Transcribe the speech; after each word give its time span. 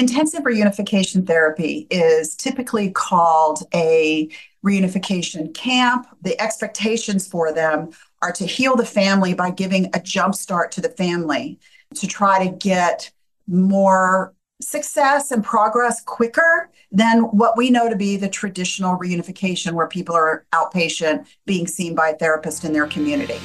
Intensive 0.00 0.44
reunification 0.44 1.26
therapy 1.26 1.86
is 1.90 2.34
typically 2.34 2.88
called 2.90 3.64
a 3.74 4.30
reunification 4.64 5.52
camp. 5.52 6.06
The 6.22 6.40
expectations 6.40 7.28
for 7.28 7.52
them 7.52 7.90
are 8.22 8.32
to 8.32 8.46
heal 8.46 8.76
the 8.76 8.86
family 8.86 9.34
by 9.34 9.50
giving 9.50 9.90
a 9.92 10.00
jump 10.00 10.36
start 10.36 10.72
to 10.72 10.80
the 10.80 10.88
family 10.88 11.58
to 11.96 12.06
try 12.06 12.42
to 12.42 12.50
get 12.50 13.12
more 13.46 14.32
success 14.62 15.32
and 15.32 15.44
progress 15.44 16.00
quicker 16.02 16.70
than 16.90 17.24
what 17.24 17.58
we 17.58 17.68
know 17.68 17.90
to 17.90 17.96
be 17.96 18.16
the 18.16 18.30
traditional 18.30 18.96
reunification 18.96 19.72
where 19.72 19.86
people 19.86 20.16
are 20.16 20.46
outpatient 20.54 21.26
being 21.44 21.66
seen 21.66 21.94
by 21.94 22.08
a 22.08 22.16
therapist 22.16 22.64
in 22.64 22.72
their 22.72 22.86
community. 22.86 23.38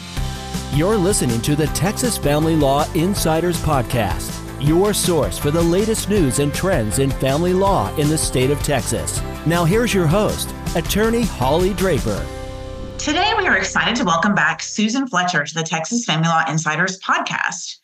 You're 0.72 0.96
listening 0.96 1.42
to 1.42 1.58
the 1.58 1.68
Texas 1.68 2.18
Family 2.18 2.56
Law 2.56 2.90
Insiders 2.94 3.62
Podcast 3.62 4.45
your 4.66 4.94
source 4.94 5.38
for 5.38 5.52
the 5.52 5.62
latest 5.62 6.10
news 6.10 6.40
and 6.40 6.54
trends 6.54 7.00
in 7.00 7.12
family 7.12 7.54
law 7.54 7.96
in 7.98 8.10
the 8.10 8.18
state 8.18 8.50
of 8.50 8.62
Texas. 8.64 9.22
Now, 9.46 9.64
here's 9.64 9.94
your 9.94 10.08
host, 10.08 10.54
attorney 10.76 11.22
Holly 11.22 11.74
Draper. 11.76 12.26
Today, 12.98 13.34
we 13.38 13.48
are 13.48 13.58
excited 13.58 13.96
to 13.98 14.04
welcome 14.04 14.34
back 14.34 14.64
Susan 14.64 15.08
Fletcher 15.08 15.44
to 15.44 15.54
the 15.54 15.64
Texas 15.64 16.06
Family 16.06 16.28
Law 16.28 16.44
Insiders 16.50 17.00
podcast. 17.00 17.78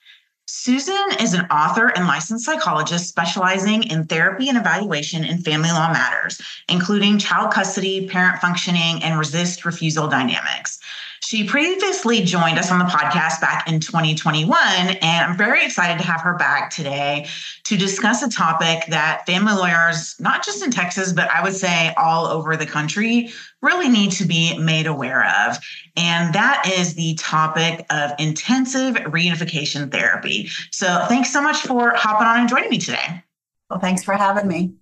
Susan 0.53 1.15
is 1.21 1.33
an 1.33 1.45
author 1.45 1.93
and 1.95 2.07
licensed 2.07 2.43
psychologist 2.43 3.07
specializing 3.07 3.83
in 3.83 4.05
therapy 4.05 4.49
and 4.49 4.57
evaluation 4.57 5.23
in 5.23 5.37
family 5.37 5.69
law 5.69 5.93
matters, 5.93 6.41
including 6.67 7.17
child 7.17 7.53
custody, 7.53 8.05
parent 8.05 8.41
functioning, 8.41 9.01
and 9.01 9.17
resist 9.17 9.63
refusal 9.63 10.09
dynamics. 10.09 10.77
She 11.23 11.43
previously 11.43 12.23
joined 12.23 12.57
us 12.57 12.71
on 12.71 12.79
the 12.79 12.85
podcast 12.85 13.39
back 13.41 13.69
in 13.69 13.79
2021, 13.79 14.57
and 14.57 15.01
I'm 15.01 15.37
very 15.37 15.63
excited 15.63 15.99
to 15.99 16.05
have 16.05 16.19
her 16.21 16.35
back 16.35 16.71
today 16.71 17.27
to 17.65 17.77
discuss 17.77 18.23
a 18.23 18.29
topic 18.29 18.85
that 18.87 19.23
family 19.27 19.53
lawyers, 19.53 20.19
not 20.19 20.43
just 20.43 20.63
in 20.63 20.71
Texas, 20.71 21.13
but 21.13 21.29
I 21.29 21.43
would 21.43 21.53
say 21.53 21.93
all 21.95 22.25
over 22.25 22.57
the 22.57 22.65
country, 22.65 23.29
really 23.61 23.87
need 23.87 24.11
to 24.13 24.25
be 24.25 24.57
made 24.57 24.87
aware 24.87 25.23
of. 25.47 25.59
And 25.95 26.33
that 26.33 26.67
is 26.75 26.95
the 26.95 27.13
topic 27.15 27.85
of 27.91 28.11
intensive 28.17 28.95
reunification 28.95 29.91
therapy. 29.91 30.49
So 30.71 31.05
thanks 31.07 31.31
so 31.31 31.41
much 31.41 31.57
for 31.57 31.93
hopping 31.95 32.27
on 32.27 32.39
and 32.39 32.49
joining 32.49 32.71
me 32.71 32.79
today. 32.79 33.23
Well, 33.69 33.79
thanks 33.79 34.03
for 34.03 34.15
having 34.15 34.47
me. 34.47 34.73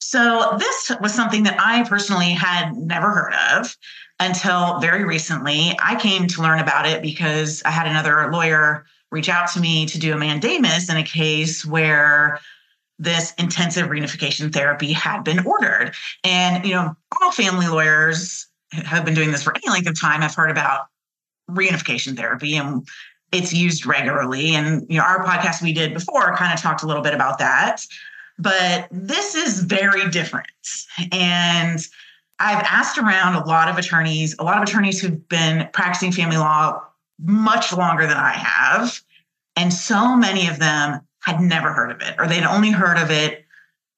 So, 0.00 0.56
this 0.58 0.92
was 1.00 1.12
something 1.12 1.42
that 1.42 1.56
I 1.58 1.86
personally 1.86 2.30
had 2.30 2.76
never 2.76 3.10
heard 3.10 3.34
of 3.56 3.76
until 4.20 4.78
very 4.80 5.04
recently. 5.04 5.76
I 5.82 5.98
came 6.00 6.26
to 6.26 6.42
learn 6.42 6.58
about 6.58 6.86
it 6.86 7.02
because 7.02 7.62
I 7.64 7.70
had 7.70 7.86
another 7.86 8.30
lawyer 8.32 8.84
reach 9.10 9.28
out 9.28 9.50
to 9.52 9.60
me 9.60 9.86
to 9.86 9.98
do 9.98 10.12
a 10.12 10.16
mandamus 10.16 10.90
in 10.90 10.96
a 10.96 11.02
case 11.02 11.64
where 11.64 12.40
this 12.98 13.32
intensive 13.38 13.88
reunification 13.88 14.52
therapy 14.52 14.92
had 14.92 15.22
been 15.22 15.46
ordered. 15.46 15.94
And, 16.24 16.64
you 16.64 16.74
know, 16.74 16.96
all 17.20 17.32
family 17.32 17.68
lawyers 17.68 18.46
have 18.72 19.04
been 19.04 19.14
doing 19.14 19.30
this 19.30 19.42
for 19.42 19.54
any 19.56 19.70
length 19.70 19.88
of 19.88 19.98
time. 19.98 20.22
I've 20.22 20.34
heard 20.34 20.50
about 20.50 20.86
reunification 21.50 22.16
therapy 22.16 22.56
and 22.56 22.86
it's 23.32 23.52
used 23.52 23.86
regularly. 23.86 24.54
And, 24.54 24.84
you 24.88 24.98
know, 24.98 25.04
our 25.04 25.24
podcast 25.24 25.62
we 25.62 25.72
did 25.72 25.94
before 25.94 26.36
kind 26.36 26.52
of 26.52 26.60
talked 26.60 26.82
a 26.82 26.86
little 26.86 27.02
bit 27.02 27.14
about 27.14 27.38
that. 27.38 27.82
But 28.38 28.88
this 28.90 29.34
is 29.34 29.62
very 29.62 30.08
different. 30.10 30.48
And 31.12 31.78
I've 32.40 32.64
asked 32.64 32.98
around 32.98 33.34
a 33.34 33.44
lot 33.44 33.68
of 33.68 33.78
attorneys, 33.78 34.36
a 34.38 34.44
lot 34.44 34.56
of 34.56 34.62
attorneys 34.62 35.00
who've 35.00 35.28
been 35.28 35.68
practicing 35.72 36.12
family 36.12 36.36
law 36.36 36.82
much 37.18 37.72
longer 37.72 38.06
than 38.06 38.16
I 38.16 38.32
have. 38.32 39.00
And 39.56 39.72
so 39.72 40.16
many 40.16 40.46
of 40.46 40.58
them 40.58 41.00
had 41.20 41.40
never 41.40 41.72
heard 41.72 41.90
of 41.90 42.00
it, 42.00 42.14
or 42.18 42.26
they'd 42.26 42.44
only 42.44 42.70
heard 42.70 42.96
of 42.96 43.10
it 43.10 43.44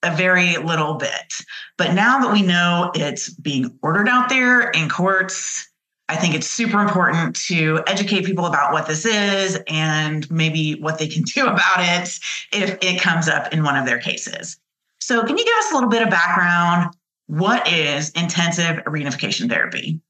a 0.02 0.14
very 0.16 0.56
little 0.56 0.94
bit. 0.94 1.34
But 1.76 1.92
now 1.92 2.18
that 2.20 2.32
we 2.32 2.42
know 2.42 2.90
it's 2.94 3.28
being 3.28 3.78
ordered 3.82 4.08
out 4.08 4.30
there 4.30 4.70
in 4.70 4.88
courts, 4.88 5.68
I 6.08 6.16
think 6.16 6.34
it's 6.34 6.48
super 6.48 6.80
important 6.80 7.36
to 7.46 7.82
educate 7.86 8.24
people 8.24 8.46
about 8.46 8.72
what 8.72 8.86
this 8.86 9.04
is 9.04 9.58
and 9.68 10.28
maybe 10.30 10.80
what 10.80 10.98
they 10.98 11.06
can 11.06 11.22
do 11.34 11.46
about 11.46 11.78
it 11.78 12.18
if 12.52 12.78
it 12.80 13.00
comes 13.00 13.28
up 13.28 13.52
in 13.52 13.62
one 13.62 13.76
of 13.76 13.84
their 13.84 13.98
cases. 13.98 14.58
So, 14.98 15.24
can 15.24 15.36
you 15.36 15.44
give 15.44 15.54
us 15.58 15.70
a 15.72 15.74
little 15.74 15.90
bit 15.90 16.02
of 16.02 16.10
background 16.10 16.94
what 17.30 17.68
is 17.68 18.10
intensive 18.10 18.82
reunification 18.86 19.48
therapy? 19.48 20.00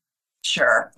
Sure. 0.43 0.91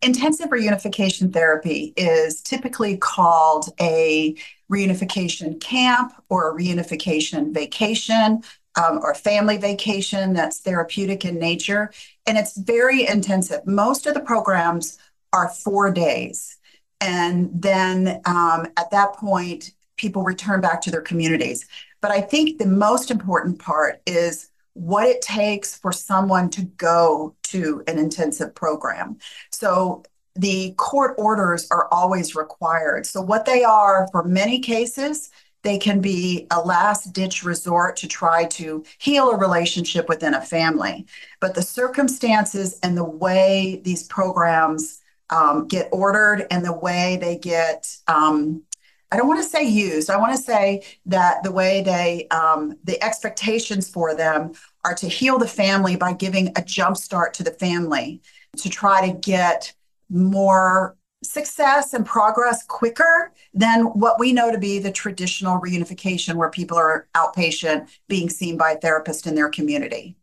Intensive 0.00 0.48
reunification 0.48 1.30
therapy 1.30 1.92
is 1.98 2.40
typically 2.40 2.96
called 2.96 3.68
a 3.78 4.34
reunification 4.72 5.60
camp 5.60 6.14
or 6.30 6.50
a 6.50 6.54
reunification 6.58 7.52
vacation 7.52 8.42
um, 8.82 9.00
or 9.02 9.14
family 9.14 9.58
vacation 9.58 10.32
that's 10.32 10.60
therapeutic 10.60 11.26
in 11.26 11.38
nature. 11.38 11.92
And 12.26 12.38
it's 12.38 12.56
very 12.56 13.06
intensive. 13.06 13.66
Most 13.66 14.06
of 14.06 14.14
the 14.14 14.20
programs 14.20 14.98
are 15.34 15.50
four 15.50 15.92
days. 15.92 16.56
And 17.02 17.50
then 17.52 18.22
um, 18.24 18.66
at 18.78 18.90
that 18.92 19.12
point, 19.12 19.72
people 19.98 20.22
return 20.22 20.62
back 20.62 20.80
to 20.80 20.90
their 20.90 21.02
communities. 21.02 21.66
But 22.00 22.12
I 22.12 22.22
think 22.22 22.56
the 22.58 22.66
most 22.66 23.10
important 23.10 23.58
part 23.58 24.00
is 24.06 24.48
what 24.76 25.06
it 25.06 25.22
takes 25.22 25.74
for 25.74 25.90
someone 25.90 26.50
to 26.50 26.62
go 26.62 27.34
to 27.44 27.82
an 27.86 27.98
intensive 27.98 28.54
program. 28.54 29.16
So 29.50 30.02
the 30.34 30.74
court 30.76 31.14
orders 31.16 31.66
are 31.70 31.88
always 31.90 32.34
required. 32.34 33.06
So, 33.06 33.22
what 33.22 33.46
they 33.46 33.64
are 33.64 34.06
for 34.12 34.22
many 34.22 34.60
cases, 34.60 35.30
they 35.62 35.78
can 35.78 36.00
be 36.00 36.46
a 36.50 36.60
last 36.60 37.14
ditch 37.14 37.42
resort 37.42 37.96
to 37.96 38.06
try 38.06 38.44
to 38.44 38.84
heal 38.98 39.30
a 39.30 39.38
relationship 39.38 40.08
within 40.08 40.34
a 40.34 40.42
family. 40.42 41.06
But 41.40 41.54
the 41.54 41.62
circumstances 41.62 42.78
and 42.82 42.96
the 42.96 43.04
way 43.04 43.80
these 43.82 44.02
programs 44.04 45.00
um, 45.30 45.66
get 45.66 45.88
ordered 45.90 46.46
and 46.50 46.64
the 46.64 46.76
way 46.76 47.18
they 47.20 47.38
get 47.38 47.96
um, 48.06 48.62
I 49.12 49.16
don't 49.16 49.28
want 49.28 49.42
to 49.42 49.48
say 49.48 49.62
used. 49.64 50.10
I 50.10 50.16
want 50.16 50.36
to 50.36 50.42
say 50.42 50.82
that 51.06 51.42
the 51.42 51.52
way 51.52 51.82
they, 51.82 52.26
um, 52.28 52.76
the 52.84 53.02
expectations 53.02 53.88
for 53.88 54.14
them 54.14 54.52
are 54.84 54.94
to 54.94 55.08
heal 55.08 55.38
the 55.38 55.46
family 55.48 55.96
by 55.96 56.12
giving 56.12 56.52
a 56.56 56.62
jump 56.62 56.96
start 56.96 57.32
to 57.34 57.42
the 57.42 57.52
family 57.52 58.20
to 58.58 58.68
try 58.68 59.08
to 59.08 59.16
get 59.16 59.72
more 60.10 60.96
success 61.22 61.94
and 61.94 62.04
progress 62.04 62.64
quicker 62.64 63.32
than 63.54 63.84
what 63.86 64.18
we 64.18 64.32
know 64.32 64.50
to 64.50 64.58
be 64.58 64.78
the 64.78 64.92
traditional 64.92 65.60
reunification 65.60 66.34
where 66.34 66.50
people 66.50 66.76
are 66.76 67.08
outpatient 67.14 67.88
being 68.08 68.28
seen 68.28 68.56
by 68.56 68.72
a 68.72 68.78
therapist 68.78 69.26
in 69.26 69.34
their 69.34 69.48
community. 69.48 70.16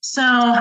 So 0.00 0.58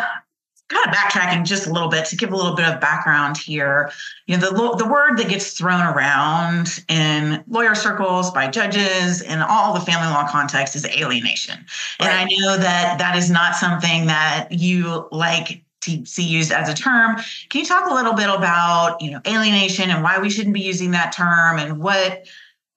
kind 0.72 0.86
of 0.88 0.94
backtracking 0.94 1.44
just 1.44 1.68
a 1.68 1.72
little 1.72 1.90
bit 1.90 2.06
to 2.06 2.16
give 2.16 2.32
a 2.32 2.36
little 2.36 2.56
bit 2.56 2.66
of 2.66 2.80
background 2.80 3.38
here. 3.38 3.92
You 4.28 4.38
know, 4.38 4.50
the, 4.50 4.76
the 4.78 4.88
word 4.88 5.18
that 5.18 5.28
gets 5.28 5.52
thrown 5.52 5.82
around 5.82 6.84
in 6.88 7.44
lawyer 7.48 7.76
circles 7.76 8.32
by 8.32 8.48
judges 8.48 9.22
in 9.22 9.40
all 9.40 9.74
the 9.74 9.82
family 9.82 10.08
law 10.08 10.28
context 10.28 10.76
is 10.76 10.86
alienation. 10.86 11.66
Right. 12.00 12.10
And 12.10 12.12
I 12.12 12.24
know 12.24 12.58
that 12.58 12.98
that 13.00 13.16
is 13.16 13.30
not 13.30 13.56
something 13.56 14.08
that 14.08 14.48
you 14.52 15.08
like 15.12 15.64
to 15.82 16.06
see 16.06 16.24
used 16.24 16.52
as 16.52 16.70
a 16.70 16.74
term. 16.74 17.18
Can 17.50 17.62
you 17.62 17.66
talk 17.66 17.90
a 17.90 17.94
little 17.94 18.14
bit 18.14 18.30
about, 18.30 19.02
you 19.02 19.12
know, 19.12 19.22
alienation 19.28 19.90
and 19.90 20.04
why 20.04 20.20
we 20.20 20.30
shouldn't 20.30 20.54
be 20.54 20.62
using 20.62 20.92
that 20.92 21.12
term 21.12 21.58
and 21.58 21.80
what 21.80 22.26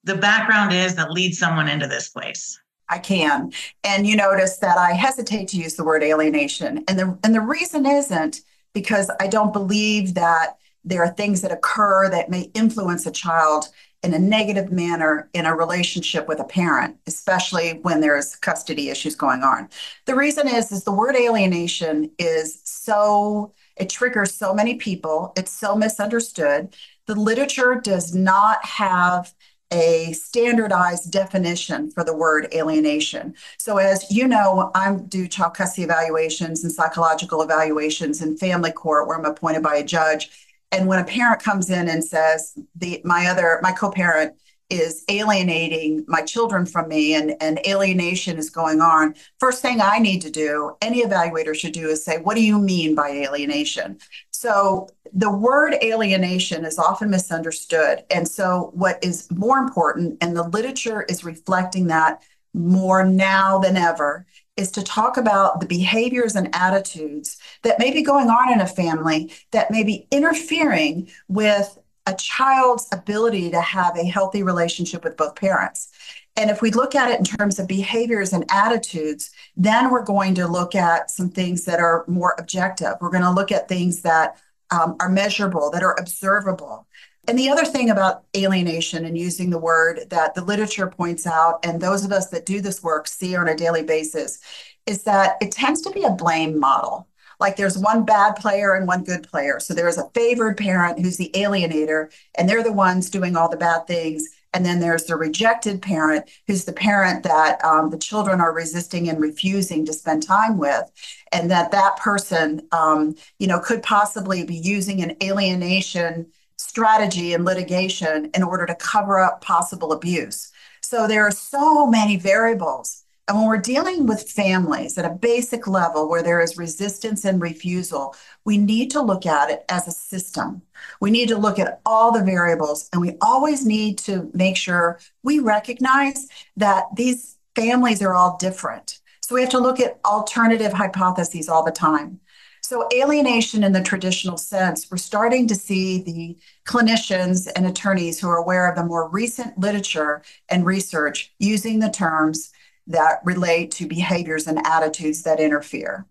the 0.04 0.16
background 0.16 0.72
is 0.72 0.96
that 0.96 1.10
leads 1.10 1.38
someone 1.38 1.68
into 1.68 1.86
this 1.86 2.08
place? 2.08 2.58
I 2.88 2.98
can. 2.98 3.52
And 3.82 4.06
you 4.06 4.16
notice 4.16 4.58
that 4.58 4.78
I 4.78 4.92
hesitate 4.92 5.48
to 5.48 5.56
use 5.56 5.74
the 5.74 5.84
word 5.84 6.02
alienation. 6.02 6.84
And 6.88 6.98
the 6.98 7.18
and 7.24 7.34
the 7.34 7.40
reason 7.40 7.86
isn't 7.86 8.42
because 8.72 9.10
I 9.20 9.26
don't 9.26 9.52
believe 9.52 10.14
that 10.14 10.56
there 10.84 11.02
are 11.02 11.08
things 11.08 11.40
that 11.40 11.52
occur 11.52 12.10
that 12.10 12.28
may 12.28 12.50
influence 12.54 13.06
a 13.06 13.10
child 13.10 13.68
in 14.02 14.12
a 14.12 14.18
negative 14.18 14.70
manner 14.70 15.30
in 15.32 15.46
a 15.46 15.56
relationship 15.56 16.28
with 16.28 16.38
a 16.38 16.44
parent, 16.44 16.98
especially 17.06 17.78
when 17.82 18.02
there's 18.02 18.36
custody 18.36 18.90
issues 18.90 19.16
going 19.16 19.42
on. 19.42 19.68
The 20.04 20.14
reason 20.14 20.46
is 20.46 20.70
is 20.70 20.84
the 20.84 20.92
word 20.92 21.16
alienation 21.16 22.10
is 22.18 22.60
so 22.64 23.52
it 23.76 23.88
triggers 23.88 24.34
so 24.34 24.54
many 24.54 24.74
people. 24.74 25.32
It's 25.36 25.50
so 25.50 25.74
misunderstood. 25.74 26.76
The 27.06 27.14
literature 27.14 27.80
does 27.82 28.14
not 28.14 28.64
have 28.64 29.32
a 29.74 30.12
standardized 30.12 31.10
definition 31.10 31.90
for 31.90 32.04
the 32.04 32.16
word 32.16 32.46
alienation. 32.54 33.34
So, 33.58 33.78
as 33.78 34.08
you 34.10 34.28
know, 34.28 34.70
I 34.74 34.94
do 34.94 35.26
child 35.26 35.54
custody 35.54 35.82
evaluations 35.82 36.62
and 36.62 36.72
psychological 36.72 37.42
evaluations 37.42 38.22
in 38.22 38.36
family 38.36 38.70
court 38.70 39.08
where 39.08 39.18
I'm 39.18 39.24
appointed 39.24 39.64
by 39.64 39.76
a 39.76 39.84
judge. 39.84 40.30
And 40.70 40.86
when 40.86 41.00
a 41.00 41.04
parent 41.04 41.42
comes 41.42 41.70
in 41.70 41.88
and 41.88 42.04
says, 42.04 42.56
the 42.76 43.00
my 43.04 43.26
other 43.26 43.58
my 43.62 43.72
co-parent 43.72 44.36
is 44.70 45.04
alienating 45.08 46.04
my 46.08 46.22
children 46.22 46.64
from 46.66 46.88
me 46.88 47.14
and, 47.14 47.34
and 47.40 47.60
alienation 47.66 48.38
is 48.38 48.50
going 48.50 48.80
on, 48.80 49.14
first 49.38 49.60
thing 49.60 49.80
I 49.80 49.98
need 49.98 50.22
to 50.22 50.30
do, 50.30 50.76
any 50.80 51.02
evaluator 51.02 51.54
should 51.54 51.72
do 51.72 51.88
is 51.88 52.04
say, 52.04 52.18
what 52.18 52.34
do 52.34 52.42
you 52.42 52.58
mean 52.58 52.94
by 52.94 53.10
alienation? 53.10 53.98
So 54.44 54.88
the 55.14 55.30
word 55.30 55.72
alienation 55.82 56.66
is 56.66 56.78
often 56.78 57.08
misunderstood. 57.08 58.04
And 58.10 58.28
so 58.28 58.72
what 58.74 59.02
is 59.02 59.26
more 59.30 59.56
important, 59.56 60.18
and 60.20 60.36
the 60.36 60.42
literature 60.42 61.06
is 61.08 61.24
reflecting 61.24 61.86
that 61.86 62.22
more 62.52 63.06
now 63.06 63.58
than 63.58 63.78
ever 63.78 64.26
is 64.58 64.70
to 64.72 64.82
talk 64.82 65.16
about 65.16 65.60
the 65.60 65.66
behaviors 65.66 66.36
and 66.36 66.54
attitudes 66.54 67.38
that 67.62 67.78
may 67.78 67.90
be 67.90 68.02
going 68.02 68.28
on 68.28 68.52
in 68.52 68.60
a 68.60 68.66
family 68.66 69.32
that 69.52 69.70
may 69.70 69.82
be 69.82 70.06
interfering 70.10 71.08
with 71.26 71.78
a 72.04 72.12
child's 72.12 72.86
ability 72.92 73.50
to 73.50 73.62
have 73.62 73.96
a 73.96 74.04
healthy 74.04 74.42
relationship 74.42 75.04
with 75.04 75.16
both 75.16 75.36
parents. 75.36 75.88
And 76.36 76.50
if 76.50 76.60
we 76.60 76.70
look 76.72 76.94
at 76.94 77.10
it 77.10 77.18
in 77.18 77.24
terms 77.24 77.58
of 77.58 77.68
behaviors 77.68 78.32
and 78.32 78.44
attitudes, 78.50 79.30
then 79.56 79.90
we're 79.90 80.04
going 80.04 80.34
to 80.34 80.48
look 80.48 80.74
at 80.74 81.10
some 81.10 81.30
things 81.30 81.64
that 81.64 81.78
are 81.78 82.04
more 82.08 82.34
objective. 82.38 82.94
We're 83.00 83.10
going 83.10 83.22
to 83.22 83.30
look 83.30 83.52
at 83.52 83.68
things 83.68 84.02
that 84.02 84.36
um, 84.70 84.96
are 84.98 85.08
measurable, 85.08 85.70
that 85.70 85.84
are 85.84 85.96
observable. 85.98 86.86
And 87.28 87.38
the 87.38 87.48
other 87.48 87.64
thing 87.64 87.88
about 87.88 88.24
alienation 88.36 89.04
and 89.04 89.16
using 89.16 89.50
the 89.50 89.58
word 89.58 90.06
that 90.10 90.34
the 90.34 90.44
literature 90.44 90.88
points 90.88 91.26
out, 91.26 91.64
and 91.64 91.80
those 91.80 92.04
of 92.04 92.12
us 92.12 92.28
that 92.30 92.46
do 92.46 92.60
this 92.60 92.82
work 92.82 93.06
see 93.06 93.36
on 93.36 93.48
a 93.48 93.56
daily 93.56 93.82
basis, 93.82 94.40
is 94.86 95.04
that 95.04 95.36
it 95.40 95.52
tends 95.52 95.80
to 95.82 95.90
be 95.90 96.02
a 96.02 96.10
blame 96.10 96.58
model. 96.58 97.08
Like 97.40 97.56
there's 97.56 97.78
one 97.78 98.04
bad 98.04 98.36
player 98.36 98.74
and 98.74 98.86
one 98.86 99.04
good 99.04 99.22
player. 99.22 99.58
So 99.58 99.72
there's 99.72 99.98
a 99.98 100.10
favored 100.14 100.56
parent 100.56 101.00
who's 101.00 101.16
the 101.16 101.30
alienator, 101.34 102.12
and 102.36 102.48
they're 102.48 102.62
the 102.62 102.72
ones 102.72 103.08
doing 103.08 103.36
all 103.36 103.48
the 103.48 103.56
bad 103.56 103.86
things. 103.86 104.28
And 104.54 104.64
then 104.64 104.80
there's 104.80 105.04
the 105.04 105.16
rejected 105.16 105.82
parent, 105.82 106.30
who's 106.46 106.64
the 106.64 106.72
parent 106.72 107.24
that 107.24 107.62
um, 107.64 107.90
the 107.90 107.98
children 107.98 108.40
are 108.40 108.54
resisting 108.54 109.08
and 109.08 109.20
refusing 109.20 109.84
to 109.84 109.92
spend 109.92 110.22
time 110.22 110.56
with, 110.56 110.90
and 111.32 111.50
that 111.50 111.72
that 111.72 111.96
person, 111.96 112.66
um, 112.72 113.16
you 113.38 113.46
know, 113.46 113.58
could 113.58 113.82
possibly 113.82 114.44
be 114.44 114.56
using 114.56 115.02
an 115.02 115.16
alienation 115.22 116.26
strategy 116.56 117.34
and 117.34 117.44
litigation 117.44 118.30
in 118.32 118.42
order 118.42 118.64
to 118.64 118.74
cover 118.76 119.20
up 119.20 119.42
possible 119.42 119.92
abuse. 119.92 120.50
So 120.82 121.06
there 121.06 121.26
are 121.26 121.32
so 121.32 121.86
many 121.86 122.16
variables. 122.16 123.03
And 123.26 123.38
when 123.38 123.46
we're 123.46 123.56
dealing 123.56 124.06
with 124.06 124.30
families 124.30 124.98
at 124.98 125.06
a 125.06 125.14
basic 125.14 125.66
level 125.66 126.10
where 126.10 126.22
there 126.22 126.42
is 126.42 126.58
resistance 126.58 127.24
and 127.24 127.40
refusal, 127.40 128.14
we 128.44 128.58
need 128.58 128.90
to 128.90 129.00
look 129.00 129.24
at 129.24 129.50
it 129.50 129.64
as 129.70 129.88
a 129.88 129.92
system. 129.92 130.60
We 131.00 131.10
need 131.10 131.28
to 131.30 131.38
look 131.38 131.58
at 131.58 131.80
all 131.86 132.12
the 132.12 132.22
variables, 132.22 132.90
and 132.92 133.00
we 133.00 133.16
always 133.22 133.64
need 133.64 133.96
to 133.98 134.30
make 134.34 134.58
sure 134.58 135.00
we 135.22 135.38
recognize 135.38 136.28
that 136.58 136.84
these 136.94 137.36
families 137.54 138.02
are 138.02 138.14
all 138.14 138.36
different. 138.36 138.98
So 139.22 139.34
we 139.34 139.40
have 139.40 139.50
to 139.50 139.58
look 139.58 139.80
at 139.80 140.00
alternative 140.04 140.74
hypotheses 140.74 141.48
all 141.48 141.64
the 141.64 141.72
time. 141.72 142.20
So, 142.60 142.88
alienation 142.94 143.62
in 143.62 143.72
the 143.72 143.82
traditional 143.82 144.38
sense, 144.38 144.90
we're 144.90 144.96
starting 144.96 145.46
to 145.48 145.54
see 145.54 146.02
the 146.02 146.38
clinicians 146.66 147.46
and 147.54 147.66
attorneys 147.66 148.18
who 148.18 148.28
are 148.30 148.38
aware 148.38 148.70
of 148.70 148.74
the 148.74 148.86
more 148.86 149.10
recent 149.10 149.58
literature 149.58 150.22
and 150.48 150.64
research 150.64 151.34
using 151.38 151.78
the 151.78 151.90
terms 151.90 152.52
that 152.86 153.20
relate 153.24 153.70
to 153.72 153.86
behaviors 153.86 154.46
and 154.46 154.64
attitudes 154.66 155.22
that 155.22 155.40
interfere. 155.40 156.06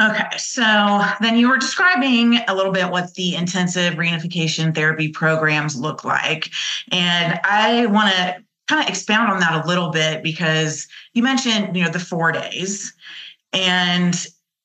Okay, 0.00 0.38
so 0.38 1.02
then 1.20 1.36
you 1.36 1.48
were 1.48 1.58
describing 1.58 2.38
a 2.48 2.54
little 2.54 2.72
bit 2.72 2.90
what 2.90 3.12
the 3.14 3.34
intensive 3.34 3.94
reunification 3.94 4.74
therapy 4.74 5.08
programs 5.08 5.76
look 5.76 6.04
like. 6.04 6.48
And 6.90 7.38
I 7.44 7.84
want 7.86 8.14
to 8.14 8.42
kind 8.66 8.82
of 8.82 8.88
expound 8.88 9.30
on 9.30 9.40
that 9.40 9.62
a 9.62 9.68
little 9.68 9.90
bit 9.90 10.22
because 10.22 10.88
you 11.12 11.22
mentioned, 11.22 11.76
you 11.76 11.84
know, 11.84 11.90
the 11.90 11.98
four 11.98 12.32
days. 12.32 12.94
And 13.52 14.14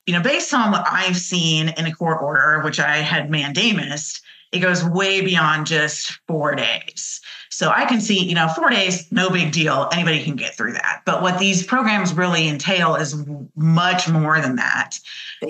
you 0.06 0.14
know, 0.14 0.22
based 0.22 0.54
on 0.54 0.72
what 0.72 0.86
I've 0.90 1.18
seen 1.18 1.70
in 1.70 1.86
a 1.86 1.94
court 1.94 2.22
order, 2.22 2.62
which 2.64 2.80
I 2.80 2.98
had 2.98 3.32
mandamus, 3.32 4.22
it 4.52 4.60
goes 4.60 4.86
way 4.86 5.22
beyond 5.22 5.66
just 5.66 6.20
four 6.28 6.56
days. 6.56 7.20
So 7.56 7.70
I 7.70 7.86
can 7.86 8.02
see, 8.02 8.22
you 8.22 8.36
know, 8.36 8.50
four 8.50 8.70
days, 8.70 9.10
no 9.14 9.30
big 9.30 9.54
deal. 9.54 9.88
Anybody 9.94 10.22
can 10.22 10.36
get 10.36 10.58
through 10.58 10.74
that. 10.74 11.04
But 11.06 11.22
what 11.22 11.40
these 11.40 11.66
programs 11.66 12.14
really 12.14 12.50
entail 12.50 12.96
is 12.96 13.16
much 13.56 14.10
more 14.10 14.42
than 14.42 14.58
that. 14.58 15.00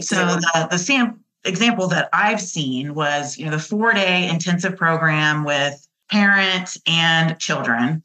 so 0.02 0.16
the, 0.16 0.68
the 0.70 0.78
sam- 0.78 1.24
example 1.46 1.88
that 1.88 2.10
I've 2.14 2.40
seen 2.40 2.94
was, 2.94 3.40
you 3.40 3.46
know, 3.46 3.52
the 3.54 3.60
four 3.60 3.92
day 3.92 4.30
intensive 4.30 4.78
program 4.78 5.46
with 5.46 5.88
parents 6.12 6.80
and 6.86 7.40
children. 7.40 8.04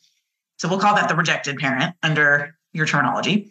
So 0.57 0.67
we'll 0.67 0.81
call 0.81 0.95
that 0.95 1.11
the 1.11 1.15
rejected 1.15 1.59
parent 1.59 1.95
under 2.03 2.57
your 2.73 2.87
terminology, 2.87 3.51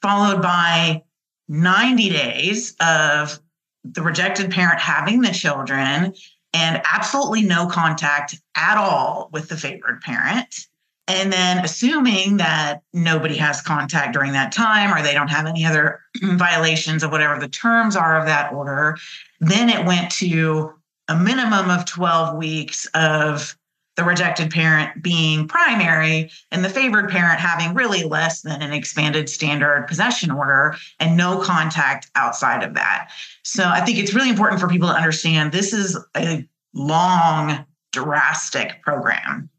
followed 0.00 0.40
by 0.40 1.02
90 1.48 2.08
days 2.08 2.74
of 2.80 3.38
the 3.84 4.00
rejected 4.00 4.50
parent 4.50 4.80
having 4.80 5.20
the 5.20 5.30
children 5.30 6.14
and 6.52 6.80
absolutely 6.92 7.42
no 7.42 7.66
contact 7.66 8.40
at 8.56 8.76
all 8.76 9.28
with 9.32 9.48
the 9.48 9.56
favored 9.56 10.00
parent. 10.00 10.66
And 11.08 11.32
then 11.32 11.58
assuming 11.64 12.36
that 12.36 12.82
nobody 12.92 13.36
has 13.36 13.60
contact 13.60 14.12
during 14.12 14.32
that 14.32 14.52
time 14.52 14.92
or 14.92 15.02
they 15.02 15.14
don't 15.14 15.28
have 15.28 15.46
any 15.46 15.64
other 15.64 16.00
violations 16.22 17.02
of 17.02 17.10
whatever 17.10 17.38
the 17.38 17.48
terms 17.48 17.96
are 17.96 18.18
of 18.18 18.26
that 18.26 18.52
order, 18.52 18.96
then 19.40 19.68
it 19.68 19.84
went 19.84 20.10
to 20.12 20.72
a 21.08 21.16
minimum 21.16 21.70
of 21.70 21.84
12 21.86 22.36
weeks 22.36 22.86
of 22.94 23.56
the 24.00 24.06
rejected 24.06 24.50
parent 24.50 25.02
being 25.02 25.46
primary 25.46 26.30
and 26.50 26.64
the 26.64 26.70
favored 26.70 27.10
parent 27.10 27.38
having 27.38 27.74
really 27.74 28.02
less 28.02 28.40
than 28.40 28.62
an 28.62 28.72
expanded 28.72 29.28
standard 29.28 29.86
possession 29.86 30.30
order 30.30 30.74
and 31.00 31.18
no 31.18 31.38
contact 31.38 32.10
outside 32.14 32.62
of 32.62 32.72
that. 32.72 33.10
So 33.42 33.64
I 33.64 33.82
think 33.82 33.98
it's 33.98 34.14
really 34.14 34.30
important 34.30 34.58
for 34.58 34.68
people 34.68 34.88
to 34.88 34.94
understand 34.94 35.52
this 35.52 35.74
is 35.74 35.98
a 36.16 36.48
long, 36.72 37.66
drastic 37.92 38.82
program. 38.82 39.50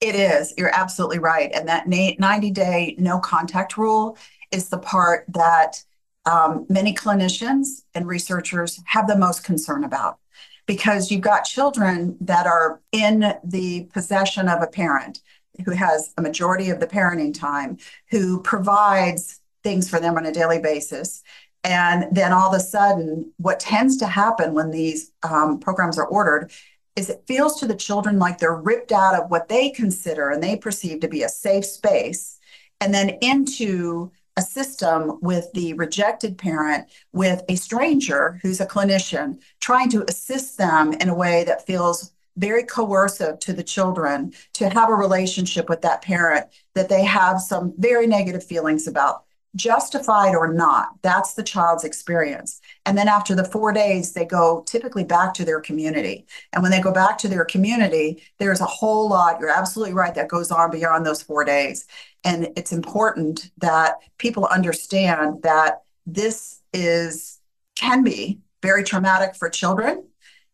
It 0.00 0.16
is. 0.16 0.52
You're 0.56 0.74
absolutely 0.74 1.20
right. 1.20 1.52
And 1.54 1.68
that 1.68 1.86
90 1.86 2.50
day 2.50 2.96
no 2.98 3.20
contact 3.20 3.76
rule 3.76 4.18
is 4.50 4.68
the 4.68 4.78
part 4.78 5.26
that 5.28 5.80
um, 6.24 6.66
many 6.68 6.92
clinicians 6.92 7.84
and 7.94 8.08
researchers 8.08 8.80
have 8.86 9.06
the 9.06 9.16
most 9.16 9.44
concern 9.44 9.84
about 9.84 10.18
because 10.66 11.10
you've 11.10 11.20
got 11.20 11.44
children 11.44 12.16
that 12.20 12.46
are 12.46 12.80
in 12.92 13.34
the 13.44 13.88
possession 13.92 14.48
of 14.48 14.62
a 14.62 14.66
parent 14.66 15.20
who 15.64 15.70
has 15.70 16.12
a 16.18 16.22
majority 16.22 16.70
of 16.70 16.80
the 16.80 16.86
parenting 16.86 17.32
time, 17.32 17.78
who 18.10 18.42
provides 18.42 19.40
things 19.62 19.88
for 19.88 20.00
them 20.00 20.16
on 20.16 20.26
a 20.26 20.32
daily 20.32 20.58
basis. 20.58 21.22
And 21.64 22.14
then 22.14 22.32
all 22.32 22.48
of 22.48 22.54
a 22.54 22.60
sudden, 22.60 23.32
what 23.38 23.58
tends 23.58 23.96
to 23.98 24.06
happen 24.06 24.54
when 24.54 24.70
these 24.70 25.12
um, 25.22 25.58
programs 25.58 25.98
are 25.98 26.06
ordered 26.06 26.52
is 26.94 27.10
it 27.10 27.24
feels 27.26 27.60
to 27.60 27.66
the 27.66 27.74
children 27.74 28.18
like 28.18 28.38
they're 28.38 28.54
ripped 28.54 28.92
out 28.92 29.14
of 29.14 29.30
what 29.30 29.48
they 29.48 29.70
consider 29.70 30.30
and 30.30 30.42
they 30.42 30.56
perceive 30.56 31.00
to 31.00 31.08
be 31.08 31.22
a 31.22 31.28
safe 31.28 31.64
space 31.64 32.38
and 32.80 32.92
then 32.92 33.10
into 33.20 34.10
a 34.36 34.42
system 34.42 35.18
with 35.22 35.50
the 35.54 35.72
rejected 35.74 36.36
parent 36.36 36.86
with 37.12 37.42
a 37.48 37.56
stranger 37.56 38.38
who's 38.42 38.60
a 38.60 38.66
clinician 38.66 39.40
trying 39.60 39.88
to 39.90 40.04
assist 40.08 40.58
them 40.58 40.92
in 40.94 41.08
a 41.08 41.14
way 41.14 41.44
that 41.44 41.66
feels 41.66 42.12
very 42.36 42.62
coercive 42.62 43.38
to 43.38 43.52
the 43.52 43.62
children 43.62 44.32
to 44.52 44.68
have 44.68 44.90
a 44.90 44.94
relationship 44.94 45.68
with 45.68 45.80
that 45.80 46.02
parent 46.02 46.46
that 46.74 46.88
they 46.88 47.02
have 47.02 47.40
some 47.40 47.72
very 47.78 48.06
negative 48.06 48.44
feelings 48.44 48.86
about 48.86 49.24
justified 49.56 50.34
or 50.34 50.52
not. 50.52 50.90
That's 51.02 51.32
the 51.32 51.42
child's 51.42 51.84
experience. 51.84 52.60
And 52.84 52.96
then 52.96 53.08
after 53.08 53.34
the 53.34 53.44
four 53.44 53.72
days 53.72 54.12
they 54.12 54.26
go 54.26 54.62
typically 54.66 55.04
back 55.04 55.32
to 55.34 55.46
their 55.46 55.60
community. 55.60 56.26
And 56.52 56.62
when 56.62 56.70
they 56.70 56.80
go 56.80 56.92
back 56.92 57.16
to 57.18 57.28
their 57.28 57.46
community 57.46 58.22
there's 58.38 58.60
a 58.60 58.66
whole 58.66 59.08
lot 59.08 59.40
you're 59.40 59.48
absolutely 59.48 59.94
right 59.94 60.14
that 60.14 60.28
goes 60.28 60.50
on 60.50 60.70
beyond 60.70 61.06
those 61.06 61.22
four 61.22 61.42
days 61.44 61.86
and 62.26 62.48
it's 62.56 62.72
important 62.72 63.52
that 63.58 63.98
people 64.18 64.46
understand 64.46 65.42
that 65.44 65.82
this 66.06 66.60
is 66.72 67.40
can 67.76 68.02
be 68.02 68.40
very 68.62 68.82
traumatic 68.82 69.36
for 69.36 69.48
children. 69.48 70.08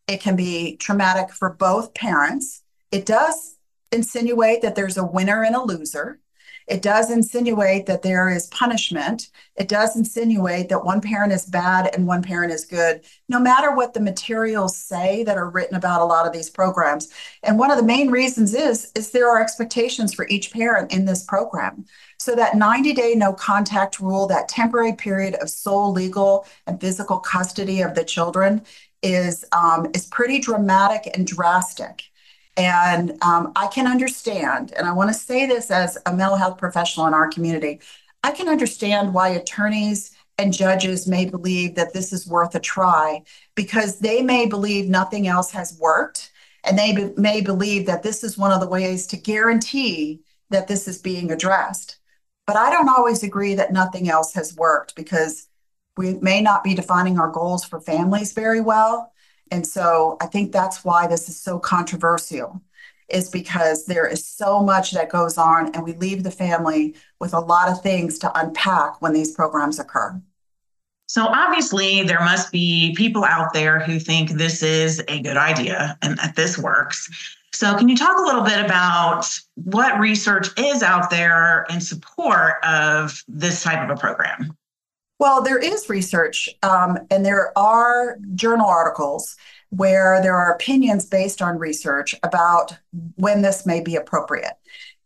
It 0.07 0.21
can 0.21 0.35
be 0.35 0.77
traumatic 0.77 1.33
for 1.33 1.49
both 1.49 1.95
parents. 1.95 2.61
It 2.91 3.07
does 3.07 3.57
insinuate 3.91 4.61
that 4.61 4.75
there's 4.75 4.97
a 4.97 5.05
winner 5.05 5.43
and 5.43 5.55
a 5.55 5.63
loser. 5.63 6.19
It 6.67 6.81
does 6.81 7.11
insinuate 7.11 7.85
that 7.85 8.01
there 8.01 8.29
is 8.29 8.47
punishment. 8.47 9.29
It 9.55 9.67
does 9.67 9.95
insinuate 9.95 10.69
that 10.69 10.85
one 10.85 11.01
parent 11.01 11.33
is 11.33 11.45
bad 11.45 11.93
and 11.93 12.07
one 12.07 12.23
parent 12.23 12.51
is 12.51 12.65
good, 12.65 13.01
no 13.29 13.39
matter 13.39 13.75
what 13.75 13.93
the 13.93 13.99
materials 13.99 14.77
say 14.77 15.23
that 15.23 15.37
are 15.37 15.49
written 15.49 15.75
about 15.75 16.01
a 16.01 16.05
lot 16.05 16.25
of 16.25 16.33
these 16.33 16.49
programs. 16.49 17.09
And 17.43 17.59
one 17.59 17.71
of 17.71 17.77
the 17.77 17.83
main 17.83 18.09
reasons 18.09 18.53
is, 18.53 18.91
is 18.95 19.11
there 19.11 19.29
are 19.29 19.41
expectations 19.41 20.13
for 20.13 20.27
each 20.27 20.51
parent 20.51 20.93
in 20.93 21.05
this 21.05 21.23
program. 21.23 21.85
So 22.17 22.35
that 22.35 22.55
90 22.55 22.93
day 22.93 23.15
no 23.15 23.33
contact 23.33 23.99
rule, 23.99 24.27
that 24.27 24.47
temporary 24.47 24.93
period 24.93 25.35
of 25.35 25.49
sole 25.49 25.91
legal 25.91 26.45
and 26.67 26.79
physical 26.79 27.19
custody 27.19 27.81
of 27.81 27.95
the 27.95 28.03
children 28.03 28.61
is, 29.01 29.43
um, 29.51 29.87
is 29.93 30.05
pretty 30.05 30.39
dramatic 30.39 31.11
and 31.13 31.27
drastic. 31.27 32.03
And 32.55 33.17
um, 33.23 33.51
I 33.55 33.67
can 33.67 33.87
understand, 33.87 34.73
and 34.77 34.87
I 34.87 34.93
want 34.93 35.09
to 35.09 35.13
say 35.13 35.47
this 35.47 35.71
as 35.71 35.97
a 36.05 36.15
mental 36.15 36.37
health 36.37 36.57
professional 36.57 37.07
in 37.07 37.13
our 37.13 37.29
community, 37.29 37.79
I 38.23 38.31
can 38.31 38.47
understand 38.47 39.13
why 39.13 39.29
attorneys 39.29 40.11
and 40.37 40.53
judges 40.53 41.07
may 41.07 41.25
believe 41.25 41.75
that 41.75 41.93
this 41.93 42.13
is 42.13 42.27
worth 42.27 42.55
a 42.55 42.59
try 42.59 43.23
because 43.55 43.99
they 43.99 44.21
may 44.21 44.45
believe 44.45 44.89
nothing 44.89 45.27
else 45.27 45.51
has 45.51 45.77
worked. 45.79 46.31
And 46.63 46.77
they 46.77 46.93
be- 46.93 47.13
may 47.17 47.41
believe 47.41 47.85
that 47.87 48.03
this 48.03 48.23
is 48.23 48.37
one 48.37 48.51
of 48.51 48.61
the 48.61 48.67
ways 48.69 49.05
to 49.07 49.17
guarantee 49.17 50.21
that 50.49 50.67
this 50.67 50.87
is 50.87 50.99
being 50.99 51.31
addressed. 51.31 51.97
But 52.47 52.55
I 52.55 52.69
don't 52.69 52.89
always 52.89 53.23
agree 53.23 53.55
that 53.55 53.73
nothing 53.73 54.09
else 54.09 54.33
has 54.33 54.55
worked 54.55 54.95
because 54.95 55.47
we 55.97 56.15
may 56.15 56.41
not 56.41 56.63
be 56.63 56.73
defining 56.73 57.19
our 57.19 57.29
goals 57.29 57.63
for 57.63 57.79
families 57.79 58.33
very 58.33 58.61
well. 58.61 59.12
And 59.51 59.65
so 59.65 60.17
I 60.21 60.25
think 60.25 60.51
that's 60.51 60.83
why 60.83 61.07
this 61.07 61.29
is 61.29 61.39
so 61.39 61.59
controversial 61.59 62.61
is 63.09 63.29
because 63.29 63.85
there 63.85 64.07
is 64.07 64.25
so 64.25 64.61
much 64.61 64.91
that 64.91 65.09
goes 65.09 65.37
on 65.37 65.73
and 65.75 65.83
we 65.83 65.93
leave 65.93 66.23
the 66.23 66.31
family 66.31 66.95
with 67.19 67.33
a 67.33 67.39
lot 67.39 67.69
of 67.69 67.81
things 67.81 68.17
to 68.19 68.39
unpack 68.39 69.01
when 69.01 69.13
these 69.13 69.33
programs 69.33 69.79
occur. 69.79 70.19
So 71.07 71.27
obviously, 71.27 72.03
there 72.03 72.21
must 72.21 72.51
be 72.51 72.95
people 72.97 73.23
out 73.23 73.53
there 73.53 73.79
who 73.79 73.99
think 73.99 74.31
this 74.31 74.63
is 74.63 75.03
a 75.07 75.21
good 75.21 75.37
idea 75.37 75.97
and 76.01 76.17
that 76.17 76.35
this 76.35 76.57
works. 76.57 77.07
So, 77.53 77.77
can 77.77 77.87
you 77.87 77.95
talk 77.95 78.17
a 78.17 78.23
little 78.23 78.41
bit 78.41 78.65
about 78.65 79.27
what 79.53 79.99
research 79.99 80.47
is 80.57 80.81
out 80.81 81.11
there 81.11 81.67
in 81.69 81.81
support 81.81 82.55
of 82.63 83.23
this 83.27 83.61
type 83.61 83.87
of 83.87 83.95
a 83.95 83.99
program? 83.99 84.57
Well, 85.23 85.41
there 85.41 85.57
is 85.57 85.87
research, 85.87 86.49
um, 86.63 86.99
and 87.09 87.25
there 87.25 87.57
are 87.57 88.17
journal 88.35 88.67
articles 88.67 89.37
where 89.69 90.21
there 90.21 90.35
are 90.35 90.51
opinions 90.51 91.05
based 91.05 91.41
on 91.41 91.57
research 91.57 92.13
about 92.23 92.77
when 93.15 93.41
this 93.41 93.65
may 93.65 93.79
be 93.79 93.95
appropriate. 93.95 94.55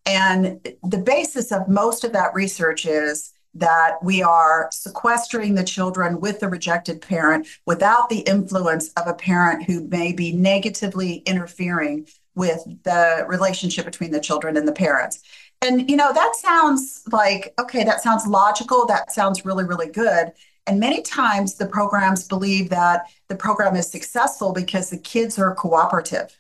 And 0.08 0.60
the 0.82 0.98
basis 0.98 1.52
of 1.52 1.68
most 1.68 2.04
of 2.04 2.14
that 2.14 2.34
research 2.34 2.88
is 2.88 3.32
that 3.54 3.98
we 4.02 4.24
are 4.24 4.70
sequestering 4.72 5.54
the 5.54 5.64
children 5.64 6.20
with 6.20 6.40
the 6.40 6.50
rejected 6.50 7.00
parent 7.00 7.46
without 7.68 8.10
the 8.10 8.22
influence 8.22 8.90
of 8.94 9.06
a 9.06 9.14
parent 9.14 9.66
who 9.66 9.88
may 9.88 10.14
be 10.14 10.32
negatively 10.32 11.18
interfering 11.28 12.08
with 12.34 12.64
the 12.84 13.24
relationship 13.28 13.86
between 13.86 14.12
the 14.12 14.20
children 14.20 14.58
and 14.58 14.68
the 14.68 14.74
parents. 14.74 15.20
And, 15.62 15.90
you 15.90 15.96
know, 15.96 16.14
that 16.14 16.36
sounds 16.36 17.04
like, 17.12 17.54
okay, 17.60 17.84
that 17.84 18.02
sounds 18.02 18.28
logical. 18.28 18.86
That 18.86 19.12
sounds 19.12 19.46
really, 19.46 19.64
really 19.64 19.90
good. 19.90 20.32
And 20.68 20.80
many 20.80 21.02
times 21.02 21.56
the 21.56 21.68
programs 21.68 22.28
believe 22.28 22.70
that 22.70 23.10
the 23.28 23.36
program 23.36 23.76
is 23.76 23.90
successful 23.90 24.54
because 24.54 24.90
the 24.90 24.98
kids 24.98 25.40
are 25.40 25.56
cooperative 25.56 26.38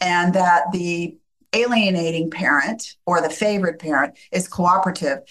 and 0.00 0.34
that 0.34 0.72
the 0.72 1.16
alienating 1.52 2.30
parent 2.30 2.96
or 3.06 3.20
the 3.20 3.30
favored 3.30 3.78
parent 3.78 4.16
is 4.32 4.48
cooperative 4.48 5.22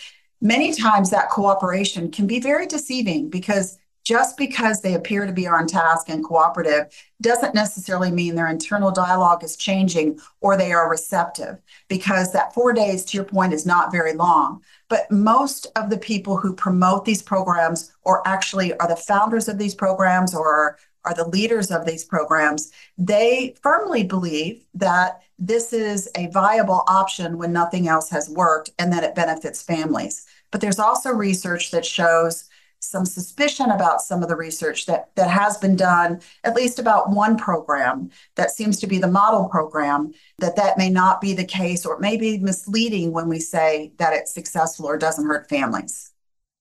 many 0.42 0.74
times 0.74 1.10
that 1.10 1.30
cooperation 1.30 2.12
can 2.12 2.28
be 2.28 2.40
very 2.40 2.66
deceiving 2.66 3.30
because 3.30 3.78
just 4.04 4.38
because 4.38 4.82
they 4.82 4.96
appear 4.96 5.26
to 5.26 5.34
be 5.34 5.48
on 5.48 5.68
task 5.68 6.10
and 6.10 6.24
cooperative 6.24 6.86
doesn't 7.22 7.56
necessarily 7.56 8.12
mean 8.12 8.36
their 8.36 8.48
internal 8.48 8.92
dialogue 8.92 9.44
is 9.44 9.56
changing 9.56 10.20
or 10.42 10.58
they 10.58 10.72
are 10.72 10.90
receptive 10.90 11.62
because 11.88 12.32
that 12.32 12.54
four 12.54 12.74
days 12.74 13.06
to 13.06 13.18
your 13.18 13.26
point 13.26 13.54
is 13.54 13.66
not 13.66 13.92
very 13.92 14.14
long. 14.14 14.64
But 14.88 15.12
most 15.12 15.68
of 15.76 15.90
the 15.90 15.98
people 15.98 16.38
who 16.38 16.54
promote 16.54 17.06
these 17.06 17.22
programs 17.22 17.92
or 18.04 18.28
actually 18.28 18.74
are 18.80 18.88
the 18.88 18.96
founders 18.96 19.48
of 19.48 19.58
these 19.58 19.76
programs 19.76 20.34
or 20.34 20.78
are 21.06 21.14
the 21.14 21.28
leaders 21.28 21.72
of 21.72 21.86
these 21.86 22.04
programs 22.04 22.72
they 22.98 23.56
firmly 23.64 24.04
believe 24.04 24.66
that 24.74 25.22
this 25.40 25.72
is 25.72 26.10
a 26.18 26.28
viable 26.28 26.84
option 26.88 27.38
when 27.38 27.54
nothing 27.54 27.88
else 27.88 28.10
has 28.10 28.30
worked 28.30 28.72
and 28.78 28.92
that 28.92 29.06
it 29.06 29.16
benefits 29.16 29.62
families. 29.62 30.26
But 30.52 30.60
there's 30.60 30.80
also 30.80 31.12
research 31.12 31.72
that 31.72 31.86
shows 31.86 32.49
some 32.80 33.06
suspicion 33.06 33.72
about 33.72 34.02
some 34.02 34.24
of 34.24 34.30
the 34.30 34.36
research 34.36 34.86
that, 34.86 35.10
that 35.16 35.30
has 35.30 35.58
been 35.58 35.76
done, 35.76 36.22
at 36.44 36.56
least 36.56 36.80
about 36.80 37.12
one 37.12 37.38
program 37.38 38.10
that 38.36 38.52
seems 38.52 38.80
to 38.80 38.88
be 38.88 38.98
the 38.98 39.08
model 39.08 39.50
program, 39.50 40.12
that 40.40 40.56
that 40.56 40.78
may 40.78 40.90
not 40.90 41.22
be 41.22 41.34
the 41.34 41.46
case 41.46 41.86
or 41.86 41.96
it 41.96 42.02
may 42.02 42.18
be 42.18 42.38
misleading 42.40 43.12
when 43.12 43.28
we 43.28 43.40
say 43.40 43.92
that 43.98 44.14
it's 44.14 44.34
successful 44.34 44.86
or 44.86 44.98
doesn't 44.98 45.28
hurt 45.28 45.50
families. 45.50 46.12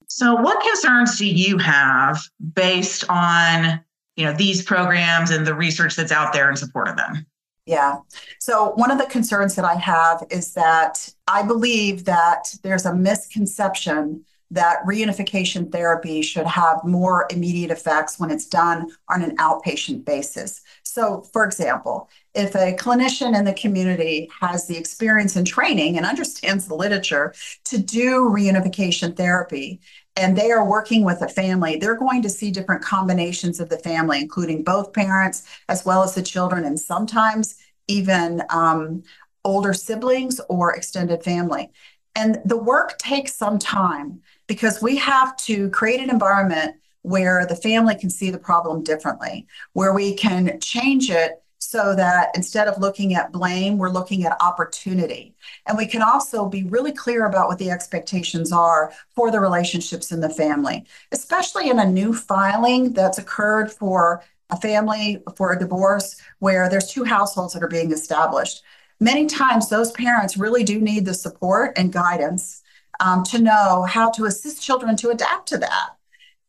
So 0.08 0.34
what 0.34 0.62
concerns 0.62 1.18
do 1.18 1.26
you 1.26 1.58
have 1.58 2.20
based 2.54 3.04
on 3.08 3.80
you 4.16 4.24
know 4.24 4.32
these 4.32 4.62
programs 4.62 5.30
and 5.30 5.46
the 5.46 5.54
research 5.54 5.94
that's 5.94 6.10
out 6.10 6.32
there 6.32 6.50
in 6.50 6.56
support 6.56 6.88
of 6.88 6.96
them? 6.96 7.26
Yeah. 7.66 7.98
So, 8.40 8.70
one 8.76 8.90
of 8.90 8.96
the 8.96 9.04
concerns 9.04 9.54
that 9.56 9.64
I 9.66 9.74
have 9.74 10.24
is 10.30 10.54
that 10.54 11.12
I 11.26 11.42
believe 11.42 12.06
that 12.06 12.54
there's 12.62 12.86
a 12.86 12.94
misconception 12.94 14.24
that 14.50 14.78
reunification 14.86 15.70
therapy 15.70 16.22
should 16.22 16.46
have 16.46 16.82
more 16.84 17.26
immediate 17.30 17.70
effects 17.70 18.18
when 18.18 18.30
it's 18.30 18.46
done 18.46 18.90
on 19.08 19.22
an 19.22 19.36
outpatient 19.36 20.04
basis. 20.04 20.62
So, 20.84 21.22
for 21.32 21.44
example, 21.44 22.08
if 22.34 22.54
a 22.54 22.74
clinician 22.74 23.38
in 23.38 23.44
the 23.44 23.52
community 23.52 24.30
has 24.40 24.66
the 24.66 24.76
experience 24.76 25.36
and 25.36 25.46
training 25.46 25.96
and 25.96 26.06
understands 26.18 26.66
the 26.66 26.74
literature 26.74 27.34
to 27.64 27.78
do 27.78 28.30
reunification 28.30 29.16
therapy, 29.16 29.80
and 30.16 30.36
they 30.36 30.50
are 30.50 30.68
working 30.68 31.04
with 31.04 31.22
a 31.22 31.28
family, 31.28 31.76
they're 31.76 31.94
going 31.94 32.22
to 32.22 32.28
see 32.28 32.50
different 32.50 32.82
combinations 32.82 33.60
of 33.60 33.68
the 33.68 33.78
family, 33.78 34.20
including 34.20 34.64
both 34.64 34.92
parents 34.92 35.44
as 35.68 35.84
well 35.84 36.02
as 36.02 36.14
the 36.14 36.22
children, 36.22 36.64
and 36.64 36.80
sometimes 36.80 37.54
even 37.86 38.42
um, 38.50 39.02
older 39.44 39.72
siblings 39.72 40.40
or 40.48 40.74
extended 40.74 41.22
family. 41.22 41.70
And 42.14 42.40
the 42.44 42.56
work 42.56 42.98
takes 42.98 43.34
some 43.34 43.58
time 43.58 44.20
because 44.46 44.82
we 44.82 44.96
have 44.96 45.36
to 45.38 45.70
create 45.70 46.00
an 46.00 46.10
environment 46.10 46.76
where 47.02 47.46
the 47.46 47.56
family 47.56 47.94
can 47.94 48.10
see 48.10 48.30
the 48.30 48.38
problem 48.38 48.82
differently, 48.82 49.46
where 49.72 49.92
we 49.92 50.14
can 50.14 50.58
change 50.60 51.10
it 51.10 51.42
so 51.58 51.94
that 51.94 52.30
instead 52.34 52.68
of 52.68 52.78
looking 52.78 53.14
at 53.14 53.32
blame, 53.32 53.78
we're 53.78 53.90
looking 53.90 54.24
at 54.24 54.36
opportunity. 54.40 55.34
And 55.66 55.76
we 55.76 55.86
can 55.86 56.02
also 56.02 56.48
be 56.48 56.64
really 56.64 56.92
clear 56.92 57.26
about 57.26 57.48
what 57.48 57.58
the 57.58 57.70
expectations 57.70 58.52
are 58.52 58.92
for 59.14 59.30
the 59.30 59.40
relationships 59.40 60.12
in 60.12 60.20
the 60.20 60.30
family, 60.30 60.86
especially 61.12 61.68
in 61.68 61.78
a 61.78 61.84
new 61.84 62.14
filing 62.14 62.92
that's 62.92 63.18
occurred 63.18 63.70
for 63.72 64.22
a 64.50 64.56
family 64.56 65.22
for 65.36 65.52
a 65.52 65.58
divorce 65.58 66.20
where 66.38 66.68
there's 66.68 66.90
two 66.90 67.04
households 67.04 67.52
that 67.52 67.62
are 67.62 67.68
being 67.68 67.92
established. 67.92 68.62
Many 69.00 69.26
times, 69.26 69.68
those 69.68 69.92
parents 69.92 70.36
really 70.36 70.64
do 70.64 70.80
need 70.80 71.04
the 71.04 71.14
support 71.14 71.78
and 71.78 71.92
guidance 71.92 72.62
um, 73.00 73.22
to 73.24 73.38
know 73.38 73.84
how 73.88 74.10
to 74.10 74.24
assist 74.24 74.62
children 74.62 74.96
to 74.96 75.10
adapt 75.10 75.48
to 75.48 75.58
that. 75.58 75.90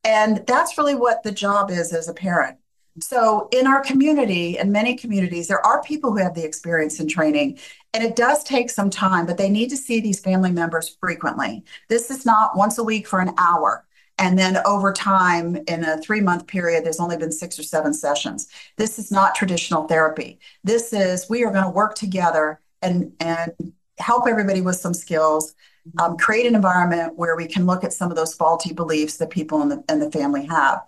And 0.04 0.46
that's 0.48 0.78
really 0.78 0.96
what 0.96 1.24
the 1.24 1.32
job 1.32 1.70
is 1.70 1.94
as 1.94 2.08
a 2.08 2.14
parent. 2.14 2.58
So, 3.02 3.48
in 3.52 3.68
our 3.68 3.82
community 3.82 4.58
and 4.58 4.72
many 4.72 4.96
communities, 4.96 5.48
there 5.48 5.66
are 5.66 5.82
people 5.84 6.12
who 6.12 6.18
have 6.18 6.34
the 6.34 6.44
experience 6.44 7.00
and 7.00 7.10
training, 7.10 7.60
and 7.94 8.04
it 8.04 8.16
does 8.16 8.44
take 8.44 8.70
some 8.70 8.90
time, 8.90 9.26
but 9.26 9.38
they 9.38 9.50
need 9.50 9.70
to 9.70 9.78
see 9.78 10.00
these 10.00 10.20
family 10.20 10.52
members 10.52 10.98
frequently. 11.00 11.64
This 11.88 12.12
is 12.12 12.26
not 12.26 12.58
once 12.58 12.78
a 12.78 12.84
week 12.84 13.08
for 13.08 13.20
an 13.20 13.34
hour. 13.38 13.86
And 14.20 14.38
then 14.38 14.58
over 14.66 14.92
time, 14.92 15.56
in 15.68 15.86
a 15.86 15.98
three 15.98 16.20
month 16.20 16.46
period, 16.46 16.84
there's 16.84 17.00
only 17.00 17.16
been 17.16 17.32
six 17.32 17.58
or 17.58 17.64
seven 17.64 17.94
sessions. 17.94 18.50
This 18.76 19.00
is 19.00 19.12
not 19.12 19.34
traditional 19.34 19.88
therapy. 19.88 20.40
This 20.64 20.92
is 20.92 21.30
we 21.30 21.44
are 21.46 21.52
going 21.52 21.64
to 21.64 21.70
work 21.70 21.96
together 21.96 22.60
and, 22.82 23.14
and 23.22 23.54
help 23.98 24.28
everybody 24.28 24.60
with 24.60 24.76
some 24.76 24.94
skills, 24.94 25.56
um, 26.00 26.18
create 26.18 26.46
an 26.46 26.54
environment 26.54 27.14
where 27.18 27.38
we 27.38 27.48
can 27.48 27.66
look 27.66 27.86
at 27.86 27.94
some 27.94 28.12
of 28.12 28.18
those 28.18 28.34
faulty 28.34 28.74
beliefs 28.74 29.18
that 29.18 29.30
people 29.30 29.62
in 29.62 29.70
the, 29.70 29.84
in 29.90 30.00
the 30.00 30.12
family 30.12 30.46
have. 30.46 30.82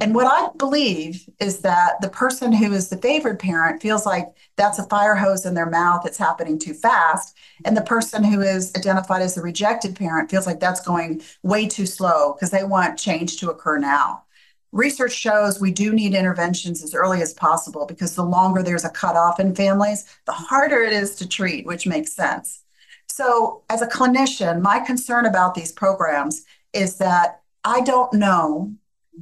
And 0.00 0.14
what 0.14 0.26
I 0.26 0.50
believe 0.56 1.28
is 1.40 1.60
that 1.60 2.00
the 2.00 2.08
person 2.08 2.52
who 2.52 2.72
is 2.72 2.88
the 2.88 2.98
favored 2.98 3.38
parent 3.38 3.82
feels 3.82 4.06
like 4.06 4.28
that's 4.56 4.78
a 4.78 4.86
fire 4.86 5.16
hose 5.16 5.44
in 5.44 5.54
their 5.54 5.68
mouth, 5.68 6.06
it's 6.06 6.18
happening 6.18 6.58
too 6.58 6.74
fast. 6.74 7.36
And 7.64 7.76
the 7.76 7.82
person 7.82 8.22
who 8.22 8.40
is 8.40 8.72
identified 8.76 9.22
as 9.22 9.34
the 9.34 9.42
rejected 9.42 9.96
parent 9.96 10.30
feels 10.30 10.46
like 10.46 10.60
that's 10.60 10.80
going 10.80 11.22
way 11.42 11.66
too 11.66 11.86
slow 11.86 12.34
because 12.34 12.50
they 12.50 12.62
want 12.62 12.98
change 12.98 13.38
to 13.38 13.50
occur 13.50 13.78
now. 13.78 14.22
Research 14.70 15.12
shows 15.12 15.60
we 15.60 15.72
do 15.72 15.92
need 15.92 16.14
interventions 16.14 16.84
as 16.84 16.94
early 16.94 17.22
as 17.22 17.34
possible 17.34 17.86
because 17.86 18.14
the 18.14 18.24
longer 18.24 18.62
there's 18.62 18.84
a 18.84 18.90
cutoff 18.90 19.40
in 19.40 19.54
families, 19.54 20.04
the 20.26 20.32
harder 20.32 20.82
it 20.82 20.92
is 20.92 21.16
to 21.16 21.26
treat, 21.26 21.66
which 21.66 21.86
makes 21.86 22.12
sense. 22.12 22.62
So, 23.06 23.62
as 23.70 23.80
a 23.80 23.86
clinician, 23.86 24.60
my 24.60 24.78
concern 24.80 25.24
about 25.24 25.54
these 25.54 25.72
programs 25.72 26.44
is 26.72 26.98
that 26.98 27.40
I 27.64 27.80
don't 27.80 28.12
know 28.12 28.74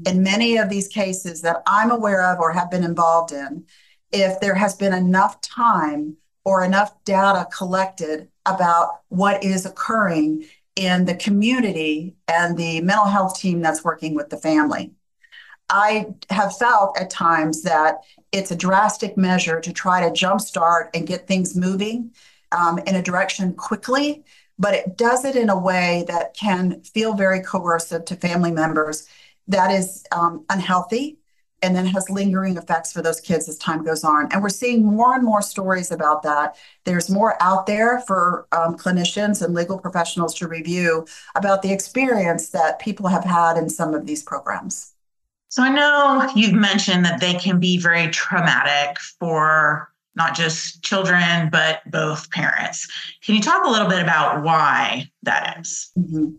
in 0.04 0.22
many 0.22 0.56
of 0.56 0.68
these 0.68 0.88
cases 0.88 1.42
that 1.42 1.62
I'm 1.66 1.90
aware 1.90 2.24
of 2.24 2.38
or 2.40 2.52
have 2.52 2.70
been 2.70 2.84
involved 2.84 3.32
in, 3.32 3.64
if 4.12 4.40
there 4.40 4.54
has 4.54 4.74
been 4.74 4.92
enough 4.92 5.40
time 5.40 6.16
or 6.44 6.64
enough 6.64 6.92
data 7.04 7.46
collected 7.56 8.28
about 8.46 9.00
what 9.08 9.42
is 9.42 9.66
occurring 9.66 10.44
in 10.76 11.04
the 11.04 11.14
community 11.14 12.14
and 12.28 12.56
the 12.56 12.80
mental 12.82 13.06
health 13.06 13.38
team 13.40 13.60
that's 13.60 13.82
working 13.82 14.14
with 14.14 14.30
the 14.30 14.36
family. 14.36 14.92
I 15.68 16.14
have 16.30 16.56
felt 16.56 16.96
at 16.98 17.10
times 17.10 17.62
that 17.62 17.96
it's 18.30 18.52
a 18.52 18.56
drastic 18.56 19.16
measure 19.16 19.60
to 19.60 19.72
try 19.72 20.00
to 20.00 20.14
jumpstart 20.14 20.90
and 20.94 21.06
get 21.06 21.26
things 21.26 21.56
moving 21.56 22.12
um, 22.52 22.78
in 22.86 22.94
a 22.94 23.02
direction 23.02 23.54
quickly, 23.54 24.22
but 24.58 24.74
it 24.74 24.96
does 24.96 25.24
it 25.24 25.34
in 25.34 25.50
a 25.50 25.58
way 25.58 26.04
that 26.06 26.34
can 26.34 26.82
feel 26.82 27.14
very 27.14 27.40
coercive 27.40 28.04
to 28.04 28.16
family 28.16 28.52
members 28.52 29.08
that 29.48 29.70
is 29.70 30.04
um, 30.12 30.44
unhealthy 30.50 31.18
and 31.62 31.74
then 31.74 31.86
has 31.86 32.10
lingering 32.10 32.56
effects 32.56 32.92
for 32.92 33.02
those 33.02 33.20
kids 33.20 33.48
as 33.48 33.56
time 33.58 33.84
goes 33.84 34.04
on. 34.04 34.28
And 34.30 34.42
we're 34.42 34.48
seeing 34.50 34.84
more 34.84 35.14
and 35.14 35.24
more 35.24 35.40
stories 35.40 35.90
about 35.90 36.22
that. 36.22 36.56
There's 36.84 37.08
more 37.08 37.40
out 37.40 37.66
there 37.66 38.00
for 38.00 38.46
um, 38.52 38.76
clinicians 38.76 39.42
and 39.42 39.54
legal 39.54 39.78
professionals 39.78 40.34
to 40.34 40.48
review 40.48 41.06
about 41.34 41.62
the 41.62 41.72
experience 41.72 42.50
that 42.50 42.78
people 42.78 43.08
have 43.08 43.24
had 43.24 43.56
in 43.56 43.70
some 43.70 43.94
of 43.94 44.06
these 44.06 44.22
programs. 44.22 44.92
So 45.48 45.62
I 45.62 45.70
know 45.70 46.30
you've 46.34 46.52
mentioned 46.52 47.04
that 47.06 47.20
they 47.20 47.34
can 47.34 47.58
be 47.58 47.78
very 47.78 48.08
traumatic 48.08 48.98
for 49.18 49.90
not 50.14 50.34
just 50.34 50.82
children, 50.82 51.48
but 51.50 51.80
both 51.90 52.30
parents. 52.30 52.88
Can 53.24 53.34
you 53.34 53.40
talk 53.40 53.64
a 53.64 53.70
little 53.70 53.88
bit 53.88 54.02
about 54.02 54.42
why 54.42 55.10
that 55.22 55.58
is? 55.60 55.90
Mm-hmm. 55.96 56.36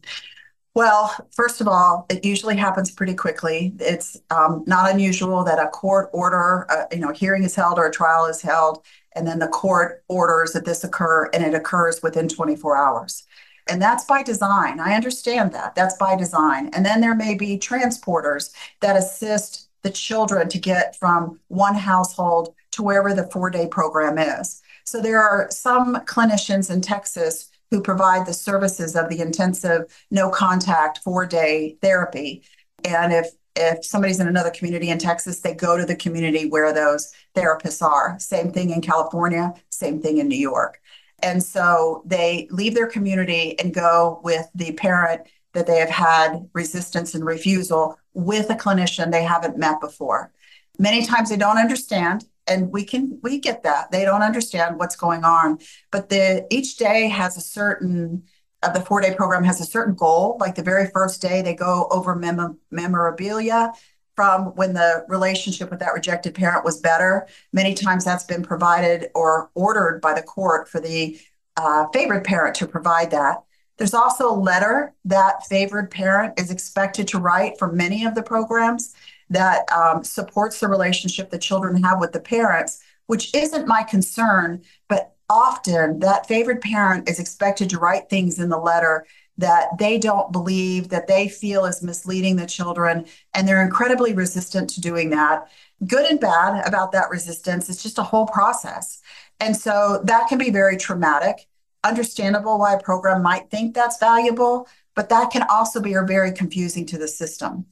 Well, 0.77 1.27
first 1.31 1.59
of 1.59 1.67
all, 1.67 2.05
it 2.07 2.23
usually 2.23 2.55
happens 2.55 2.91
pretty 2.91 3.15
quickly. 3.15 3.73
It's 3.79 4.15
um, 4.29 4.63
not 4.67 4.91
unusual 4.91 5.43
that 5.43 5.57
a 5.57 5.69
court 5.69 6.07
order, 6.13 6.67
uh, 6.69 6.85
you 6.91 6.99
know, 6.99 7.09
a 7.09 7.15
hearing 7.15 7.41
is 7.43 7.55
held 7.55 7.79
or 7.79 7.87
a 7.87 7.91
trial 7.91 8.27
is 8.27 8.43
held, 8.43 8.83
and 9.15 9.25
then 9.25 9.39
the 9.39 9.47
court 9.47 10.03
orders 10.07 10.53
that 10.53 10.65
this 10.65 10.83
occur, 10.83 11.31
and 11.33 11.43
it 11.43 11.55
occurs 11.55 12.03
within 12.03 12.27
24 12.27 12.77
hours. 12.77 13.23
And 13.67 13.81
that's 13.81 14.05
by 14.05 14.21
design. 14.21 14.79
I 14.79 14.93
understand 14.93 15.51
that. 15.53 15.73
That's 15.73 15.97
by 15.97 16.15
design. 16.15 16.69
And 16.73 16.85
then 16.85 17.01
there 17.01 17.15
may 17.15 17.33
be 17.33 17.57
transporters 17.57 18.53
that 18.81 18.95
assist 18.95 19.69
the 19.81 19.89
children 19.89 20.47
to 20.49 20.59
get 20.59 20.95
from 20.95 21.39
one 21.47 21.73
household 21.73 22.53
to 22.73 22.83
wherever 22.83 23.15
the 23.15 23.25
four 23.31 23.49
day 23.49 23.65
program 23.65 24.19
is. 24.19 24.61
So 24.83 25.01
there 25.01 25.23
are 25.23 25.49
some 25.49 25.95
clinicians 26.05 26.69
in 26.69 26.81
Texas 26.81 27.49
who 27.71 27.81
provide 27.81 28.25
the 28.25 28.33
services 28.33 28.95
of 28.95 29.09
the 29.09 29.19
intensive 29.19 29.83
no 30.11 30.29
contact 30.29 30.99
four 30.99 31.25
day 31.25 31.77
therapy. 31.81 32.43
And 32.83 33.13
if 33.13 33.27
if 33.59 33.83
somebody's 33.83 34.19
in 34.19 34.27
another 34.27 34.51
community 34.51 34.89
in 34.89 34.99
Texas, 34.99 35.39
they 35.39 35.53
go 35.53 35.77
to 35.77 35.85
the 35.85 35.95
community 35.95 36.47
where 36.47 36.71
those 36.71 37.11
therapists 37.35 37.81
are. 37.81 38.15
Same 38.19 38.51
thing 38.51 38.69
in 38.69 38.81
California, 38.81 39.53
same 39.69 39.99
thing 39.99 40.19
in 40.19 40.27
New 40.27 40.37
York. 40.37 40.79
And 41.23 41.41
so 41.41 42.03
they 42.05 42.47
leave 42.51 42.75
their 42.75 42.87
community 42.87 43.57
and 43.59 43.73
go 43.73 44.21
with 44.23 44.47
the 44.53 44.73
parent 44.73 45.21
that 45.53 45.65
they 45.65 45.79
have 45.79 45.89
had 45.89 46.47
resistance 46.53 47.15
and 47.15 47.25
refusal 47.25 47.97
with 48.13 48.49
a 48.51 48.55
clinician 48.55 49.11
they 49.11 49.23
haven't 49.23 49.57
met 49.57 49.81
before. 49.81 50.31
Many 50.77 51.05
times 51.05 51.29
they 51.29 51.37
don't 51.37 51.57
understand 51.57 52.25
and 52.47 52.71
we 52.71 52.83
can 52.83 53.19
we 53.23 53.39
get 53.39 53.63
that. 53.63 53.91
They 53.91 54.05
don't 54.05 54.23
understand 54.23 54.77
what's 54.79 54.95
going 54.95 55.23
on 55.23 55.59
but 55.91 56.09
the 56.09 56.45
each 56.49 56.77
day 56.77 57.07
has 57.09 57.37
a 57.37 57.41
certain 57.41 58.23
of 58.63 58.73
the 58.73 58.81
four 58.81 59.01
day 59.01 59.13
program 59.13 59.43
has 59.43 59.61
a 59.61 59.65
certain 59.65 59.95
goal. 59.95 60.37
Like 60.39 60.55
the 60.55 60.63
very 60.63 60.89
first 60.93 61.21
day 61.21 61.41
they 61.41 61.53
go 61.53 61.87
over 61.91 62.15
mem- 62.15 62.59
memorabilia 62.71 63.71
from 64.15 64.55
when 64.55 64.73
the 64.73 65.05
relationship 65.07 65.69
with 65.69 65.79
that 65.79 65.93
rejected 65.93 66.33
parent 66.33 66.65
was 66.65 66.81
better. 66.81 67.27
Many 67.53 67.75
times 67.75 68.03
that's 68.03 68.23
been 68.23 68.41
provided 68.41 69.09
or 69.13 69.51
ordered 69.53 70.01
by 70.01 70.13
the 70.15 70.23
court 70.23 70.67
for 70.67 70.79
the 70.79 71.19
uh, 71.55 71.85
favored 71.93 72.23
parent 72.23 72.55
to 72.55 72.67
provide 72.67 73.11
that. 73.11 73.43
There's 73.77 73.93
also 73.93 74.31
a 74.31 74.33
letter 74.33 74.95
that 75.05 75.45
favored 75.45 75.91
parent 75.91 76.39
is 76.39 76.49
expected 76.49 77.07
to 77.09 77.19
write 77.19 77.59
for 77.59 77.71
many 77.71 78.05
of 78.05 78.15
the 78.15 78.23
programs 78.23 78.95
that 79.29 79.71
um, 79.71 80.03
supports 80.03 80.59
the 80.59 80.67
relationship 80.67 81.29
the 81.29 81.37
children 81.37 81.83
have 81.83 81.99
with 81.99 82.13
the 82.13 82.19
parents, 82.19 82.79
which 83.07 83.33
isn't 83.33 83.67
my 83.67 83.83
concern, 83.83 84.61
but 84.87 85.15
often 85.29 85.99
that 85.99 86.27
favored 86.27 86.61
parent 86.61 87.09
is 87.09 87.19
expected 87.19 87.69
to 87.69 87.79
write 87.79 88.09
things 88.09 88.39
in 88.39 88.49
the 88.49 88.57
letter 88.57 89.05
that 89.37 89.77
they 89.77 89.99
don't 89.99 90.31
believe, 90.31 90.89
that 90.89 91.07
they 91.07 91.27
feel 91.27 91.65
is 91.65 91.83
misleading 91.83 92.35
the 92.35 92.45
children, 92.45 93.05
and 93.33 93.47
they're 93.47 93.63
incredibly 93.63 94.13
resistant 94.13 94.69
to 94.69 94.81
doing 94.81 95.11
that. 95.11 95.47
Good 95.85 96.09
and 96.09 96.19
bad 96.19 96.67
about 96.67 96.91
that 96.93 97.09
resistance, 97.09 97.69
it's 97.69 97.83
just 97.83 97.99
a 97.99 98.03
whole 98.03 98.25
process. 98.25 98.99
And 99.39 99.55
so 99.55 100.01
that 100.05 100.27
can 100.27 100.39
be 100.39 100.49
very 100.49 100.75
traumatic. 100.75 101.47
Understandable 101.83 102.57
why 102.57 102.73
a 102.73 102.81
program 102.81 103.21
might 103.21 103.51
think 103.51 103.75
that's 103.75 103.99
valuable, 103.99 104.67
but 104.95 105.09
that 105.09 105.29
can 105.29 105.43
also 105.43 105.79
be 105.79 105.93
very 106.07 106.31
confusing 106.31 106.87
to 106.87 106.97
the 106.97 107.07
system 107.07 107.67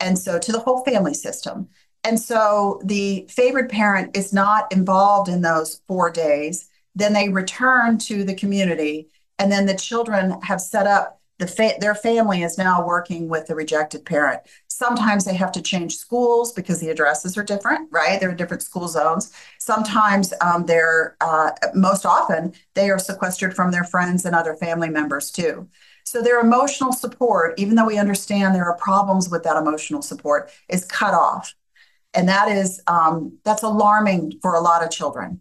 and 0.00 0.18
so 0.18 0.38
to 0.38 0.52
the 0.52 0.60
whole 0.60 0.84
family 0.84 1.14
system. 1.14 1.68
And 2.04 2.20
so 2.20 2.80
the 2.84 3.26
favored 3.28 3.68
parent 3.68 4.16
is 4.16 4.32
not 4.32 4.72
involved 4.72 5.28
in 5.28 5.42
those 5.42 5.80
four 5.86 6.10
days. 6.10 6.68
Then 6.94 7.12
they 7.12 7.28
return 7.28 7.98
to 7.98 8.24
the 8.24 8.34
community, 8.34 9.08
and 9.38 9.50
then 9.52 9.66
the 9.66 9.76
children 9.76 10.40
have 10.42 10.60
set 10.60 10.86
up 10.86 11.18
the 11.38 11.46
fa- 11.46 11.76
their 11.78 11.94
family 11.94 12.42
is 12.42 12.58
now 12.58 12.84
working 12.84 13.28
with 13.28 13.46
the 13.46 13.54
rejected 13.54 14.04
parent. 14.04 14.40
Sometimes 14.66 15.24
they 15.24 15.34
have 15.34 15.52
to 15.52 15.62
change 15.62 15.96
schools 15.96 16.52
because 16.52 16.80
the 16.80 16.90
addresses 16.90 17.36
are 17.38 17.44
different, 17.44 17.88
right? 17.92 18.18
They're 18.20 18.34
different 18.34 18.62
school 18.62 18.88
zones. 18.88 19.32
Sometimes 19.58 20.32
um, 20.40 20.66
they're 20.66 21.16
uh, 21.20 21.50
most 21.74 22.04
often 22.04 22.52
they 22.74 22.90
are 22.90 22.98
sequestered 22.98 23.54
from 23.54 23.70
their 23.70 23.84
friends 23.84 24.24
and 24.24 24.34
other 24.34 24.54
family 24.56 24.90
members 24.90 25.30
too. 25.30 25.68
So 26.08 26.22
their 26.22 26.40
emotional 26.40 26.92
support, 26.92 27.58
even 27.58 27.74
though 27.74 27.84
we 27.84 27.98
understand 27.98 28.54
there 28.54 28.64
are 28.64 28.78
problems 28.78 29.28
with 29.28 29.42
that 29.42 29.58
emotional 29.58 30.00
support, 30.00 30.50
is 30.70 30.86
cut 30.86 31.12
off. 31.12 31.54
And 32.14 32.26
that 32.30 32.48
is 32.48 32.80
um, 32.86 33.36
that's 33.44 33.62
alarming 33.62 34.38
for 34.40 34.54
a 34.54 34.60
lot 34.60 34.82
of 34.82 34.90
children. 34.90 35.40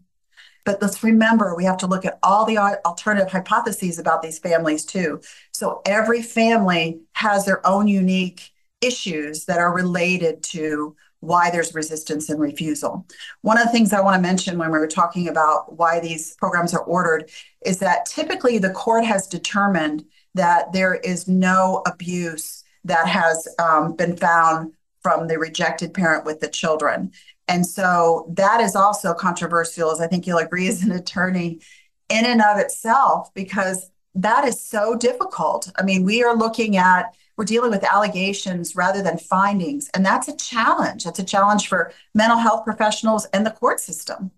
But 0.66 0.82
let's 0.82 1.02
remember 1.02 1.56
we 1.56 1.64
have 1.64 1.78
to 1.78 1.88
look 1.88 2.04
at 2.04 2.20
all 2.22 2.44
the 2.44 2.58
alternative 2.58 3.32
hypotheses 3.32 3.98
about 3.98 4.22
these 4.22 4.40
families 4.40 4.84
too. 4.84 5.22
So 5.54 5.82
every 5.86 6.22
family 6.22 7.00
has 7.14 7.46
their 7.46 7.66
own 7.66 7.88
unique 7.88 8.52
issues 8.82 9.46
that 9.46 9.60
are 9.60 9.74
related 9.74 10.44
to 10.44 10.98
why 11.22 11.50
there's 11.50 11.74
resistance 11.74 12.30
and 12.30 12.42
refusal. 12.42 13.08
One 13.42 13.58
of 13.58 13.64
the 13.64 13.72
things 13.72 13.94
I 13.94 14.02
want 14.02 14.16
to 14.16 14.22
mention 14.22 14.58
when 14.58 14.72
we 14.72 14.78
were 14.78 14.88
talking 14.88 15.30
about 15.30 15.78
why 15.78 16.02
these 16.02 16.36
programs 16.36 16.74
are 16.74 16.84
ordered 16.84 17.32
is 17.66 17.80
that 17.80 18.06
typically 18.06 18.58
the 18.58 18.72
court 18.72 19.06
has 19.06 19.28
determined 19.28 20.04
that 20.38 20.74
there 20.74 20.96
is 20.96 21.28
no 21.28 21.82
abuse 21.86 22.64
that 22.86 23.08
has 23.08 23.48
um, 23.60 23.96
been 23.96 24.16
found 24.16 24.74
from 25.02 25.28
the 25.28 25.38
rejected 25.38 25.94
parent 25.94 26.26
with 26.26 26.40
the 26.40 26.48
children. 26.48 27.12
And 27.48 27.66
so 27.66 28.32
that 28.36 28.60
is 28.62 28.76
also 28.76 29.14
controversial, 29.14 29.92
as 29.92 30.02
I 30.02 30.08
think 30.08 30.26
you'll 30.26 30.38
agree 30.38 30.68
as 30.68 30.84
an 30.84 30.92
attorney, 30.92 31.60
in 32.10 32.26
and 32.26 32.42
of 32.42 32.58
itself, 32.58 33.34
because 33.34 33.90
that 34.16 34.46
is 34.46 34.62
so 34.62 34.96
difficult. 34.96 35.72
I 35.78 35.84
mean, 35.84 36.04
we 36.04 36.24
are 36.24 36.36
looking 36.36 36.78
at, 36.78 37.16
we're 37.36 37.46
dealing 37.46 37.72
with 37.72 37.84
allegations 37.84 38.76
rather 38.76 39.04
than 39.04 39.18
findings. 39.18 39.90
And 39.94 40.06
that's 40.06 40.28
a 40.28 40.36
challenge. 40.36 41.04
That's 41.04 41.20
a 41.20 41.24
challenge 41.24 41.68
for 41.68 41.92
mental 42.16 42.38
health 42.38 42.66
professionals 42.66 43.26
and 43.34 43.46
the 43.46 43.52
court 43.52 43.80
system. 43.80 44.32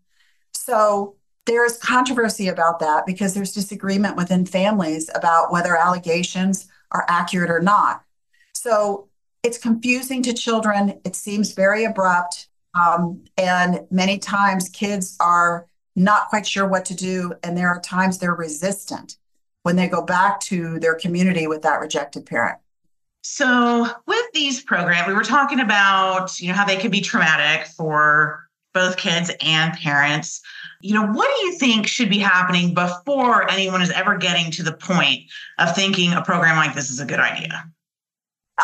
So 0.53 1.15
there's 1.45 1.77
controversy 1.77 2.47
about 2.47 2.79
that 2.79 3.05
because 3.05 3.33
there's 3.33 3.53
disagreement 3.53 4.15
within 4.15 4.45
families 4.45 5.09
about 5.15 5.51
whether 5.51 5.75
allegations 5.75 6.67
are 6.91 7.05
accurate 7.07 7.49
or 7.49 7.59
not. 7.59 8.03
So 8.53 9.07
it's 9.43 9.57
confusing 9.57 10.21
to 10.23 10.33
children. 10.33 10.99
It 11.05 11.15
seems 11.15 11.53
very 11.53 11.85
abrupt. 11.85 12.47
Um, 12.79 13.23
and 13.37 13.85
many 13.89 14.19
times 14.19 14.69
kids 14.69 15.15
are 15.19 15.67
not 15.95 16.29
quite 16.29 16.45
sure 16.45 16.67
what 16.67 16.85
to 16.85 16.93
do. 16.93 17.33
And 17.43 17.57
there 17.57 17.69
are 17.69 17.79
times 17.81 18.17
they're 18.17 18.35
resistant 18.35 19.17
when 19.63 19.75
they 19.75 19.87
go 19.87 20.01
back 20.01 20.39
to 20.41 20.79
their 20.79 20.95
community 20.95 21.47
with 21.47 21.61
that 21.63 21.79
rejected 21.79 22.25
parent. 22.25 22.59
So, 23.21 23.85
with 24.07 24.25
these 24.33 24.63
programs, 24.63 25.07
we 25.07 25.13
were 25.13 25.23
talking 25.23 25.59
about, 25.59 26.39
you 26.39 26.47
know, 26.47 26.53
how 26.53 26.65
they 26.65 26.77
can 26.77 26.89
be 26.89 27.01
traumatic 27.01 27.67
for 27.67 28.48
both 28.73 28.97
kids 28.97 29.31
and 29.41 29.73
parents. 29.73 30.41
You 30.81 30.93
know, 30.93 31.07
what 31.07 31.29
do 31.35 31.45
you 31.45 31.57
think 31.57 31.87
should 31.87 32.09
be 32.09 32.19
happening 32.19 32.73
before 32.73 33.49
anyone 33.49 33.81
is 33.81 33.91
ever 33.91 34.17
getting 34.17 34.51
to 34.51 34.63
the 34.63 34.73
point 34.73 35.23
of 35.57 35.75
thinking 35.75 36.13
a 36.13 36.21
program 36.21 36.55
like 36.55 36.73
this 36.73 36.89
is 36.89 36.99
a 36.99 37.05
good 37.05 37.19
idea? 37.19 37.65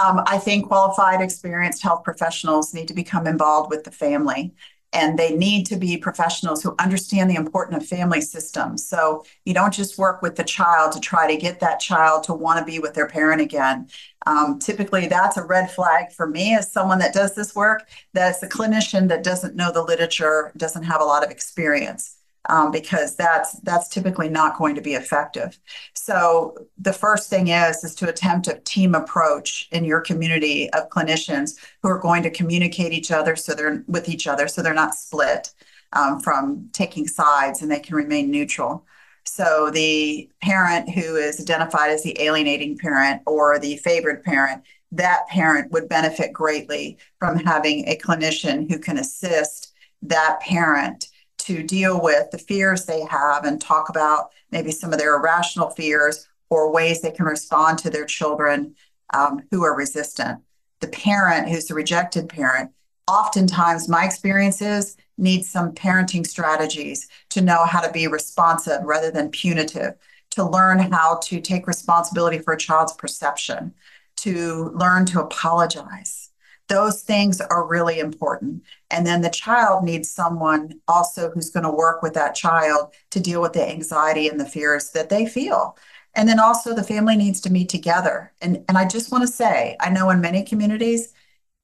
Um, 0.02 0.22
I 0.26 0.38
think 0.38 0.68
qualified, 0.68 1.22
experienced 1.22 1.82
health 1.82 2.04
professionals 2.04 2.74
need 2.74 2.88
to 2.90 2.94
become 2.94 3.28
involved 3.28 3.70
with 3.70 3.84
the 3.84 3.92
family 3.92 4.54
and 4.96 5.20
they 5.20 5.36
need 5.36 5.66
to 5.66 5.76
be 5.76 5.98
professionals 5.98 6.64
who 6.64 6.74
understand 6.80 7.30
the 7.30 7.36
importance 7.36 7.84
of 7.84 7.90
family 7.90 8.22
systems. 8.22 8.88
So 8.88 9.26
you 9.44 9.54
don't 9.54 9.74
just 9.74 9.98
work 9.98 10.22
with 10.22 10.38
the 10.38 10.44
child 10.44 10.94
to 10.94 11.02
try 11.02 11.28
to 11.28 11.40
get 11.40 11.60
that 11.60 11.82
child 11.82 12.24
to 12.24 12.34
want 12.34 12.60
to 12.60 12.66
be 12.66 12.80
with 12.80 12.94
their 12.94 13.08
parent 13.08 13.42
again. 13.42 13.90
Um, 14.26 14.58
typically, 14.58 15.08
that's 15.08 15.36
a 15.36 15.44
red 15.44 15.70
flag 15.70 16.14
for 16.14 16.28
me 16.28 16.56
as 16.56 16.72
someone 16.72 17.00
that 17.00 17.14
does 17.14 17.36
this 17.36 17.54
work. 17.54 17.88
That's 18.14 18.42
a 18.42 18.48
clinician 18.48 19.10
that 19.10 19.22
doesn't 19.22 19.56
know 19.56 19.72
the 19.72 19.84
literature, 19.84 20.54
doesn't 20.56 20.84
have 20.84 21.02
a 21.02 21.06
lot 21.06 21.26
of 21.26 21.30
experience 21.30 22.15
um, 22.50 22.72
because 22.72 23.16
that's 23.16 23.60
that's 23.62 23.88
typically 23.88 24.30
not 24.30 24.58
going 24.58 24.76
to 24.76 24.82
be 24.82 24.94
effective. 24.94 25.58
So 25.94 26.56
the 26.78 26.94
first 26.94 27.30
thing 27.30 27.48
is 27.48 27.84
is 27.84 27.96
to 27.96 28.10
attempt 28.10 28.48
a 28.48 28.60
team 28.66 28.96
approach 28.96 29.68
in 29.72 29.86
your 29.86 30.02
community 30.02 30.70
of 30.72 30.90
clinicians 30.90 31.58
who 31.82 31.90
are 31.90 32.00
going 32.00 32.24
to 32.24 32.30
communicate 32.30 32.94
each 32.94 33.12
other 33.12 33.36
so 33.36 33.54
they're 33.54 33.84
with 33.88 34.10
each 34.10 34.28
other 34.28 34.48
so 34.48 34.62
they're 34.62 34.74
not 34.74 34.96
split 34.96 35.54
um, 35.94 36.20
from 36.20 36.70
taking 36.74 37.08
sides 37.08 37.62
and 37.62 37.72
they 37.72 37.80
can 37.80 37.96
remain 37.96 38.30
neutral. 38.30 38.86
So 39.24 39.72
the 39.72 40.30
parent 40.42 40.90
who 40.90 41.16
is 41.16 41.42
identified 41.42 41.90
as 41.90 42.04
the 42.04 42.20
alienating 42.22 42.78
parent 42.78 43.24
or 43.26 43.58
the 43.58 43.78
favored 43.78 44.24
parent, 44.24 44.64
that 44.92 45.28
parent 45.30 45.72
would 45.72 45.90
benefit 45.90 46.32
greatly 46.32 46.98
from 47.18 47.38
having 47.40 47.88
a 47.88 47.98
clinician 47.98 48.70
who 48.70 48.78
can 48.78 48.98
assist 48.98 49.74
that 50.04 50.40
parent 50.42 51.08
to 51.46 51.62
deal 51.62 52.02
with 52.02 52.32
the 52.32 52.38
fears 52.38 52.86
they 52.86 53.06
have 53.06 53.46
and 53.46 53.62
talk 53.62 53.90
about 53.90 54.32
maybe 54.52 54.72
some 54.72 54.92
of 54.92 55.00
their 55.00 55.16
irrational 55.16 55.70
fears 55.70 56.28
or 56.50 56.72
ways 56.72 57.02
they 57.02 57.12
can 57.12 57.26
respond 57.26 57.78
to 57.80 57.90
their 57.90 58.06
children 58.06 58.76
um, 59.14 59.42
who 59.52 59.64
are 59.64 59.76
resistant. 59.76 60.40
The 60.80 60.88
parent 60.88 61.50
who's 61.50 61.66
the 61.66 61.76
rejected 61.76 62.30
parent, 62.30 62.72
oftentimes 63.08 63.88
my 63.88 64.06
experience 64.06 64.62
is 64.62 64.98
needs 65.18 65.50
some 65.50 65.72
parenting 65.72 66.26
strategies 66.26 67.08
to 67.30 67.42
know 67.42 67.66
how 67.66 67.80
to 67.80 67.92
be 67.92 68.08
responsive 68.08 68.82
rather 68.84 69.12
than 69.12 69.30
punitive, 69.30 69.94
to 70.32 70.44
learn 70.44 70.80
how 70.80 71.20
to 71.24 71.40
take 71.40 71.68
responsibility 71.68 72.40
for 72.40 72.54
a 72.54 72.58
child's 72.58 72.94
perception, 72.94 73.74
to 74.18 74.72
learn 74.76 75.06
to 75.06 75.22
apologize. 75.22 76.25
Those 76.68 77.04
things 77.04 77.42
are 77.42 77.68
really 77.68 78.00
important. 78.00 78.64
And 78.90 79.06
then 79.06 79.22
the 79.22 79.30
child 79.30 79.84
needs 79.84 80.10
someone 80.10 80.80
also 80.88 81.30
who's 81.30 81.52
going 81.52 81.64
to 81.64 81.72
work 81.72 82.02
with 82.02 82.14
that 82.16 82.36
child 82.36 82.94
to 83.12 83.20
deal 83.20 83.42
with 83.42 83.54
the 83.54 83.68
anxiety 83.68 84.28
and 84.28 84.40
the 84.40 84.46
fears 84.46 84.92
that 84.92 85.10
they 85.10 85.26
feel. 85.26 85.78
And 86.16 86.28
then 86.30 86.40
also 86.40 86.74
the 86.74 86.84
family 86.84 87.16
needs 87.16 87.42
to 87.42 87.52
meet 87.52 87.70
together. 87.70 88.34
And, 88.42 88.64
and 88.70 88.78
I 88.78 88.88
just 88.88 89.12
want 89.12 89.24
to 89.24 89.28
say, 89.28 89.76
I 89.80 89.90
know 89.90 90.10
in 90.10 90.22
many 90.22 90.44
communities, 90.44 91.14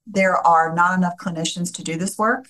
there 0.05 0.35
are 0.35 0.75
not 0.75 0.97
enough 0.97 1.13
clinicians 1.17 1.73
to 1.75 1.83
do 1.83 1.97
this 1.97 2.17
work. 2.17 2.47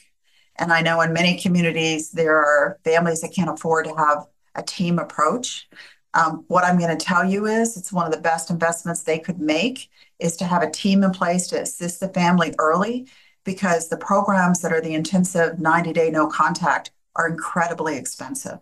And 0.58 0.74
I 0.74 0.82
know 0.82 1.02
in 1.02 1.14
many 1.14 1.40
communities, 1.40 2.12
there 2.12 2.36
are 2.36 2.80
families 2.84 3.22
that 3.22 3.34
can't 3.34 3.50
afford 3.50 3.86
to 3.86 3.96
have 3.96 4.26
a 4.56 4.64
team 4.64 5.00
approach. 5.00 5.70
Um, 6.14 6.44
what 6.48 6.66
I'm 6.66 6.78
going 6.78 6.96
to 6.96 7.06
tell 7.06 7.24
you 7.24 7.46
is 7.46 7.78
it's 7.78 7.94
one 7.94 8.06
of 8.06 8.12
the 8.12 8.20
best 8.20 8.50
investments 8.50 9.04
they 9.04 9.20
could 9.20 9.40
make 9.40 9.90
is 10.22 10.38
to 10.38 10.46
have 10.46 10.64
a 10.64 10.70
team 10.70 11.04
in 11.04 11.12
place 11.12 11.48
to 11.48 11.62
assist 11.62 12.00
the 12.00 12.08
family 12.10 12.54
early 12.60 13.08
because 13.44 13.90
the 13.90 13.98
programs 13.98 14.62
that 14.62 14.72
are 14.72 14.82
the 14.82 14.94
intensive 14.94 15.60
90 15.60 15.94
day 15.94 16.10
no 16.10 16.28
contact 16.28 16.92
are 17.16 17.28
incredibly 17.28 17.98
expensive. 17.98 18.60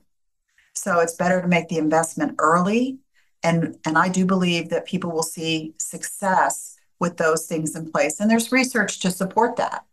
So 0.74 1.00
it's 1.00 1.16
better 1.16 1.42
to 1.42 1.48
make 1.48 1.68
the 1.68 1.78
investment 1.78 2.36
early. 2.40 3.00
And, 3.44 3.78
and 3.86 3.98
I 3.98 4.10
do 4.10 4.26
believe 4.26 4.70
that 4.70 4.86
people 4.86 5.12
will 5.12 5.24
see 5.24 5.74
success 5.78 6.78
with 7.00 7.18
those 7.18 7.46
things 7.46 7.76
in 7.76 7.92
place. 7.92 8.20
And 8.20 8.30
there's 8.30 8.52
research 8.52 9.00
to 9.02 9.12
support 9.12 9.56
that. 9.58 9.86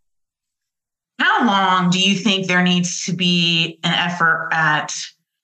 How 1.19 1.47
long 1.47 1.91
do 1.91 2.01
you 2.01 2.17
think 2.17 2.47
there 2.47 2.63
needs 2.63 3.05
to 3.07 3.13
be 3.13 3.79
an 3.85 3.93
effort 3.93 4.51
at 4.53 4.95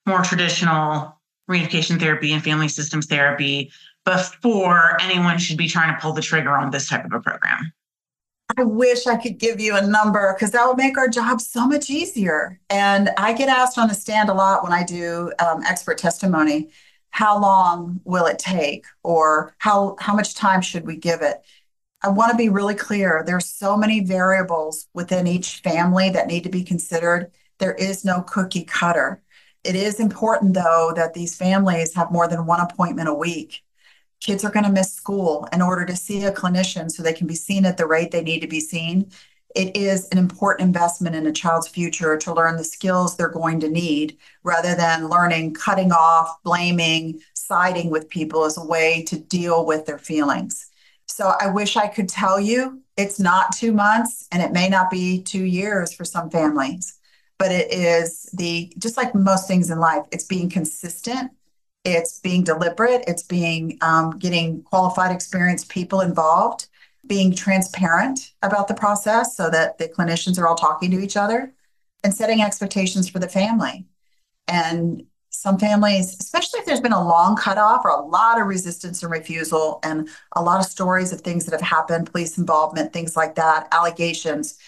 more 0.06 0.22
traditional 0.22 1.18
reunification 1.50 1.98
therapy 1.98 2.32
and 2.32 2.42
family 2.42 2.68
systems 2.68 3.06
therapy 3.06 3.70
before 4.04 5.00
anyone 5.00 5.38
should 5.38 5.56
be 5.56 5.68
trying 5.68 5.94
to 5.94 6.00
pull 6.00 6.12
the 6.12 6.22
trigger 6.22 6.56
on 6.56 6.70
this 6.70 6.88
type 6.88 7.04
of 7.04 7.12
a 7.12 7.20
program? 7.20 7.72
I 8.58 8.64
wish 8.64 9.06
I 9.06 9.16
could 9.16 9.38
give 9.38 9.60
you 9.60 9.76
a 9.76 9.86
number 9.86 10.34
because 10.34 10.50
that 10.50 10.66
would 10.66 10.76
make 10.76 10.98
our 10.98 11.08
job 11.08 11.40
so 11.40 11.66
much 11.66 11.88
easier. 11.88 12.60
And 12.68 13.10
I 13.16 13.32
get 13.32 13.48
asked 13.48 13.78
on 13.78 13.88
the 13.88 13.94
stand 13.94 14.28
a 14.28 14.34
lot 14.34 14.62
when 14.62 14.72
I 14.72 14.84
do 14.84 15.32
um, 15.38 15.62
expert 15.62 15.98
testimony 15.98 16.70
how 17.12 17.38
long 17.38 18.00
will 18.04 18.26
it 18.26 18.38
take? 18.38 18.86
Or 19.04 19.54
how 19.58 19.96
how 20.00 20.14
much 20.14 20.34
time 20.34 20.60
should 20.60 20.86
we 20.86 20.96
give 20.96 21.22
it? 21.22 21.44
I 22.02 22.08
want 22.08 22.32
to 22.32 22.36
be 22.36 22.48
really 22.48 22.74
clear 22.74 23.22
there's 23.24 23.46
so 23.46 23.76
many 23.76 24.00
variables 24.00 24.88
within 24.94 25.26
each 25.26 25.60
family 25.60 26.10
that 26.10 26.26
need 26.26 26.42
to 26.44 26.50
be 26.50 26.64
considered. 26.64 27.30
There 27.58 27.74
is 27.74 28.04
no 28.04 28.22
cookie 28.22 28.64
cutter. 28.64 29.22
It 29.62 29.76
is 29.76 30.00
important 30.00 30.54
though 30.54 30.92
that 30.96 31.14
these 31.14 31.36
families 31.36 31.94
have 31.94 32.10
more 32.10 32.26
than 32.28 32.46
one 32.46 32.60
appointment 32.60 33.08
a 33.08 33.14
week 33.14 33.62
kids 34.22 34.44
are 34.44 34.50
going 34.50 34.64
to 34.64 34.72
miss 34.72 34.92
school 34.92 35.48
in 35.52 35.60
order 35.60 35.84
to 35.84 35.96
see 35.96 36.24
a 36.24 36.32
clinician 36.32 36.90
so 36.90 37.02
they 37.02 37.12
can 37.12 37.26
be 37.26 37.34
seen 37.34 37.64
at 37.64 37.76
the 37.76 37.86
rate 37.86 38.10
they 38.10 38.22
need 38.22 38.40
to 38.40 38.46
be 38.46 38.60
seen 38.60 39.10
it 39.54 39.76
is 39.76 40.08
an 40.08 40.18
important 40.18 40.66
investment 40.66 41.16
in 41.16 41.26
a 41.26 41.32
child's 41.32 41.68
future 41.68 42.16
to 42.16 42.34
learn 42.34 42.56
the 42.56 42.64
skills 42.64 43.16
they're 43.16 43.28
going 43.28 43.60
to 43.60 43.68
need 43.68 44.16
rather 44.42 44.74
than 44.74 45.08
learning 45.08 45.54
cutting 45.54 45.92
off, 45.92 46.42
blaming, 46.42 47.20
siding 47.34 47.90
with 47.90 48.08
people 48.08 48.44
as 48.44 48.56
a 48.56 48.64
way 48.64 49.02
to 49.04 49.18
deal 49.18 49.66
with 49.66 49.86
their 49.86 49.98
feelings. 49.98 50.70
So 51.06 51.34
I 51.40 51.48
wish 51.50 51.76
I 51.76 51.88
could 51.88 52.08
tell 52.08 52.40
you 52.40 52.80
it's 52.96 53.20
not 53.20 53.54
two 53.54 53.72
months 53.72 54.26
and 54.32 54.42
it 54.42 54.52
may 54.52 54.68
not 54.68 54.90
be 54.90 55.22
two 55.22 55.44
years 55.44 55.92
for 55.92 56.04
some 56.04 56.30
families, 56.30 56.98
but 57.38 57.52
it 57.52 57.72
is 57.72 58.30
the, 58.32 58.72
just 58.78 58.96
like 58.96 59.14
most 59.14 59.48
things 59.48 59.70
in 59.70 59.78
life, 59.78 60.04
it's 60.12 60.24
being 60.24 60.48
consistent. 60.48 61.30
It's 61.84 62.20
being 62.20 62.44
deliberate. 62.44 63.04
It's 63.06 63.22
being 63.22 63.78
um, 63.80 64.18
getting 64.18 64.62
qualified, 64.62 65.12
experienced 65.12 65.68
people 65.68 66.00
involved 66.00 66.68
being 67.06 67.34
transparent 67.34 68.32
about 68.42 68.68
the 68.68 68.74
process 68.74 69.36
so 69.36 69.50
that 69.50 69.78
the 69.78 69.88
clinicians 69.88 70.38
are 70.38 70.46
all 70.46 70.54
talking 70.54 70.90
to 70.90 71.00
each 71.00 71.16
other 71.16 71.52
and 72.04 72.14
setting 72.14 72.40
expectations 72.40 73.08
for 73.08 73.18
the 73.18 73.28
family. 73.28 73.86
And 74.48 75.04
some 75.30 75.58
families, 75.58 76.16
especially 76.20 76.60
if 76.60 76.66
there's 76.66 76.80
been 76.80 76.92
a 76.92 77.08
long 77.08 77.36
cutoff 77.36 77.82
or 77.84 77.90
a 77.90 78.00
lot 78.00 78.40
of 78.40 78.46
resistance 78.46 79.02
and 79.02 79.10
refusal 79.10 79.80
and 79.82 80.08
a 80.36 80.42
lot 80.42 80.60
of 80.60 80.66
stories 80.66 81.12
of 81.12 81.22
things 81.22 81.44
that 81.46 81.52
have 81.52 81.68
happened, 81.68 82.12
police 82.12 82.38
involvement, 82.38 82.92
things 82.92 83.16
like 83.16 83.34
that, 83.36 83.66
allegations, 83.72 84.58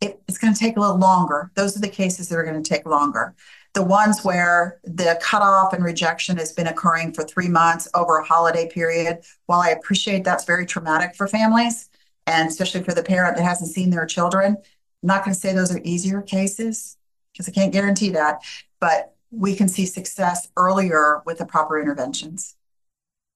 it, 0.00 0.22
it's 0.28 0.38
going 0.38 0.52
to 0.52 0.58
take 0.58 0.76
a 0.76 0.80
little 0.80 0.98
longer. 0.98 1.50
Those 1.54 1.76
are 1.76 1.80
the 1.80 1.88
cases 1.88 2.28
that 2.28 2.36
are 2.36 2.44
going 2.44 2.62
to 2.62 2.68
take 2.68 2.86
longer. 2.86 3.34
The 3.74 3.82
ones 3.82 4.22
where 4.22 4.78
the 4.84 5.18
cutoff 5.22 5.72
and 5.72 5.82
rejection 5.82 6.36
has 6.36 6.52
been 6.52 6.66
occurring 6.66 7.14
for 7.14 7.24
three 7.24 7.48
months 7.48 7.88
over 7.94 8.18
a 8.18 8.24
holiday 8.24 8.68
period, 8.68 9.20
while 9.46 9.60
I 9.60 9.70
appreciate 9.70 10.24
that's 10.24 10.44
very 10.44 10.66
traumatic 10.66 11.16
for 11.16 11.26
families, 11.26 11.88
and 12.26 12.48
especially 12.48 12.82
for 12.82 12.92
the 12.92 13.02
parent 13.02 13.36
that 13.36 13.44
hasn't 13.44 13.70
seen 13.70 13.90
their 13.90 14.04
children, 14.04 14.56
I'm 15.02 15.06
not 15.06 15.24
going 15.24 15.34
to 15.34 15.40
say 15.40 15.52
those 15.54 15.74
are 15.74 15.80
easier 15.84 16.20
cases 16.20 16.96
because 17.32 17.48
I 17.48 17.52
can't 17.52 17.72
guarantee 17.72 18.10
that, 18.10 18.42
but 18.78 19.14
we 19.30 19.56
can 19.56 19.68
see 19.68 19.86
success 19.86 20.48
earlier 20.56 21.22
with 21.24 21.38
the 21.38 21.46
proper 21.46 21.80
interventions. 21.80 22.56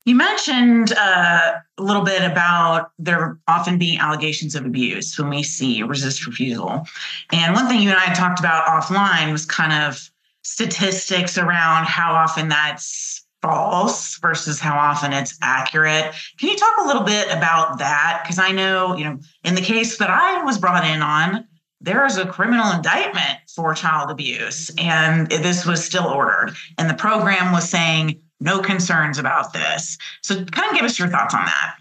You 0.05 0.15
mentioned 0.15 0.93
uh, 0.93 1.55
a 1.79 1.83
little 1.83 2.03
bit 2.03 2.23
about 2.23 2.93
there 2.99 3.39
often 3.49 3.77
being 3.77 3.99
allegations 3.99 4.55
of 4.55 4.65
abuse 4.65 5.19
when 5.19 5.31
we 5.31 5.43
see 5.43 5.83
resist 5.83 6.27
refusal. 6.27 6.87
And 7.33 7.55
one 7.55 7.67
thing 7.67 7.81
you 7.81 7.91
and 7.91 7.99
I 7.99 8.13
talked 8.15 8.39
about 8.39 8.67
offline 8.67 9.33
was 9.33 9.45
kind 9.45 9.73
of 9.73 10.09
statistics 10.47 11.37
around 11.37 11.87
how 11.87 12.15
often 12.15 12.49
that's 12.49 13.27
false 13.43 14.17
versus 14.19 14.61
how 14.61 14.79
often 14.79 15.13
it's 15.13 15.37
accurate. 15.43 16.15
Can 16.39 16.49
you 16.49 16.57
talk 16.57 16.79
a 16.79 16.87
little 16.87 17.03
bit 17.03 17.27
about 17.33 17.79
that? 17.79 18.21
Because 18.23 18.39
I 18.39 18.53
know, 18.53 18.97
you 18.97 19.05
know, 19.05 19.19
in 19.43 19.57
the 19.57 19.61
case 19.61 19.99
that 19.99 20.09
I 20.09 20.45
was 20.45 20.57
brought 20.57 20.87
in 20.87 21.03
on, 21.03 21.49
there 21.81 22.07
is 22.07 22.17
a 22.17 22.27
criminal 22.27 22.71
indictment 22.71 23.39
for 23.55 23.75
child 23.75 24.11
abuse, 24.11 24.71
and 24.79 25.27
this 25.27 25.67
was 25.67 25.85
still 25.85 26.07
ordered. 26.07 26.55
And 26.79 26.89
the 26.89 26.95
program 26.95 27.53
was 27.53 27.69
saying 27.69 28.21
no 28.39 28.61
concerns 28.61 29.19
about 29.19 29.53
this. 29.53 29.99
So, 30.23 30.45
kind 30.45 30.71
of 30.71 30.77
give 30.77 30.85
us 30.85 30.99
your 30.99 31.09
thoughts 31.09 31.35
on 31.35 31.45
that. 31.45 31.77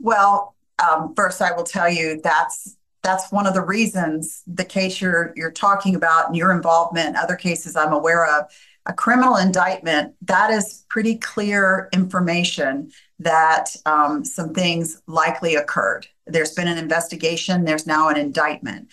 Well, 0.00 0.54
um, 0.78 1.14
first, 1.16 1.40
I 1.40 1.52
will 1.52 1.64
tell 1.64 1.88
you 1.88 2.20
that's 2.22 2.76
that's 3.04 3.30
one 3.30 3.46
of 3.46 3.54
the 3.54 3.62
reasons 3.62 4.42
the 4.46 4.64
case 4.64 5.00
you're 5.00 5.32
you're 5.36 5.52
talking 5.52 5.94
about 5.94 6.26
and 6.26 6.36
your 6.36 6.50
involvement 6.50 7.16
other 7.16 7.36
cases 7.36 7.76
i'm 7.76 7.92
aware 7.92 8.26
of. 8.26 8.46
A 8.86 8.92
criminal 8.92 9.36
indictment 9.36 10.14
that 10.22 10.50
is 10.50 10.84
pretty 10.90 11.16
clear 11.16 11.88
information 11.92 12.90
that 13.18 13.74
um, 13.86 14.24
some 14.24 14.52
things 14.52 15.00
likely 15.06 15.54
occurred. 15.54 16.06
There's 16.26 16.52
been 16.52 16.68
an 16.68 16.76
investigation 16.76 17.64
there's 17.64 17.86
now 17.86 18.08
an 18.08 18.16
indictment. 18.16 18.90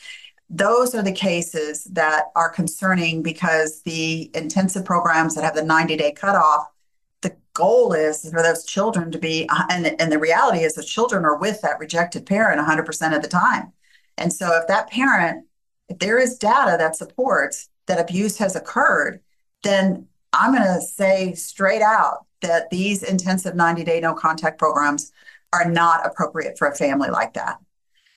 Those 0.50 0.94
are 0.96 1.02
the 1.02 1.12
cases 1.12 1.86
that 1.86 2.26
are 2.36 2.50
concerning 2.50 3.24
because 3.24 3.82
the 3.82 4.30
intensive 4.34 4.86
programs 4.86 5.36
that 5.36 5.44
have 5.44 5.56
the 5.56 5.64
90 5.64 5.98
day 5.98 6.12
cutoff 6.12 6.68
the 7.22 7.36
goal 7.54 7.94
is 7.94 8.30
for 8.30 8.42
those 8.42 8.66
children 8.66 9.12
to 9.12 9.20
be 9.20 9.48
and, 9.70 9.96
and 10.00 10.12
the 10.12 10.20
reality 10.20 10.60
is 10.60 10.74
the 10.74 10.84
children 10.84 11.24
are 11.24 11.38
with 11.38 11.62
that 11.62 11.80
rejected 11.80 12.26
parent 12.26 12.60
100% 12.60 13.16
of 13.16 13.22
the 13.22 13.28
time 13.28 13.72
and 14.22 14.32
so 14.32 14.56
if 14.56 14.68
that 14.68 14.90
parent, 14.92 15.48
if 15.90 15.98
there 15.98 16.20
is 16.20 16.38
data 16.38 16.78
that 16.78 16.96
supports 16.96 17.70
that 17.88 18.00
abuse 18.00 18.38
has 18.38 18.56
occurred, 18.56 19.20
then 19.64 20.08
I'm 20.32 20.54
going 20.54 20.64
to 20.64 20.82
say 20.82 21.34
straight 21.34 21.82
out 21.82 22.26
that 22.42 22.70
these 22.70 23.02
intensive 23.02 23.56
90 23.56 23.84
day 23.84 24.00
no 24.00 24.14
contact 24.14 24.60
programs 24.60 25.12
are 25.52 25.70
not 25.70 26.06
appropriate 26.06 26.58
for 26.58 26.68
a 26.68 26.76
family 26.76 27.10
like 27.10 27.34
that. 27.34 27.58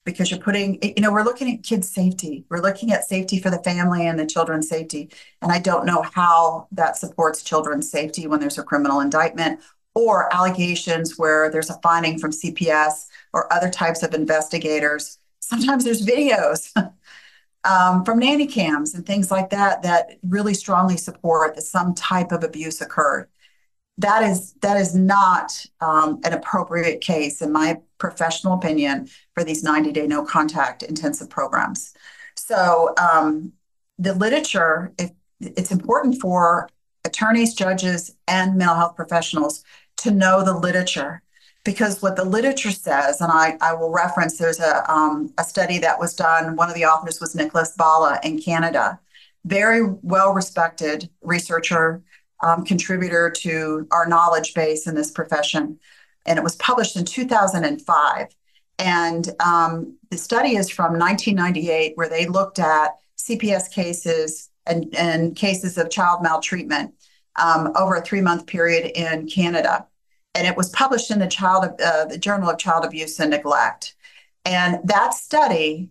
Because 0.04 0.30
you're 0.30 0.40
putting 0.40 0.78
you 0.82 1.00
know 1.00 1.10
we're 1.10 1.22
looking 1.22 1.50
at 1.50 1.62
kids 1.62 1.88
safety. 1.88 2.44
We're 2.50 2.60
looking 2.60 2.92
at 2.92 3.04
safety 3.04 3.40
for 3.40 3.48
the 3.48 3.62
family 3.62 4.06
and 4.06 4.18
the 4.18 4.26
children's 4.26 4.68
safety. 4.68 5.10
And 5.40 5.50
i 5.50 5.58
don't 5.58 5.86
know 5.86 6.02
how 6.02 6.68
that 6.72 6.98
supports 6.98 7.42
children's 7.42 7.90
safety 7.90 8.26
when 8.26 8.38
there's 8.38 8.58
a 8.58 8.62
criminal 8.62 9.00
indictment 9.00 9.60
or 9.94 10.32
allegations 10.34 11.18
where 11.18 11.50
there's 11.50 11.70
a 11.70 11.80
finding 11.82 12.18
from 12.18 12.32
cps 12.32 13.06
or 13.32 13.50
other 13.50 13.70
types 13.70 14.02
of 14.02 14.12
investigators 14.12 15.18
sometimes 15.48 15.84
there's 15.84 16.04
videos 16.04 16.70
um, 17.64 18.04
from 18.04 18.18
nanny 18.18 18.46
cams 18.46 18.94
and 18.94 19.06
things 19.06 19.30
like 19.30 19.50
that 19.50 19.82
that 19.82 20.18
really 20.22 20.54
strongly 20.54 20.96
support 20.96 21.54
that 21.54 21.62
some 21.62 21.94
type 21.94 22.32
of 22.32 22.44
abuse 22.44 22.80
occurred. 22.80 23.28
That 23.98 24.24
is 24.24 24.54
that 24.54 24.76
is 24.76 24.94
not 24.94 25.64
um, 25.80 26.20
an 26.24 26.32
appropriate 26.32 27.00
case, 27.00 27.40
in 27.40 27.52
my 27.52 27.80
professional 27.98 28.54
opinion, 28.54 29.08
for 29.34 29.44
these 29.44 29.62
90 29.62 29.92
day 29.92 30.06
no 30.06 30.24
contact 30.24 30.82
intensive 30.82 31.30
programs. 31.30 31.94
So 32.34 32.92
um, 32.98 33.52
the 33.98 34.12
literature, 34.14 34.92
if, 34.98 35.12
it's 35.40 35.70
important 35.70 36.20
for 36.20 36.68
attorneys, 37.04 37.54
judges, 37.54 38.16
and 38.26 38.56
mental 38.56 38.76
health 38.76 38.96
professionals 38.96 39.62
to 39.98 40.10
know 40.10 40.42
the 40.42 40.54
literature 40.54 41.22
because 41.64 42.02
what 42.02 42.14
the 42.14 42.24
literature 42.24 42.70
says, 42.70 43.20
and 43.22 43.32
I, 43.32 43.56
I 43.60 43.72
will 43.72 43.90
reference, 43.90 44.36
there's 44.36 44.60
a, 44.60 44.90
um, 44.90 45.32
a 45.38 45.44
study 45.44 45.78
that 45.78 45.98
was 45.98 46.14
done. 46.14 46.56
One 46.56 46.68
of 46.68 46.74
the 46.74 46.84
authors 46.84 47.20
was 47.20 47.34
Nicholas 47.34 47.72
Bala 47.76 48.20
in 48.22 48.38
Canada, 48.38 49.00
very 49.46 49.82
well 50.02 50.32
respected 50.34 51.08
researcher, 51.22 52.02
um, 52.42 52.64
contributor 52.64 53.30
to 53.30 53.88
our 53.90 54.06
knowledge 54.06 54.52
base 54.52 54.86
in 54.86 54.94
this 54.94 55.10
profession. 55.10 55.78
And 56.26 56.38
it 56.38 56.42
was 56.42 56.56
published 56.56 56.96
in 56.96 57.04
2005. 57.06 58.26
And 58.78 59.30
um, 59.40 59.96
the 60.10 60.18
study 60.18 60.56
is 60.56 60.68
from 60.68 60.98
1998, 60.98 61.96
where 61.96 62.08
they 62.08 62.26
looked 62.26 62.58
at 62.58 62.96
CPS 63.16 63.70
cases 63.70 64.50
and, 64.66 64.94
and 64.96 65.34
cases 65.34 65.78
of 65.78 65.90
child 65.90 66.22
maltreatment 66.22 66.92
um, 67.42 67.72
over 67.74 67.94
a 67.94 68.02
three 68.02 68.20
month 68.20 68.46
period 68.46 68.92
in 68.94 69.26
Canada 69.28 69.86
and 70.34 70.46
it 70.46 70.56
was 70.56 70.70
published 70.70 71.10
in 71.10 71.18
the 71.18 71.26
child 71.26 71.80
uh, 71.80 72.04
the 72.06 72.18
Journal 72.18 72.50
of 72.50 72.58
Child 72.58 72.84
Abuse 72.84 73.18
and 73.20 73.30
Neglect. 73.30 73.94
And 74.44 74.80
that 74.84 75.14
study, 75.14 75.88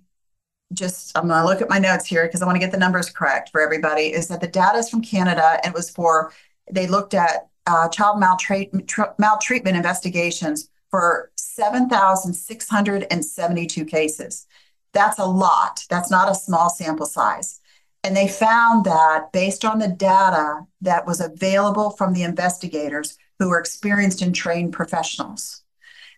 just 0.73 1.17
I'm 1.17 1.27
going 1.27 1.41
to 1.41 1.47
look 1.47 1.61
at 1.61 1.69
my 1.69 1.79
notes 1.79 2.05
here 2.05 2.25
because 2.25 2.41
I 2.41 2.45
want 2.45 2.55
to 2.55 2.59
get 2.59 2.71
the 2.71 2.77
numbers 2.77 3.09
correct 3.09 3.49
for 3.49 3.59
everybody. 3.61 4.13
Is 4.13 4.27
that 4.27 4.41
the 4.41 4.47
data 4.47 4.79
is 4.79 4.89
from 4.89 5.01
Canada 5.01 5.59
and 5.63 5.73
it 5.73 5.75
was 5.75 5.89
for 5.89 6.33
they 6.71 6.87
looked 6.87 7.13
at 7.13 7.47
uh, 7.67 7.89
child 7.89 8.19
maltreatment 8.19 8.91
maltreatment 9.17 9.77
investigations 9.77 10.69
for 10.89 11.31
7,672 11.35 13.85
cases. 13.85 14.47
That's 14.91 15.17
a 15.17 15.25
lot. 15.25 15.85
That's 15.89 16.11
not 16.11 16.29
a 16.29 16.35
small 16.35 16.69
sample 16.69 17.07
size. 17.07 17.59
And 18.03 18.15
they 18.15 18.27
found 18.27 18.85
that 18.85 19.31
based 19.31 19.65
on 19.65 19.79
the 19.79 19.87
data 19.87 20.67
that 20.81 21.07
was 21.07 21.19
available 21.19 21.89
from 21.91 22.13
the 22.13 22.21
investigators, 22.23 23.17
who 23.39 23.49
are 23.51 23.59
experienced 23.59 24.21
and 24.21 24.33
trained 24.33 24.73
professionals. 24.73 25.63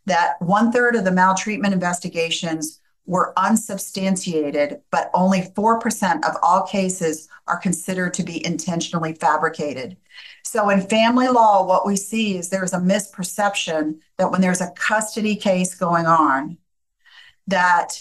That 0.05 0.41
one 0.41 0.71
third 0.71 0.95
of 0.95 1.03
the 1.03 1.11
maltreatment 1.11 1.73
investigations 1.73 2.79
were 3.05 3.33
unsubstantiated, 3.37 4.81
but 4.91 5.11
only 5.13 5.41
4% 5.41 6.25
of 6.25 6.35
all 6.41 6.63
cases 6.63 7.27
are 7.47 7.57
considered 7.57 8.13
to 8.15 8.23
be 8.23 8.45
intentionally 8.45 9.13
fabricated. 9.13 9.97
So, 10.43 10.69
in 10.69 10.81
family 10.81 11.27
law, 11.27 11.65
what 11.65 11.85
we 11.85 11.95
see 11.95 12.37
is 12.37 12.49
there's 12.49 12.73
a 12.73 12.79
misperception 12.79 13.99
that 14.17 14.31
when 14.31 14.41
there's 14.41 14.61
a 14.61 14.71
custody 14.71 15.35
case 15.35 15.75
going 15.75 16.05
on, 16.05 16.57
that 17.47 17.99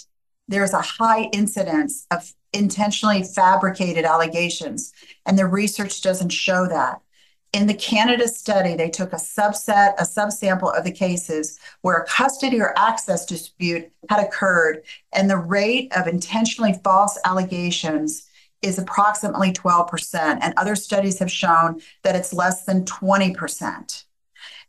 there's 0.49 0.73
a 0.73 0.81
high 0.81 1.25
incidence 1.33 2.07
of 2.11 2.33
intentionally 2.53 3.23
fabricated 3.23 4.05
allegations. 4.05 4.93
And 5.27 5.39
the 5.39 5.47
research 5.47 6.01
doesn't 6.03 6.31
show 6.31 6.67
that. 6.69 7.01
In 7.55 7.69
the 7.69 7.75
Canada 7.75 8.27
study, 8.27 8.75
they 8.75 8.91
took 8.91 9.13
a 9.13 9.17
subset, 9.17 9.95
a 9.97 10.03
subsample 10.03 10.77
of 10.77 10.83
the 10.83 10.91
cases 10.91 11.61
where 11.83 11.99
a 11.99 12.05
custody 12.05 12.61
or 12.61 12.77
access 12.77 13.25
dispute 13.25 13.93
had 14.11 14.19
occurred, 14.19 14.83
and 15.13 15.31
the 15.31 15.37
rate 15.37 15.97
of 15.97 16.09
intentionally 16.09 16.75
false 16.83 17.17
allegations 17.25 18.29
is 18.61 18.77
approximately 18.81 19.53
12%. 19.53 20.39
And 20.43 20.53
other 20.57 20.75
studies 20.75 21.21
have 21.21 21.31
shown 21.31 21.81
that 22.03 22.17
it's 22.17 22.33
less 22.33 22.65
than 22.65 22.87
20%. 22.87 24.05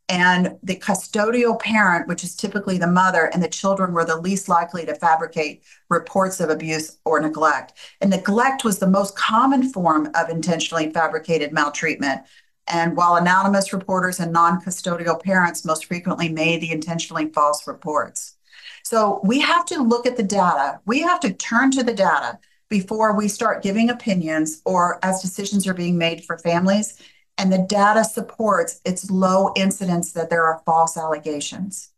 And 0.08 0.60
the 0.62 0.76
custodial 0.76 1.60
parent, 1.60 2.08
which 2.08 2.24
is 2.24 2.36
typically 2.36 2.78
the 2.78 2.86
mother, 2.86 3.32
and 3.34 3.42
the 3.42 3.48
children 3.48 3.94
were 3.94 4.06
the 4.06 4.22
least 4.22 4.48
likely 4.48 4.86
to 4.86 4.94
fabricate 4.94 5.64
reports 5.90 6.40
of 6.40 6.52
abuse 6.52 7.00
or 7.04 7.20
neglect. 7.20 7.74
And 8.02 8.12
neglect 8.12 8.64
was 8.64 8.78
the 8.78 8.86
most 8.86 9.18
common 9.18 9.74
form 9.74 10.12
of 10.14 10.30
intentionally 10.30 10.92
fabricated 10.92 11.52
maltreatment, 11.52 12.22
and 12.68 12.96
while 12.96 13.16
anonymous 13.16 13.74
reporters 13.74 14.20
and 14.20 14.32
non 14.32 14.62
custodial 14.62 15.22
parents 15.22 15.66
most 15.66 15.86
frequently 15.86 16.30
made 16.30 16.62
the 16.62 16.72
intentionally 16.72 17.30
false 17.30 17.68
reports. 17.68 18.36
So 18.84 19.20
we 19.24 19.40
have 19.40 19.66
to 19.68 19.82
look 19.82 20.06
at 20.06 20.18
the 20.18 20.24
data. 20.24 20.80
We 20.86 21.02
have 21.02 21.20
to 21.22 21.34
turn 21.34 21.72
to 21.72 21.84
the 21.84 21.94
data 21.94 22.40
before 22.70 23.16
we 23.16 23.28
start 23.28 23.64
giving 23.64 23.90
opinions 23.90 24.62
or 24.66 25.00
as 25.04 25.22
decisions 25.22 25.68
are 25.68 25.74
being 25.74 25.98
made 25.98 26.26
for 26.26 26.38
families. 26.38 26.98
And 27.38 27.52
the 27.52 27.66
data 27.68 28.04
supports 28.04 28.82
its 28.86 29.12
low 29.12 29.52
incidence 29.56 30.14
that 30.14 30.30
there 30.30 30.46
are 30.46 30.62
false 30.66 30.98
allegations. 30.98 31.90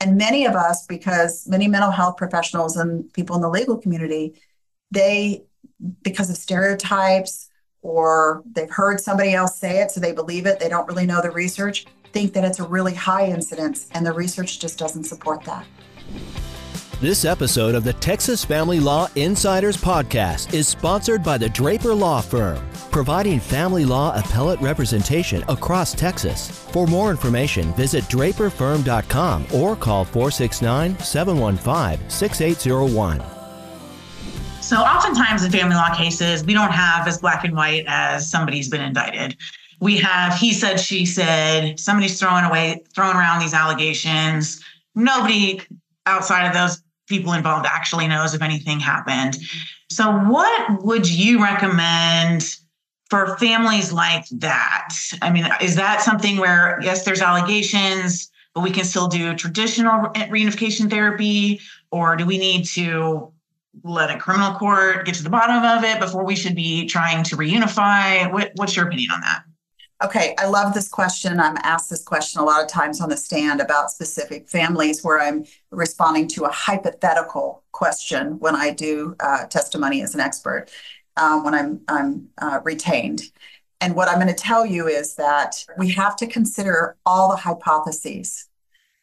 And 0.00 0.16
many 0.16 0.46
of 0.46 0.54
us, 0.54 0.86
because 0.86 1.46
many 1.46 1.68
mental 1.68 1.90
health 1.90 2.16
professionals 2.16 2.76
and 2.76 3.12
people 3.12 3.36
in 3.36 3.42
the 3.42 3.50
legal 3.50 3.76
community, 3.76 4.40
they, 4.90 5.44
because 6.02 6.30
of 6.30 6.36
stereotypes, 6.36 7.49
or 7.82 8.42
they've 8.52 8.70
heard 8.70 9.00
somebody 9.00 9.32
else 9.34 9.56
say 9.56 9.80
it, 9.80 9.90
so 9.90 10.00
they 10.00 10.12
believe 10.12 10.46
it. 10.46 10.60
They 10.60 10.68
don't 10.68 10.86
really 10.86 11.06
know 11.06 11.22
the 11.22 11.30
research, 11.30 11.86
think 12.12 12.32
that 12.34 12.44
it's 12.44 12.60
a 12.60 12.64
really 12.64 12.94
high 12.94 13.26
incidence, 13.26 13.88
and 13.92 14.04
the 14.04 14.12
research 14.12 14.58
just 14.60 14.78
doesn't 14.78 15.04
support 15.04 15.44
that. 15.44 15.66
This 17.00 17.24
episode 17.24 17.74
of 17.74 17.82
the 17.82 17.94
Texas 17.94 18.44
Family 18.44 18.78
Law 18.78 19.08
Insiders 19.16 19.78
Podcast 19.78 20.52
is 20.52 20.68
sponsored 20.68 21.22
by 21.22 21.38
the 21.38 21.48
Draper 21.48 21.94
Law 21.94 22.20
Firm, 22.20 22.58
providing 22.90 23.40
family 23.40 23.86
law 23.86 24.14
appellate 24.14 24.60
representation 24.60 25.42
across 25.48 25.94
Texas. 25.94 26.50
For 26.50 26.86
more 26.86 27.10
information, 27.10 27.72
visit 27.72 28.04
draperfirm.com 28.04 29.46
or 29.54 29.76
call 29.76 30.04
469 30.04 30.98
715 30.98 32.10
6801. 32.10 33.39
So 34.70 34.76
oftentimes 34.76 35.42
in 35.42 35.50
family 35.50 35.74
law 35.74 35.92
cases, 35.92 36.44
we 36.44 36.54
don't 36.54 36.70
have 36.70 37.08
as 37.08 37.18
black 37.18 37.42
and 37.42 37.56
white 37.56 37.82
as 37.88 38.30
somebody's 38.30 38.68
been 38.68 38.80
indicted. 38.80 39.36
We 39.80 39.96
have 39.96 40.32
he 40.34 40.52
said, 40.52 40.78
she 40.78 41.04
said, 41.04 41.80
somebody's 41.80 42.20
throwing 42.20 42.44
away, 42.44 42.84
throwing 42.94 43.16
around 43.16 43.40
these 43.40 43.52
allegations. 43.52 44.62
Nobody 44.94 45.60
outside 46.06 46.46
of 46.46 46.54
those 46.54 46.84
people 47.08 47.32
involved 47.32 47.66
actually 47.68 48.06
knows 48.06 48.32
if 48.32 48.42
anything 48.42 48.78
happened. 48.78 49.38
So, 49.90 50.08
what 50.08 50.84
would 50.84 51.10
you 51.10 51.42
recommend 51.42 52.44
for 53.08 53.36
families 53.38 53.92
like 53.92 54.26
that? 54.38 54.94
I 55.20 55.32
mean, 55.32 55.48
is 55.60 55.74
that 55.74 56.00
something 56.00 56.36
where, 56.36 56.78
yes, 56.80 57.04
there's 57.04 57.22
allegations, 57.22 58.30
but 58.54 58.62
we 58.62 58.70
can 58.70 58.84
still 58.84 59.08
do 59.08 59.34
traditional 59.34 60.12
reunification 60.14 60.88
therapy? 60.88 61.60
Or 61.90 62.14
do 62.14 62.24
we 62.24 62.38
need 62.38 62.66
to 62.66 63.32
let 63.82 64.10
a 64.10 64.18
criminal 64.18 64.52
court 64.54 65.06
get 65.06 65.14
to 65.16 65.22
the 65.22 65.30
bottom 65.30 65.64
of 65.64 65.84
it 65.84 66.00
before 66.00 66.24
we 66.24 66.36
should 66.36 66.54
be 66.54 66.86
trying 66.86 67.22
to 67.24 67.36
reunify? 67.36 68.30
What, 68.32 68.52
what's 68.56 68.76
your 68.76 68.86
opinion 68.86 69.10
on 69.12 69.20
that? 69.20 69.44
Okay, 70.02 70.34
I 70.38 70.46
love 70.46 70.72
this 70.72 70.88
question. 70.88 71.38
I'm 71.38 71.58
asked 71.62 71.90
this 71.90 72.02
question 72.02 72.40
a 72.40 72.44
lot 72.44 72.62
of 72.62 72.68
times 72.68 73.02
on 73.02 73.10
the 73.10 73.18
stand 73.18 73.60
about 73.60 73.90
specific 73.90 74.48
families 74.48 75.04
where 75.04 75.20
I'm 75.20 75.44
responding 75.70 76.26
to 76.28 76.44
a 76.44 76.50
hypothetical 76.50 77.62
question 77.72 78.38
when 78.38 78.56
I 78.56 78.70
do 78.70 79.14
uh, 79.20 79.44
testimony 79.46 80.00
as 80.00 80.14
an 80.14 80.20
expert, 80.20 80.68
um, 81.18 81.44
when 81.44 81.54
I'm, 81.54 81.80
I'm 81.88 82.28
uh, 82.38 82.60
retained. 82.64 83.24
And 83.82 83.94
what 83.94 84.08
I'm 84.08 84.16
going 84.16 84.28
to 84.28 84.34
tell 84.34 84.64
you 84.64 84.88
is 84.88 85.16
that 85.16 85.64
we 85.76 85.90
have 85.90 86.16
to 86.16 86.26
consider 86.26 86.96
all 87.04 87.28
the 87.28 87.36
hypotheses. 87.36 88.48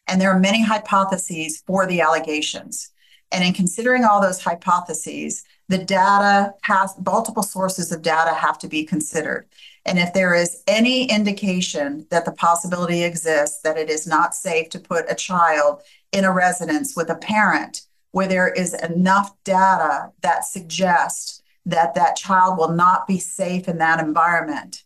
And 0.07 0.19
there 0.19 0.31
are 0.31 0.39
many 0.39 0.63
hypotheses 0.63 1.61
for 1.67 1.85
the 1.85 2.01
allegations. 2.01 2.91
And 3.31 3.43
in 3.43 3.53
considering 3.53 4.03
all 4.03 4.21
those 4.21 4.41
hypotheses, 4.41 5.43
the 5.69 5.77
data 5.77 6.53
has 6.61 6.95
multiple 7.05 7.43
sources 7.43 7.91
of 7.91 8.01
data 8.01 8.33
have 8.33 8.57
to 8.59 8.67
be 8.67 8.85
considered. 8.85 9.47
And 9.85 9.99
if 9.99 10.13
there 10.13 10.33
is 10.33 10.63
any 10.67 11.05
indication 11.09 12.07
that 12.09 12.25
the 12.25 12.31
possibility 12.31 13.03
exists 13.03 13.61
that 13.61 13.77
it 13.77 13.89
is 13.89 14.07
not 14.07 14.33
safe 14.33 14.69
to 14.69 14.79
put 14.79 15.11
a 15.11 15.15
child 15.15 15.81
in 16.11 16.23
a 16.23 16.31
residence 16.31 16.95
with 16.95 17.09
a 17.09 17.15
parent 17.15 17.81
where 18.11 18.27
there 18.27 18.49
is 18.49 18.73
enough 18.73 19.31
data 19.43 20.11
that 20.21 20.45
suggests 20.45 21.41
that 21.65 21.95
that 21.95 22.15
child 22.15 22.57
will 22.57 22.71
not 22.71 23.05
be 23.07 23.19
safe 23.19 23.67
in 23.67 23.77
that 23.77 23.99
environment, 23.99 24.83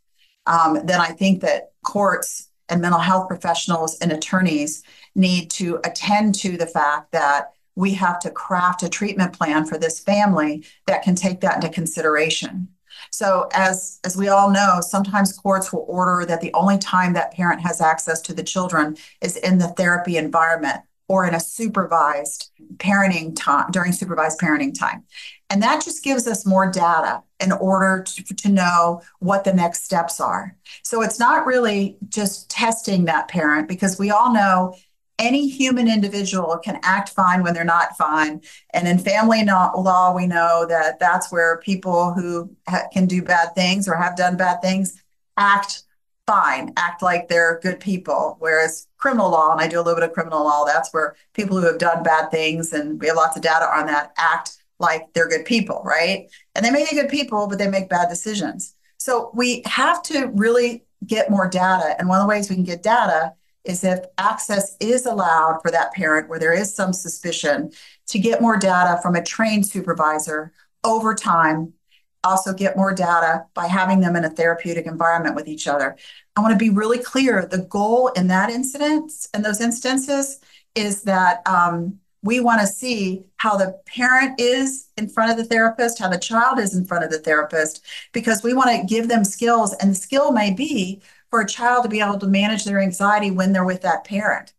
um, 0.47 0.85
then 0.85 0.99
I 0.99 1.09
think 1.09 1.41
that 1.41 1.71
courts 1.83 2.49
and 2.69 2.81
mental 2.81 2.99
health 2.99 3.27
professionals 3.27 3.97
and 3.99 4.11
attorneys 4.11 4.81
need 5.13 5.51
to 5.51 5.79
attend 5.85 6.35
to 6.35 6.57
the 6.57 6.65
fact 6.65 7.11
that 7.11 7.51
we 7.75 7.93
have 7.93 8.19
to 8.19 8.29
craft 8.29 8.83
a 8.83 8.89
treatment 8.89 9.33
plan 9.33 9.65
for 9.65 9.77
this 9.77 9.99
family 9.99 10.65
that 10.87 11.03
can 11.03 11.15
take 11.15 11.41
that 11.41 11.55
into 11.55 11.69
consideration. 11.69 12.67
So 13.11 13.49
as 13.53 13.99
as 14.03 14.15
we 14.15 14.27
all 14.27 14.51
know, 14.51 14.79
sometimes 14.81 15.33
courts 15.33 15.71
will 15.71 15.85
order 15.87 16.25
that 16.25 16.41
the 16.41 16.53
only 16.53 16.77
time 16.77 17.13
that 17.13 17.33
parent 17.33 17.61
has 17.61 17.81
access 17.81 18.21
to 18.21 18.33
the 18.33 18.43
children 18.43 18.97
is 19.21 19.37
in 19.37 19.57
the 19.57 19.69
therapy 19.69 20.17
environment 20.17 20.81
or 21.07 21.25
in 21.25 21.35
a 21.35 21.39
supervised 21.39 22.51
parenting 22.77 23.35
time 23.35 23.69
during 23.71 23.91
supervised 23.91 24.39
parenting 24.39 24.77
time. 24.77 25.03
And 25.49 25.61
that 25.61 25.83
just 25.83 26.05
gives 26.05 26.25
us 26.25 26.45
more 26.45 26.71
data 26.71 27.21
in 27.41 27.51
order 27.51 28.03
to, 28.03 28.35
to 28.35 28.49
know 28.49 29.01
what 29.19 29.43
the 29.43 29.53
next 29.53 29.83
steps 29.83 30.21
are. 30.21 30.55
So 30.83 31.01
it's 31.01 31.19
not 31.19 31.45
really 31.45 31.97
just 32.07 32.49
testing 32.49 33.05
that 33.05 33.27
parent 33.27 33.67
because 33.67 33.99
we 33.99 34.09
all 34.11 34.33
know 34.33 34.75
any 35.21 35.47
human 35.47 35.87
individual 35.87 36.57
can 36.57 36.79
act 36.83 37.09
fine 37.09 37.43
when 37.43 37.53
they're 37.53 37.63
not 37.63 37.95
fine. 37.95 38.41
And 38.73 38.87
in 38.87 38.97
family 38.97 39.45
law, 39.45 40.13
we 40.13 40.25
know 40.27 40.65
that 40.67 40.99
that's 40.99 41.31
where 41.31 41.59
people 41.59 42.13
who 42.13 42.53
ha- 42.67 42.87
can 42.91 43.05
do 43.05 43.21
bad 43.21 43.55
things 43.55 43.87
or 43.87 43.95
have 43.95 44.17
done 44.17 44.35
bad 44.35 44.61
things 44.61 45.01
act 45.37 45.83
fine, 46.27 46.73
act 46.77 47.01
like 47.01 47.27
they're 47.27 47.59
good 47.61 47.79
people. 47.79 48.35
Whereas 48.39 48.87
criminal 48.97 49.31
law, 49.31 49.51
and 49.51 49.61
I 49.61 49.67
do 49.67 49.77
a 49.77 49.83
little 49.83 49.99
bit 49.99 50.09
of 50.09 50.13
criminal 50.13 50.43
law, 50.43 50.65
that's 50.65 50.93
where 50.93 51.15
people 51.33 51.59
who 51.59 51.67
have 51.67 51.77
done 51.77 52.03
bad 52.03 52.31
things, 52.31 52.73
and 52.73 52.99
we 52.99 53.07
have 53.07 53.15
lots 53.15 53.35
of 53.35 53.43
data 53.43 53.65
on 53.65 53.87
that, 53.87 54.13
act 54.17 54.57
like 54.79 55.13
they're 55.13 55.27
good 55.27 55.45
people, 55.45 55.81
right? 55.85 56.27
And 56.55 56.65
they 56.65 56.71
may 56.71 56.85
be 56.89 56.95
good 56.95 57.09
people, 57.09 57.47
but 57.47 57.57
they 57.59 57.67
make 57.67 57.89
bad 57.89 58.09
decisions. 58.09 58.75
So 58.97 59.31
we 59.33 59.61
have 59.65 60.01
to 60.03 60.27
really 60.33 60.83
get 61.05 61.29
more 61.29 61.47
data. 61.49 61.95
And 61.97 62.07
one 62.07 62.19
of 62.19 62.23
the 62.23 62.29
ways 62.29 62.49
we 62.49 62.55
can 62.55 62.63
get 62.63 62.83
data 62.83 63.33
is 63.63 63.83
if 63.83 63.99
access 64.17 64.75
is 64.79 65.05
allowed 65.05 65.59
for 65.61 65.71
that 65.71 65.93
parent 65.93 66.29
where 66.29 66.39
there 66.39 66.53
is 66.53 66.73
some 66.73 66.93
suspicion 66.93 67.71
to 68.07 68.19
get 68.19 68.41
more 68.41 68.57
data 68.57 68.99
from 69.01 69.15
a 69.15 69.23
trained 69.23 69.65
supervisor 69.65 70.51
over 70.83 71.13
time 71.13 71.73
also 72.23 72.53
get 72.53 72.77
more 72.77 72.93
data 72.93 73.45
by 73.53 73.67
having 73.67 73.99
them 73.99 74.15
in 74.15 74.25
a 74.25 74.29
therapeutic 74.29 74.85
environment 74.85 75.35
with 75.35 75.47
each 75.47 75.67
other. 75.67 75.97
I 76.35 76.41
want 76.41 76.53
to 76.53 76.57
be 76.57 76.69
really 76.69 76.99
clear. 76.99 77.45
The 77.45 77.65
goal 77.65 78.09
in 78.09 78.27
that 78.27 78.49
incident 78.49 79.11
and 79.33 79.43
those 79.43 79.61
instances 79.61 80.39
is 80.75 81.03
that 81.03 81.45
um, 81.47 81.99
we 82.23 82.39
want 82.39 82.61
to 82.61 82.67
see 82.67 83.23
how 83.37 83.57
the 83.57 83.79
parent 83.85 84.39
is 84.39 84.89
in 84.97 85.09
front 85.09 85.31
of 85.31 85.37
the 85.37 85.45
therapist, 85.45 85.99
how 85.99 86.09
the 86.09 86.19
child 86.19 86.59
is 86.59 86.75
in 86.75 86.85
front 86.85 87.03
of 87.03 87.09
the 87.09 87.19
therapist, 87.19 87.83
because 88.13 88.43
we 88.43 88.53
want 88.53 88.69
to 88.69 88.85
give 88.85 89.07
them 89.07 89.23
skills. 89.23 89.73
And 89.81 89.91
the 89.91 89.95
skill 89.95 90.31
may 90.31 90.53
be 90.53 91.01
for 91.31 91.41
a 91.41 91.47
child 91.47 91.83
to 91.83 91.89
be 91.89 92.01
able 92.01 92.19
to 92.19 92.27
manage 92.27 92.65
their 92.65 92.79
anxiety 92.79 93.31
when 93.31 93.53
they're 93.53 93.65
with 93.65 93.81
that 93.81 94.03
parent. 94.03 94.53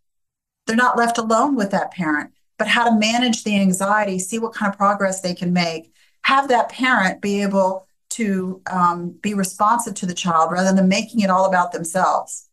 They're 0.66 0.74
not 0.74 0.98
left 0.98 1.18
alone 1.18 1.54
with 1.54 1.70
that 1.70 1.92
parent, 1.92 2.32
but 2.58 2.66
how 2.66 2.84
to 2.88 2.98
manage 2.98 3.44
the 3.44 3.60
anxiety, 3.60 4.18
see 4.18 4.38
what 4.38 4.54
kind 4.54 4.72
of 4.72 4.78
progress 4.78 5.20
they 5.20 5.34
can 5.34 5.52
make, 5.52 5.92
have 6.22 6.48
that 6.48 6.70
parent 6.70 7.20
be 7.20 7.42
able 7.42 7.86
to 8.10 8.60
um, 8.70 9.10
be 9.22 9.34
responsive 9.34 9.94
to 9.94 10.06
the 10.06 10.14
child 10.14 10.50
rather 10.50 10.74
than 10.74 10.88
making 10.88 11.20
it 11.20 11.30
all 11.30 11.46
about 11.46 11.72
themselves. 11.72 12.48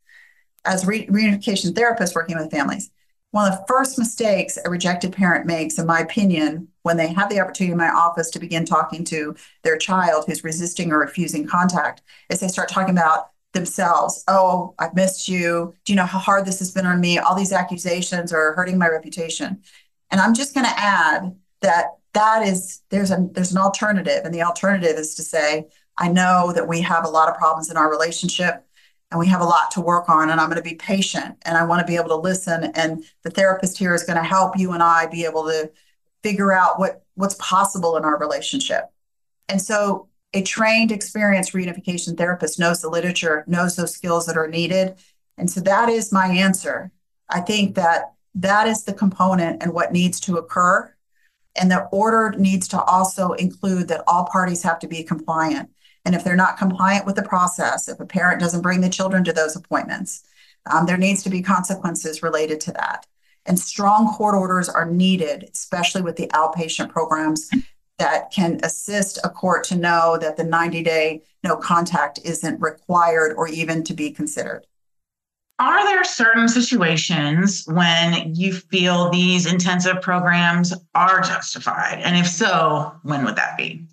As 0.65 0.85
re- 0.85 1.07
reunification 1.07 1.71
therapists 1.71 2.15
working 2.15 2.37
with 2.37 2.51
families, 2.51 2.91
one 3.31 3.51
of 3.51 3.57
the 3.57 3.65
first 3.67 3.97
mistakes 3.97 4.57
a 4.63 4.69
rejected 4.69 5.13
parent 5.13 5.45
makes, 5.45 5.77
in 5.77 5.85
my 5.85 5.99
opinion, 5.99 6.67
when 6.81 6.97
they 6.97 7.07
have 7.07 7.29
the 7.29 7.39
opportunity 7.39 7.71
in 7.71 7.77
my 7.77 7.89
office 7.89 8.29
to 8.31 8.39
begin 8.39 8.65
talking 8.65 9.03
to 9.05 9.35
their 9.63 9.77
child 9.77 10.25
who's 10.25 10.43
resisting 10.43 10.91
or 10.91 10.99
refusing 10.99 11.47
contact, 11.47 12.01
is 12.29 12.39
they 12.39 12.47
start 12.47 12.69
talking 12.69 12.97
about 12.97 13.29
themselves. 13.53 14.23
Oh, 14.27 14.75
I've 14.79 14.93
missed 14.95 15.27
you. 15.27 15.73
Do 15.85 15.91
you 15.91 15.97
know 15.97 16.05
how 16.05 16.19
hard 16.19 16.45
this 16.45 16.59
has 16.59 16.71
been 16.71 16.85
on 16.85 17.01
me? 17.01 17.17
All 17.17 17.35
these 17.35 17.51
accusations 17.51 18.31
are 18.31 18.53
hurting 18.53 18.77
my 18.77 18.87
reputation. 18.87 19.61
And 20.11 20.21
I'm 20.21 20.33
just 20.33 20.53
going 20.53 20.65
to 20.65 20.79
add 20.79 21.35
that 21.61 21.99
that 22.13 22.45
is 22.45 22.81
there's 22.89 23.11
a 23.11 23.27
there's 23.31 23.51
an 23.51 23.57
alternative 23.57 24.21
and 24.25 24.33
the 24.33 24.41
alternative 24.41 24.97
is 24.97 25.15
to 25.15 25.23
say 25.23 25.67
i 25.97 26.07
know 26.07 26.51
that 26.53 26.67
we 26.67 26.81
have 26.81 27.05
a 27.05 27.09
lot 27.09 27.29
of 27.29 27.35
problems 27.35 27.69
in 27.69 27.77
our 27.77 27.89
relationship 27.89 28.65
and 29.11 29.19
we 29.19 29.27
have 29.27 29.41
a 29.41 29.45
lot 29.45 29.71
to 29.71 29.81
work 29.81 30.09
on 30.09 30.29
and 30.29 30.41
i'm 30.41 30.49
going 30.49 30.61
to 30.61 30.69
be 30.69 30.75
patient 30.75 31.35
and 31.43 31.57
i 31.57 31.63
want 31.63 31.79
to 31.79 31.85
be 31.85 31.95
able 31.95 32.09
to 32.09 32.15
listen 32.15 32.71
and 32.75 33.03
the 33.23 33.29
therapist 33.29 33.77
here 33.77 33.93
is 33.93 34.03
going 34.03 34.17
to 34.17 34.23
help 34.23 34.57
you 34.57 34.71
and 34.71 34.81
i 34.81 35.05
be 35.07 35.25
able 35.25 35.43
to 35.43 35.69
figure 36.23 36.51
out 36.51 36.79
what 36.79 37.03
what's 37.15 37.35
possible 37.35 37.95
in 37.95 38.03
our 38.03 38.17
relationship 38.17 38.85
and 39.47 39.61
so 39.61 40.08
a 40.33 40.43
trained 40.43 40.91
experienced 40.91 41.53
reunification 41.53 42.17
therapist 42.17 42.59
knows 42.59 42.81
the 42.81 42.89
literature 42.89 43.43
knows 43.47 43.75
those 43.75 43.93
skills 43.93 44.25
that 44.25 44.37
are 44.37 44.47
needed 44.47 44.95
and 45.37 45.49
so 45.49 45.59
that 45.61 45.89
is 45.89 46.11
my 46.11 46.27
answer 46.27 46.91
i 47.29 47.39
think 47.39 47.75
that 47.75 48.13
that 48.35 48.67
is 48.67 48.83
the 48.83 48.93
component 48.93 49.61
and 49.61 49.73
what 49.73 49.91
needs 49.91 50.19
to 50.19 50.37
occur 50.37 50.93
and 51.59 51.69
the 51.69 51.85
order 51.91 52.33
needs 52.37 52.67
to 52.69 52.81
also 52.83 53.33
include 53.33 53.87
that 53.89 54.03
all 54.07 54.25
parties 54.25 54.63
have 54.63 54.79
to 54.79 54.87
be 54.87 55.03
compliant. 55.03 55.69
And 56.05 56.15
if 56.15 56.23
they're 56.23 56.35
not 56.35 56.57
compliant 56.57 57.05
with 57.05 57.15
the 57.15 57.23
process, 57.23 57.89
if 57.89 57.99
a 57.99 58.05
parent 58.05 58.39
doesn't 58.39 58.61
bring 58.61 58.81
the 58.81 58.89
children 58.89 59.23
to 59.25 59.33
those 59.33 59.55
appointments, 59.55 60.23
um, 60.71 60.85
there 60.85 60.97
needs 60.97 61.21
to 61.23 61.29
be 61.29 61.41
consequences 61.41 62.23
related 62.23 62.61
to 62.61 62.71
that. 62.73 63.05
And 63.45 63.59
strong 63.59 64.13
court 64.13 64.35
orders 64.35 64.69
are 64.69 64.85
needed, 64.85 65.49
especially 65.51 66.01
with 66.01 66.15
the 66.15 66.27
outpatient 66.27 66.89
programs 66.89 67.49
that 67.99 68.31
can 68.31 68.59
assist 68.63 69.19
a 69.23 69.29
court 69.29 69.63
to 69.65 69.75
know 69.75 70.17
that 70.19 70.37
the 70.37 70.43
90 70.43 70.83
day 70.83 71.21
no 71.43 71.55
contact 71.55 72.19
isn't 72.23 72.59
required 72.59 73.35
or 73.37 73.47
even 73.47 73.83
to 73.83 73.93
be 73.93 74.11
considered. 74.11 74.65
Are 75.59 75.85
there 75.85 76.05
certain 76.05 76.47
situations 76.47 77.65
when 77.67 78.33
you 78.33 78.53
feel 78.53 79.09
these 79.09 79.45
intensive 79.45 80.01
programs 80.01 80.73
are 80.95 81.19
justified? 81.19 81.99
And 82.01 82.15
if 82.15 82.27
so, 82.27 82.93
when 83.03 83.25
would 83.25 83.35
that 83.35 83.57
be? 83.57 83.85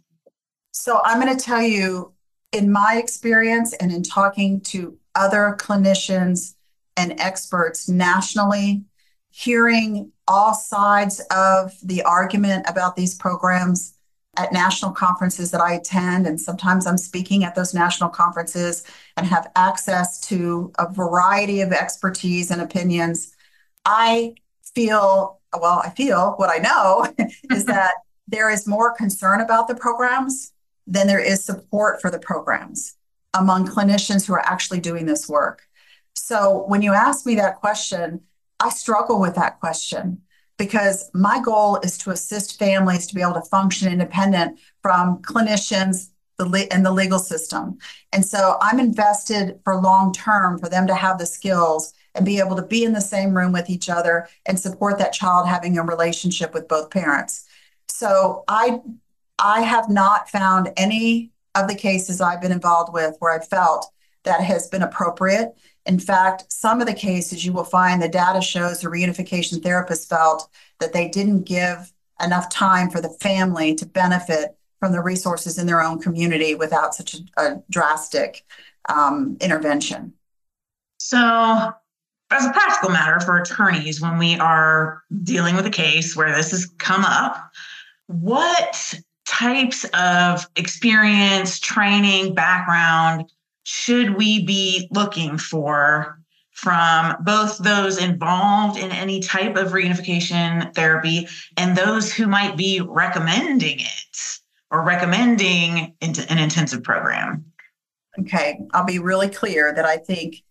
So, 0.71 1.01
I'm 1.05 1.21
going 1.21 1.37
to 1.37 1.45
tell 1.45 1.63
you, 1.63 2.13
in 2.53 2.71
my 2.71 3.01
experience 3.03 3.73
and 3.75 3.91
in 3.91 4.05
talking 4.05 4.61
to 4.61 4.97
other 5.17 5.57
clinicians 5.59 6.55
and 6.97 7.19
experts 7.21 7.89
nationally, 7.89 8.85
hearing 9.31 10.13
all 10.29 10.55
sides 10.55 11.21
of 11.31 11.73
the 11.83 12.03
argument 12.03 12.65
about 12.69 12.95
these 12.95 13.15
programs 13.15 13.96
at 14.37 14.53
national 14.53 14.93
conferences 14.93 15.51
that 15.51 15.61
I 15.61 15.75
attend, 15.75 16.27
and 16.27 16.41
sometimes 16.41 16.87
I'm 16.87 16.99
speaking 16.99 17.45
at 17.45 17.55
those 17.55 17.75
national 17.75 18.11
conferences 18.11 18.85
and 19.17 19.27
have 19.27 19.51
access 19.57 20.21
to 20.29 20.73
a 20.79 20.93
variety 20.93 21.61
of 21.61 21.73
expertise 21.73 22.51
and 22.51 22.61
opinions. 22.61 23.35
I 23.85 24.35
feel, 24.75 25.41
well, 25.59 25.81
I 25.85 25.91
feel 25.91 26.33
what 26.37 26.51
I 26.51 26.59
know 26.59 27.07
is 27.51 27.65
that 27.67 27.95
there 28.29 28.51
is 28.51 28.67
more 28.67 28.93
concern 28.93 29.41
about 29.41 29.69
the 29.69 29.75
programs 29.75 30.53
than 30.87 31.07
there 31.07 31.21
is 31.21 31.45
support 31.45 32.01
for 32.01 32.11
the 32.11 32.19
programs 32.19 32.97
among 33.35 33.67
clinicians 33.67 34.27
who 34.27 34.35
are 34.35 34.47
actually 34.47 34.81
doing 34.81 35.07
this 35.07 35.29
work. 35.29 35.63
So 36.15 36.65
when 36.67 36.83
you 36.83 36.93
ask 36.93 37.27
me 37.27 37.35
that 37.37 37.57
question, 37.57 38.21
I 38.59 38.71
struggle 38.71 39.21
with 39.21 39.35
that 39.35 39.61
question 39.61 40.23
because 40.59 41.11
my 41.13 41.41
goal 41.41 41.79
is 41.83 41.99
to 41.99 42.11
assist 42.11 42.59
families 42.59 43.07
to 43.07 43.15
be 43.15 43.23
able 43.23 43.35
to 43.35 43.43
function 43.43 43.93
independent 43.93 44.59
from 44.83 45.21
clinicians 45.23 46.11
and 46.39 46.85
the 46.85 46.93
legal 46.93 47.19
system. 47.19 47.79
And 48.13 48.25
so 48.25 48.59
I'm 48.61 48.79
invested 48.79 49.59
for 49.65 49.81
long 49.81 50.13
term 50.13 50.59
for 50.59 50.69
them 50.69 50.87
to 50.87 50.95
have 50.95 51.19
the 51.19 51.27
skills 51.27 51.95
and 52.15 52.27
be 52.27 52.39
able 52.39 52.57
to 52.57 52.63
be 52.63 52.85
in 52.85 52.93
the 52.93 53.01
same 53.01 53.37
room 53.37 53.53
with 53.53 53.71
each 53.71 53.89
other 53.89 54.29
and 54.45 54.59
support 54.59 54.99
that 54.99 55.13
child 55.13 55.49
having 55.49 55.79
a 55.79 55.83
relationship 55.83 56.53
with 56.53 56.69
both 56.69 56.91
parents. 56.91 57.47
So 57.89 58.45
I 58.49 58.81
I 59.39 59.63
have 59.63 59.91
not 59.91 60.31
found 60.31 60.73
any 60.77 61.33
of 61.55 61.69
the 61.69 61.75
cases 61.75 62.21
I've 62.21 62.41
been 62.41 62.53
involved 62.53 62.93
with 62.93 63.17
where 63.19 63.33
I 63.33 63.45
felt 63.45 63.91
that 64.27 64.43
has 64.43 64.69
been 64.69 64.83
appropriate. 64.83 65.57
In 65.87 65.99
fact, 65.99 66.53
some 66.53 66.81
of 66.81 66.87
the 66.87 66.95
cases 66.95 67.47
you 67.47 67.53
will 67.53 67.65
find 67.65 68.03
the 68.03 68.09
data 68.09 68.43
shows 68.43 68.81
the 68.81 68.89
reunification 68.89 69.63
therapist 69.63 70.09
felt 70.09 70.49
that 70.81 70.93
they 70.93 71.09
didn't 71.09 71.45
give 71.45 71.93
enough 72.23 72.51
time 72.51 72.91
for 72.91 73.01
the 73.01 73.09
family 73.21 73.75
to 73.77 73.87
benefit 73.87 74.57
from 74.81 74.93
the 74.93 75.01
resources 75.01 75.59
in 75.59 75.67
their 75.67 75.81
own 75.81 76.01
community 76.01 76.55
without 76.55 76.95
such 76.95 77.15
a, 77.15 77.41
a 77.41 77.63
drastic 77.71 78.45
um, 78.89 79.37
intervention. 79.41 80.13
So, 80.99 81.73
as 82.31 82.45
a 82.45 82.51
practical 82.51 82.91
matter 82.91 83.21
for 83.21 83.39
attorneys, 83.39 84.01
when 84.01 84.19
we 84.19 84.37
are 84.39 85.03
dealing 85.23 85.55
with 85.55 85.67
a 85.67 85.71
case 85.71 86.17
where 86.17 86.35
this 86.35 86.51
has 86.51 86.67
come 86.79 87.05
up, 87.05 87.51
what 88.09 88.95
types 89.27 89.85
of 89.95 90.47
experience, 90.57 91.61
training, 91.61 92.35
background 92.35 93.31
should 93.69 94.17
we 94.17 94.45
be 94.45 94.87
looking 94.93 95.37
for 95.37 96.21
from 96.53 97.17
both 97.25 97.59
those 97.59 97.99
involved 97.99 98.79
in 98.79 98.93
any 98.93 99.19
type 99.19 99.57
of 99.57 99.73
reunification 99.73 100.73
therapy 100.73 101.27
and 101.57 101.77
those 101.77 102.13
who 102.13 102.29
might 102.29 102.57
be 102.57 102.81
recommending 102.81 103.81
it 103.81 104.39
or 104.71 104.85
recommending 104.85 105.93
an 106.01 106.39
intensive 106.39 106.85
program? 106.85 107.45
Okay, 108.21 108.61
I'll 108.73 108.87
be 108.87 109.01
really 109.01 109.29
clear 109.29 109.75
that 109.75 109.85
I 109.85 109.97
think 109.97 110.45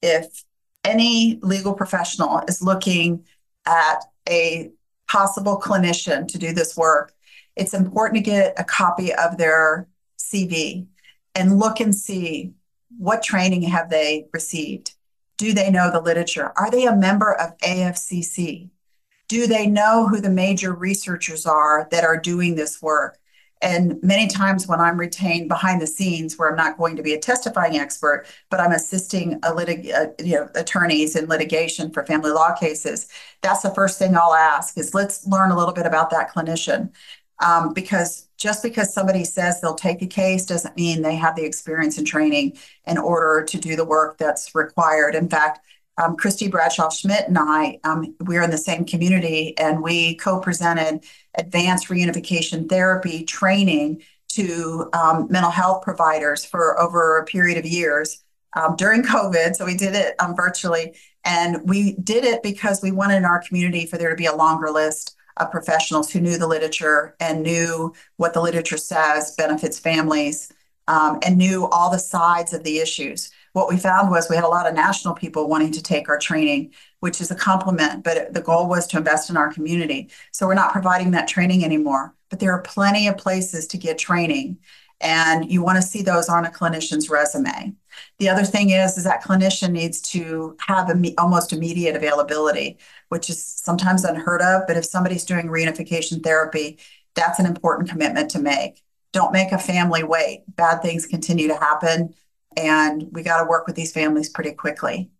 if 0.00 0.42
any 0.82 1.38
legal 1.42 1.74
professional 1.74 2.40
is 2.48 2.62
looking 2.62 3.22
at 3.66 4.02
a 4.26 4.70
possible 5.08 5.60
clinician 5.60 6.26
to 6.28 6.38
do 6.38 6.54
this 6.54 6.74
work, 6.74 7.12
it's 7.54 7.74
important 7.74 8.24
to 8.24 8.30
get 8.30 8.58
a 8.58 8.64
copy 8.64 9.12
of 9.12 9.36
their 9.36 9.88
CV 10.18 10.86
and 11.34 11.58
look 11.58 11.78
and 11.78 11.94
see 11.94 12.54
what 12.98 13.22
training 13.22 13.62
have 13.62 13.90
they 13.90 14.28
received? 14.32 14.94
Do 15.38 15.52
they 15.52 15.70
know 15.70 15.90
the 15.90 16.00
literature? 16.00 16.52
Are 16.56 16.70
they 16.70 16.86
a 16.86 16.94
member 16.94 17.32
of 17.32 17.56
AFCC? 17.58 18.70
Do 19.28 19.46
they 19.46 19.66
know 19.66 20.08
who 20.08 20.20
the 20.20 20.30
major 20.30 20.72
researchers 20.72 21.46
are 21.46 21.88
that 21.90 22.04
are 22.04 22.18
doing 22.18 22.54
this 22.54 22.82
work? 22.82 23.18
And 23.62 24.02
many 24.02 24.26
times 24.26 24.66
when 24.66 24.80
I'm 24.80 24.98
retained 24.98 25.48
behind 25.48 25.80
the 25.80 25.86
scenes, 25.86 26.36
where 26.36 26.50
I'm 26.50 26.56
not 26.56 26.76
going 26.76 26.96
to 26.96 27.02
be 27.02 27.14
a 27.14 27.18
testifying 27.18 27.78
expert, 27.78 28.26
but 28.50 28.58
I'm 28.58 28.72
assisting 28.72 29.40
litig- 29.40 29.94
uh, 29.94 30.08
you 30.22 30.34
know, 30.34 30.48
attorneys 30.56 31.14
in 31.14 31.28
litigation 31.28 31.92
for 31.92 32.04
family 32.04 32.32
law 32.32 32.52
cases, 32.54 33.06
that's 33.40 33.62
the 33.62 33.70
first 33.70 34.00
thing 34.00 34.16
I'll 34.16 34.34
ask 34.34 34.76
is 34.76 34.94
let's 34.94 35.24
learn 35.28 35.52
a 35.52 35.56
little 35.56 35.72
bit 35.72 35.86
about 35.86 36.10
that 36.10 36.32
clinician. 36.32 36.90
Um, 37.42 37.74
because 37.74 38.28
just 38.36 38.62
because 38.62 38.94
somebody 38.94 39.24
says 39.24 39.60
they'll 39.60 39.74
take 39.74 40.00
a 40.00 40.06
case 40.06 40.46
doesn't 40.46 40.76
mean 40.76 41.02
they 41.02 41.16
have 41.16 41.36
the 41.36 41.44
experience 41.44 41.98
and 41.98 42.06
training 42.06 42.56
in 42.86 42.98
order 42.98 43.44
to 43.44 43.58
do 43.58 43.76
the 43.76 43.84
work 43.84 44.16
that's 44.18 44.54
required. 44.54 45.14
In 45.14 45.28
fact, 45.28 45.60
um, 45.98 46.16
Christy 46.16 46.48
Bradshaw 46.48 46.88
Schmidt 46.88 47.28
and 47.28 47.38
I, 47.38 47.78
um, 47.84 48.14
we're 48.20 48.42
in 48.42 48.50
the 48.50 48.58
same 48.58 48.84
community, 48.84 49.56
and 49.58 49.82
we 49.82 50.14
co 50.16 50.40
presented 50.40 51.04
advanced 51.34 51.88
reunification 51.88 52.68
therapy 52.68 53.24
training 53.24 54.02
to 54.28 54.88
um, 54.94 55.26
mental 55.30 55.50
health 55.50 55.82
providers 55.82 56.44
for 56.44 56.80
over 56.80 57.18
a 57.18 57.24
period 57.24 57.58
of 57.58 57.66
years 57.66 58.22
um, 58.54 58.76
during 58.76 59.02
COVID. 59.02 59.54
So 59.54 59.66
we 59.66 59.76
did 59.76 59.94
it 59.94 60.14
um, 60.18 60.34
virtually. 60.34 60.94
And 61.24 61.68
we 61.68 61.94
did 61.94 62.24
it 62.24 62.42
because 62.42 62.82
we 62.82 62.90
wanted 62.90 63.16
in 63.16 63.24
our 63.24 63.40
community 63.40 63.86
for 63.86 63.96
there 63.96 64.10
to 64.10 64.16
be 64.16 64.26
a 64.26 64.34
longer 64.34 64.70
list 64.70 65.14
of 65.36 65.50
professionals 65.50 66.10
who 66.10 66.20
knew 66.20 66.38
the 66.38 66.46
literature 66.46 67.16
and 67.20 67.42
knew 67.42 67.92
what 68.16 68.34
the 68.34 68.40
literature 68.40 68.76
says 68.76 69.34
benefits 69.36 69.78
families 69.78 70.52
um, 70.88 71.18
and 71.22 71.38
knew 71.38 71.66
all 71.68 71.90
the 71.90 71.98
sides 71.98 72.52
of 72.52 72.64
the 72.64 72.78
issues 72.78 73.30
what 73.52 73.68
we 73.68 73.76
found 73.76 74.10
was 74.10 74.28
we 74.28 74.36
had 74.36 74.44
a 74.44 74.48
lot 74.48 74.66
of 74.66 74.74
national 74.74 75.14
people 75.14 75.48
wanting 75.48 75.72
to 75.72 75.82
take 75.82 76.08
our 76.08 76.18
training, 76.18 76.72
which 77.00 77.20
is 77.20 77.30
a 77.30 77.34
compliment, 77.34 78.02
but 78.02 78.32
the 78.32 78.40
goal 78.40 78.68
was 78.68 78.86
to 78.88 78.98
invest 78.98 79.30
in 79.30 79.36
our 79.36 79.52
community. 79.52 80.08
So 80.32 80.46
we're 80.46 80.54
not 80.54 80.72
providing 80.72 81.10
that 81.12 81.28
training 81.28 81.64
anymore, 81.64 82.14
but 82.30 82.40
there 82.40 82.52
are 82.52 82.62
plenty 82.62 83.08
of 83.08 83.18
places 83.18 83.66
to 83.68 83.78
get 83.78 83.98
training. 83.98 84.58
And 85.02 85.50
you 85.50 85.62
want 85.62 85.76
to 85.76 85.82
see 85.82 86.00
those 86.00 86.28
on 86.28 86.44
a 86.44 86.50
clinician's 86.50 87.10
resume. 87.10 87.74
The 88.18 88.28
other 88.28 88.44
thing 88.44 88.70
is, 88.70 88.96
is 88.96 89.04
that 89.04 89.22
clinician 89.22 89.72
needs 89.72 90.00
to 90.12 90.56
have 90.66 90.88
Im- 90.88 91.14
almost 91.18 91.52
immediate 91.52 91.96
availability, 91.96 92.78
which 93.12 93.30
is 93.30 93.44
sometimes 93.44 94.04
unheard 94.04 94.42
of. 94.42 94.62
But 94.66 94.76
if 94.76 94.84
somebody's 94.84 95.24
doing 95.24 95.46
reunification 95.46 96.24
therapy, 96.24 96.78
that's 97.14 97.38
an 97.38 97.46
important 97.46 97.88
commitment 97.88 98.30
to 98.32 98.40
make. 98.40 98.82
Don't 99.12 99.32
make 99.32 99.52
a 99.52 99.58
family 99.58 100.02
wait. 100.02 100.44
Bad 100.56 100.82
things 100.82 101.06
continue 101.06 101.46
to 101.46 101.56
happen 101.56 102.14
and 102.56 103.08
we 103.12 103.22
got 103.22 103.42
to 103.42 103.48
work 103.48 103.66
with 103.66 103.76
these 103.76 103.92
families 103.92 104.28
pretty 104.28 104.52
quickly 104.52 105.10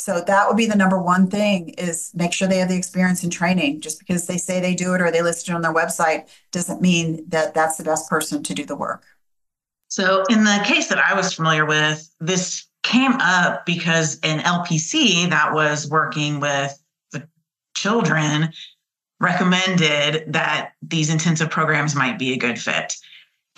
so 0.00 0.20
that 0.20 0.46
would 0.46 0.56
be 0.56 0.66
the 0.66 0.76
number 0.76 1.00
one 1.00 1.28
thing 1.28 1.70
is 1.70 2.12
make 2.14 2.32
sure 2.32 2.46
they 2.46 2.58
have 2.58 2.68
the 2.68 2.76
experience 2.76 3.22
and 3.22 3.32
training 3.32 3.80
just 3.80 3.98
because 3.98 4.26
they 4.26 4.36
say 4.38 4.60
they 4.60 4.74
do 4.74 4.94
it 4.94 5.00
or 5.00 5.10
they 5.10 5.22
list 5.22 5.48
it 5.48 5.52
on 5.52 5.62
their 5.62 5.74
website 5.74 6.28
doesn't 6.52 6.80
mean 6.80 7.24
that 7.28 7.54
that's 7.54 7.76
the 7.76 7.84
best 7.84 8.08
person 8.08 8.42
to 8.42 8.54
do 8.54 8.64
the 8.64 8.76
work 8.76 9.04
so 9.88 10.24
in 10.30 10.44
the 10.44 10.60
case 10.64 10.88
that 10.88 10.98
i 10.98 11.14
was 11.14 11.32
familiar 11.32 11.66
with 11.66 12.08
this 12.20 12.66
came 12.82 13.12
up 13.20 13.66
because 13.66 14.18
an 14.22 14.38
lpc 14.40 15.28
that 15.30 15.52
was 15.52 15.88
working 15.88 16.40
with 16.40 16.78
children 17.80 18.52
recommended 19.20 20.32
that 20.32 20.72
these 20.82 21.10
intensive 21.10 21.50
programs 21.50 21.94
might 21.94 22.18
be 22.18 22.32
a 22.32 22.36
good 22.36 22.58
fit 22.58 22.94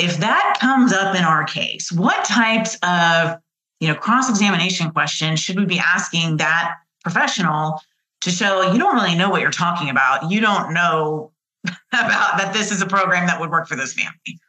if 0.00 0.16
that 0.18 0.58
comes 0.60 0.92
up 0.92 1.14
in 1.14 1.22
our 1.22 1.44
case, 1.44 1.92
what 1.92 2.24
types 2.24 2.76
of 2.82 3.38
you 3.80 3.88
know 3.88 3.94
cross-examination 3.94 4.90
questions 4.90 5.40
should 5.40 5.56
we 5.56 5.66
be 5.66 5.78
asking 5.78 6.38
that 6.38 6.76
professional 7.02 7.80
to 8.22 8.30
show 8.30 8.72
you 8.72 8.78
don't 8.78 8.94
really 8.94 9.14
know 9.14 9.30
what 9.30 9.40
you're 9.40 9.50
talking 9.50 9.90
about? 9.90 10.30
You 10.30 10.40
don't 10.40 10.72
know 10.72 11.32
about 11.64 12.38
that 12.38 12.52
this 12.52 12.72
is 12.72 12.82
a 12.82 12.86
program 12.86 13.26
that 13.26 13.40
would 13.40 13.50
work 13.50 13.68
for 13.68 13.76
this 13.76 13.92
family. 13.92 14.40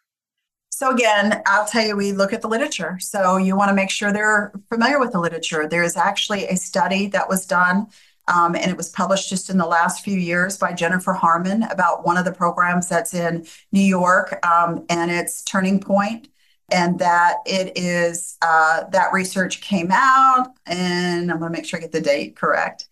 So 0.70 0.90
again, 0.90 1.44
I'll 1.46 1.68
tell 1.68 1.86
you, 1.86 1.96
we 1.96 2.12
look 2.12 2.34
at 2.34 2.42
the 2.42 2.48
literature. 2.48 2.98
So 3.00 3.38
you 3.38 3.56
want 3.56 3.70
to 3.70 3.76
make 3.76 3.92
sure 3.92 4.12
they're 4.12 4.52
familiar 4.68 5.00
with 5.00 5.12
the 5.12 5.20
literature. 5.20 5.68
There 5.68 5.84
is 5.84 5.96
actually 5.96 6.48
a 6.48 6.56
study 6.56 7.08
that 7.08 7.30
was 7.30 7.46
done 7.46 7.88
and 8.28 8.72
it 8.72 8.78
was 8.78 8.90
published 8.90 9.30
just 9.30 9.50
in 9.50 9.58
the 9.58 9.66
last 9.66 10.04
few 10.04 10.18
years 10.18 10.58
by 10.58 10.74
Jennifer 10.74 11.14
Harman 11.14 11.64
about 11.64 12.06
one 12.06 12.18
of 12.18 12.26
the 12.26 12.32
programs 12.32 12.88
that's 12.88 13.14
in 13.14 13.46
New 13.72 13.82
York, 13.82 14.46
um, 14.46 14.86
and 14.90 15.12
it's 15.12 15.44
Turning 15.44 15.80
Point. 15.80 16.28
And 16.74 16.98
that 17.00 17.40
it 17.46 17.78
is, 17.78 18.38
uh, 18.42 18.86
that 18.92 19.12
research 19.12 19.60
came 19.60 19.90
out, 19.92 20.54
and 20.66 21.30
I'm 21.30 21.40
going 21.40 21.52
to 21.52 21.58
make 21.58 21.66
sure 21.66 21.78
I 21.78 21.82
get 21.82 21.92
the 21.92 22.00
date 22.00 22.38
correct 22.38 22.88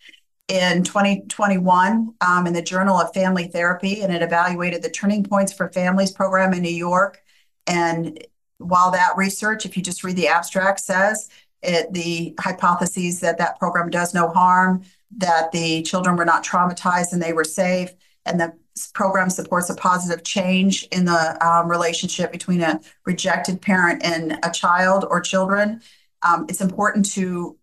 in 0.49 0.83
2021 0.83 2.13
um, 2.21 2.47
in 2.47 2.53
the 2.53 2.61
Journal 2.61 2.97
of 2.97 3.13
Family 3.13 3.47
Therapy, 3.47 4.01
and 4.01 4.13
it 4.13 4.21
evaluated 4.21 4.81
the 4.81 4.89
Turning 4.89 5.23
Points 5.23 5.53
for 5.53 5.69
Families 5.69 6.11
program 6.11 6.53
in 6.53 6.63
New 6.63 6.69
York. 6.69 7.21
And 7.67 8.21
while 8.57 8.91
that 8.91 9.15
research, 9.15 9.65
if 9.65 9.77
you 9.77 9.83
just 9.83 10.03
read 10.03 10.15
the 10.15 10.27
abstract, 10.27 10.79
says 10.79 11.29
it, 11.61 11.93
the 11.93 12.33
hypotheses 12.39 13.19
that 13.19 13.37
that 13.37 13.59
program 13.59 13.91
does 13.91 14.13
no 14.13 14.29
harm, 14.29 14.83
that 15.17 15.51
the 15.51 15.81
children 15.83 16.15
were 16.15 16.25
not 16.25 16.45
traumatized 16.45 17.13
and 17.13 17.21
they 17.21 17.33
were 17.33 17.43
safe, 17.43 17.91
and 18.25 18.39
the 18.39 18.53
program 18.93 19.29
supports 19.29 19.69
a 19.69 19.75
positive 19.75 20.23
change 20.23 20.83
in 20.91 21.05
the 21.05 21.45
um, 21.45 21.69
relationship 21.69 22.31
between 22.31 22.61
a 22.61 22.79
rejected 23.05 23.61
parent 23.61 24.03
and 24.03 24.39
a 24.43 24.51
child 24.51 25.05
or 25.09 25.19
children. 25.19 25.81
Um, 26.21 26.45
it's 26.47 26.61
important 26.61 27.11
to 27.13 27.57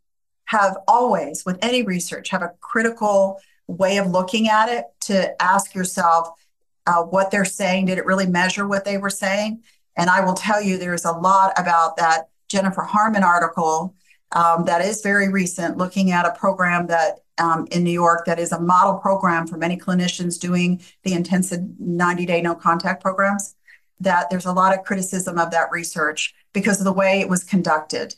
have 0.46 0.76
always, 0.86 1.44
with 1.44 1.58
any 1.62 1.82
research, 1.82 2.30
have 2.30 2.42
a 2.42 2.52
critical 2.60 3.40
way 3.66 3.96
of 3.96 4.06
looking 4.06 4.48
at 4.48 4.68
it 4.68 4.84
to 5.00 5.40
ask 5.42 5.74
yourself 5.74 6.28
uh, 6.86 7.02
what 7.02 7.30
they're 7.30 7.44
saying. 7.44 7.86
Did 7.86 7.98
it 7.98 8.06
really 8.06 8.26
measure 8.26 8.66
what 8.66 8.84
they 8.84 8.98
were 8.98 9.10
saying? 9.10 9.62
And 9.96 10.10
I 10.10 10.20
will 10.20 10.34
tell 10.34 10.62
you, 10.62 10.78
there's 10.78 11.04
a 11.04 11.12
lot 11.12 11.52
about 11.58 11.96
that 11.96 12.28
Jennifer 12.48 12.82
Harman 12.82 13.24
article 13.24 13.94
um, 14.32 14.64
that 14.66 14.82
is 14.82 15.00
very 15.02 15.28
recent, 15.30 15.78
looking 15.78 16.10
at 16.10 16.26
a 16.26 16.32
program 16.32 16.86
that 16.88 17.20
um, 17.38 17.66
in 17.70 17.84
New 17.84 17.90
York 17.90 18.24
that 18.26 18.38
is 18.38 18.52
a 18.52 18.60
model 18.60 18.94
program 18.94 19.46
for 19.46 19.56
many 19.56 19.76
clinicians 19.76 20.38
doing 20.38 20.80
the 21.02 21.12
intensive 21.12 21.60
90 21.78 22.26
day 22.26 22.40
no 22.40 22.54
contact 22.54 23.02
programs. 23.02 23.54
That 24.00 24.28
there's 24.28 24.46
a 24.46 24.52
lot 24.52 24.76
of 24.76 24.84
criticism 24.84 25.38
of 25.38 25.50
that 25.52 25.70
research 25.70 26.34
because 26.52 26.80
of 26.80 26.84
the 26.84 26.92
way 26.92 27.20
it 27.20 27.28
was 27.28 27.44
conducted. 27.44 28.14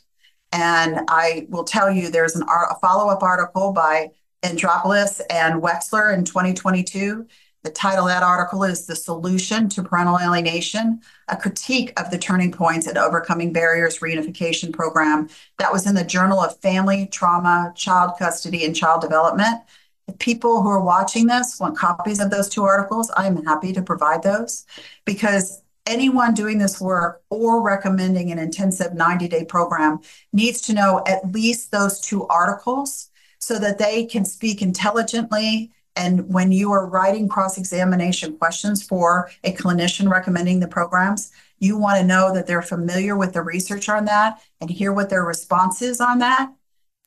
And 0.51 1.01
I 1.07 1.47
will 1.49 1.63
tell 1.63 1.91
you, 1.91 2.09
there's 2.09 2.35
an, 2.35 2.43
a 2.43 2.75
follow 2.81 3.09
up 3.09 3.23
article 3.23 3.71
by 3.71 4.11
Andropoulos 4.43 5.21
and 5.29 5.61
Wexler 5.61 6.13
in 6.13 6.25
2022 6.25 7.27
the 7.63 7.69
title 7.69 8.05
of 8.05 8.09
that 8.09 8.23
article 8.23 8.63
is 8.63 8.85
The 8.85 8.95
Solution 8.95 9.67
to 9.69 9.83
Parental 9.83 10.17
Alienation, 10.17 11.01
a 11.27 11.35
critique 11.35 11.91
of 11.99 12.09
the 12.09 12.17
Turning 12.17 12.51
Points 12.51 12.87
and 12.87 12.97
Overcoming 12.97 13.51
Barriers 13.51 13.99
Reunification 13.99 14.71
Program 14.71 15.27
that 15.57 15.71
was 15.71 15.85
in 15.85 15.93
the 15.93 16.05
Journal 16.05 16.39
of 16.39 16.57
Family, 16.61 17.07
Trauma, 17.11 17.73
Child 17.75 18.13
Custody, 18.17 18.63
and 18.65 18.75
Child 18.75 19.01
Development. 19.01 19.61
If 20.07 20.17
people 20.19 20.61
who 20.61 20.69
are 20.69 20.83
watching 20.83 21.27
this 21.27 21.59
want 21.59 21.77
copies 21.77 22.21
of 22.21 22.31
those 22.31 22.47
two 22.47 22.63
articles, 22.63 23.11
I'm 23.17 23.43
happy 23.43 23.73
to 23.73 23.81
provide 23.81 24.23
those 24.23 24.65
because 25.05 25.61
anyone 25.85 26.33
doing 26.33 26.59
this 26.59 26.79
work 26.79 27.23
or 27.29 27.61
recommending 27.61 28.31
an 28.31 28.39
intensive 28.39 28.93
90 28.93 29.27
day 29.27 29.43
program 29.43 29.99
needs 30.31 30.61
to 30.61 30.73
know 30.73 31.03
at 31.05 31.31
least 31.33 31.71
those 31.71 31.99
two 31.99 32.25
articles 32.27 33.09
so 33.39 33.59
that 33.59 33.79
they 33.79 34.05
can 34.05 34.23
speak 34.23 34.61
intelligently 34.61 35.71
and 35.95 36.31
when 36.31 36.51
you 36.51 36.71
are 36.71 36.87
writing 36.87 37.27
cross 37.27 37.57
examination 37.57 38.37
questions 38.37 38.81
for 38.81 39.29
a 39.43 39.53
clinician 39.53 40.09
recommending 40.09 40.59
the 40.59 40.67
programs, 40.67 41.31
you 41.59 41.77
want 41.77 41.99
to 41.99 42.05
know 42.05 42.33
that 42.33 42.47
they're 42.47 42.61
familiar 42.61 43.17
with 43.17 43.33
the 43.33 43.41
research 43.41 43.89
on 43.89 44.05
that 44.05 44.41
and 44.61 44.69
hear 44.69 44.93
what 44.93 45.09
their 45.09 45.23
response 45.23 45.81
is 45.81 45.99
on 45.99 46.19
that. 46.19 46.53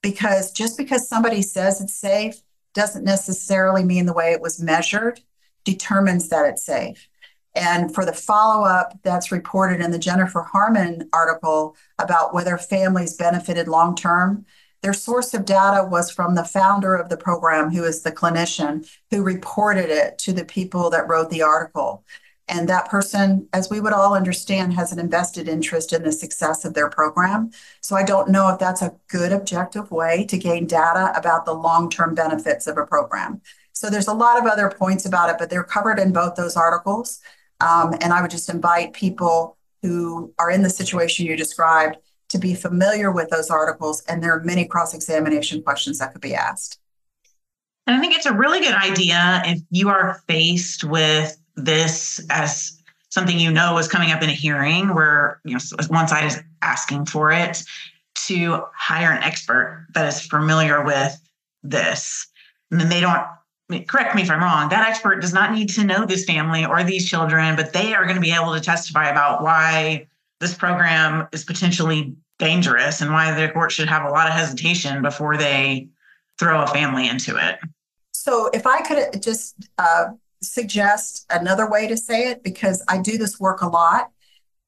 Because 0.03 0.53
just 0.53 0.77
because 0.77 1.09
somebody 1.09 1.43
says 1.43 1.81
it's 1.81 1.95
safe 1.95 2.43
doesn't 2.75 3.05
necessarily 3.05 3.85
mean 3.85 4.07
the 4.07 4.13
way 4.13 4.33
it 4.33 4.41
was 4.41 4.61
measured 4.61 5.21
determines 5.65 6.29
that 6.29 6.47
it's 6.47 6.65
safe. 6.65 7.09
And 7.55 7.95
for 7.95 8.05
the 8.05 8.13
follow 8.13 8.65
up 8.65 8.99
that's 9.03 9.31
reported 9.31 9.81
in 9.81 9.91
the 9.91 9.99
Jennifer 9.99 10.43
Harman 10.43 11.09
article 11.13 11.77
about 11.99 12.35
whether 12.35 12.57
families 12.57 13.15
benefited 13.15 13.69
long 13.69 13.95
term, 13.95 14.47
their 14.83 14.93
source 14.93 15.33
of 15.33 15.45
data 15.45 15.85
was 15.85 16.11
from 16.11 16.35
the 16.35 16.45
founder 16.45 16.95
of 16.95 17.09
the 17.09 17.17
program, 17.17 17.71
who 17.71 17.85
is 17.85 18.03
the 18.03 18.13
clinician 18.13 18.89
who 19.11 19.23
reported 19.23 19.91
it 19.91 20.19
to 20.19 20.33
the 20.33 20.45
people 20.45 20.91
that 20.91 21.09
wrote 21.09 21.31
the 21.31 21.43
article. 21.43 22.05
And 22.49 22.69
that 22.69 22.89
person, 22.89 23.49
as 23.53 23.71
we 23.71 23.81
would 23.81 23.93
all 23.93 24.15
understand, 24.15 24.75
has 24.75 24.93
an 24.93 24.99
invested 24.99 25.49
interest 25.49 25.93
in 25.93 26.03
the 26.03 26.13
success 26.13 26.65
of 26.65 26.75
their 26.75 26.91
program. 26.91 27.51
So 27.81 27.95
I 27.95 28.03
don't 28.03 28.29
know 28.29 28.49
if 28.49 28.59
that's 28.59 28.83
a 28.83 28.95
good 29.09 29.33
objective 29.33 29.91
way 29.91 30.27
to 30.27 30.37
gain 30.37 30.67
data 30.67 31.13
about 31.17 31.47
the 31.47 31.55
long 31.55 31.89
term 31.89 32.15
benefits 32.15 32.67
of 32.67 32.77
a 32.77 32.85
program. 32.85 33.41
So 33.73 33.89
there's 33.89 34.09
a 34.09 34.13
lot 34.13 34.39
of 34.39 34.47
other 34.47 34.69
points 34.69 35.07
about 35.07 35.31
it, 35.31 35.37
but 35.39 35.49
they're 35.49 35.65
covered 35.65 35.99
in 35.99 36.13
both 36.13 36.35
those 36.35 36.57
articles. 36.57 37.21
Um, 37.61 37.95
and 38.01 38.13
I 38.13 38.21
would 38.21 38.31
just 38.31 38.49
invite 38.49 38.93
people 38.93 39.57
who 39.81 40.35
are 40.39 40.51
in 40.51 40.63
the 40.63 40.71
situation 40.71 41.27
you 41.27 41.37
described 41.37 41.97
to 42.33 42.39
be 42.39 42.55
familiar 42.55 43.13
with 43.13 43.29
those 43.29 43.51
articles, 43.51 44.03
and 44.09 44.23
there 44.23 44.35
are 44.35 44.41
many 44.41 44.65
cross 44.65 44.95
examination 44.95 45.63
questions 45.63 45.99
that 45.99 46.13
could 46.13 46.23
be 46.23 46.35
asked. 46.35 46.79
And 47.87 47.95
I 47.95 48.01
think 48.01 48.17
it's 48.17 48.27
a 48.27 48.35
really 48.35 48.61
good 48.61 48.75
idea 48.75 49.43
if 49.45 49.61
you 49.71 49.91
are 49.91 50.21
faced 50.27 50.83
with 50.83 51.37
this 51.57 52.25
as 52.31 52.81
something 53.11 53.39
you 53.39 53.53
know 53.53 53.77
is 53.77 53.87
coming 53.87 54.11
up 54.11 54.23
in 54.23 54.31
a 54.31 54.33
hearing 54.33 54.95
where 54.95 55.41
you 55.45 55.53
know 55.53 55.61
one 55.89 56.09
side 56.09 56.25
is 56.25 56.41
asking 56.63 57.05
for 57.05 57.31
it 57.31 57.63
to 58.15 58.63
hire 58.75 59.13
an 59.13 59.23
expert 59.23 59.87
that 59.93 60.09
is 60.09 60.23
familiar 60.23 60.83
with 60.83 61.21
this 61.63 62.27
and 62.71 62.81
then 62.81 62.89
they 62.89 63.01
don't 63.01 63.23
correct 63.87 64.15
me 64.15 64.23
if 64.23 64.31
i'm 64.31 64.41
wrong 64.41 64.69
that 64.71 64.89
expert 64.89 65.21
does 65.21 65.35
not 65.35 65.53
need 65.53 65.69
to 65.69 65.85
know 65.85 66.07
this 66.07 66.25
family 66.25 66.65
or 66.65 66.83
these 66.83 67.09
children 67.09 67.55
but 67.55 67.75
they 67.75 67.93
are 67.93 68.05
going 68.05 68.17
to 68.17 68.21
be 68.21 68.33
able 68.33 68.55
to 68.55 68.61
testify 68.61 69.09
about 69.09 69.43
why 69.43 70.07
this 70.43 70.55
program 70.55 71.27
is 71.33 71.45
potentially 71.45 72.15
dangerous 72.39 73.01
and 73.01 73.11
why 73.11 73.33
the 73.33 73.51
court 73.53 73.73
should 73.73 73.89
have 73.89 74.05
a 74.05 74.11
lot 74.11 74.27
of 74.27 74.35
hesitation 74.35 75.01
before 75.01 75.39
they 75.39 75.89
throw 76.39 76.63
a 76.63 76.67
family 76.67 77.09
into 77.09 77.37
it 77.37 77.59
so 78.13 78.51
if 78.53 78.67
i 78.67 78.83
could 78.83 79.23
just 79.23 79.55
uh, 79.79 80.07
suggest 80.43 81.27
another 81.31 81.69
way 81.69 81.87
to 81.87 81.97
say 81.97 82.29
it 82.29 82.43
because 82.43 82.85
I 82.89 83.01
do 83.01 83.17
this 83.17 83.41
work 83.41 83.63
a 83.63 83.69
lot. 83.69 84.11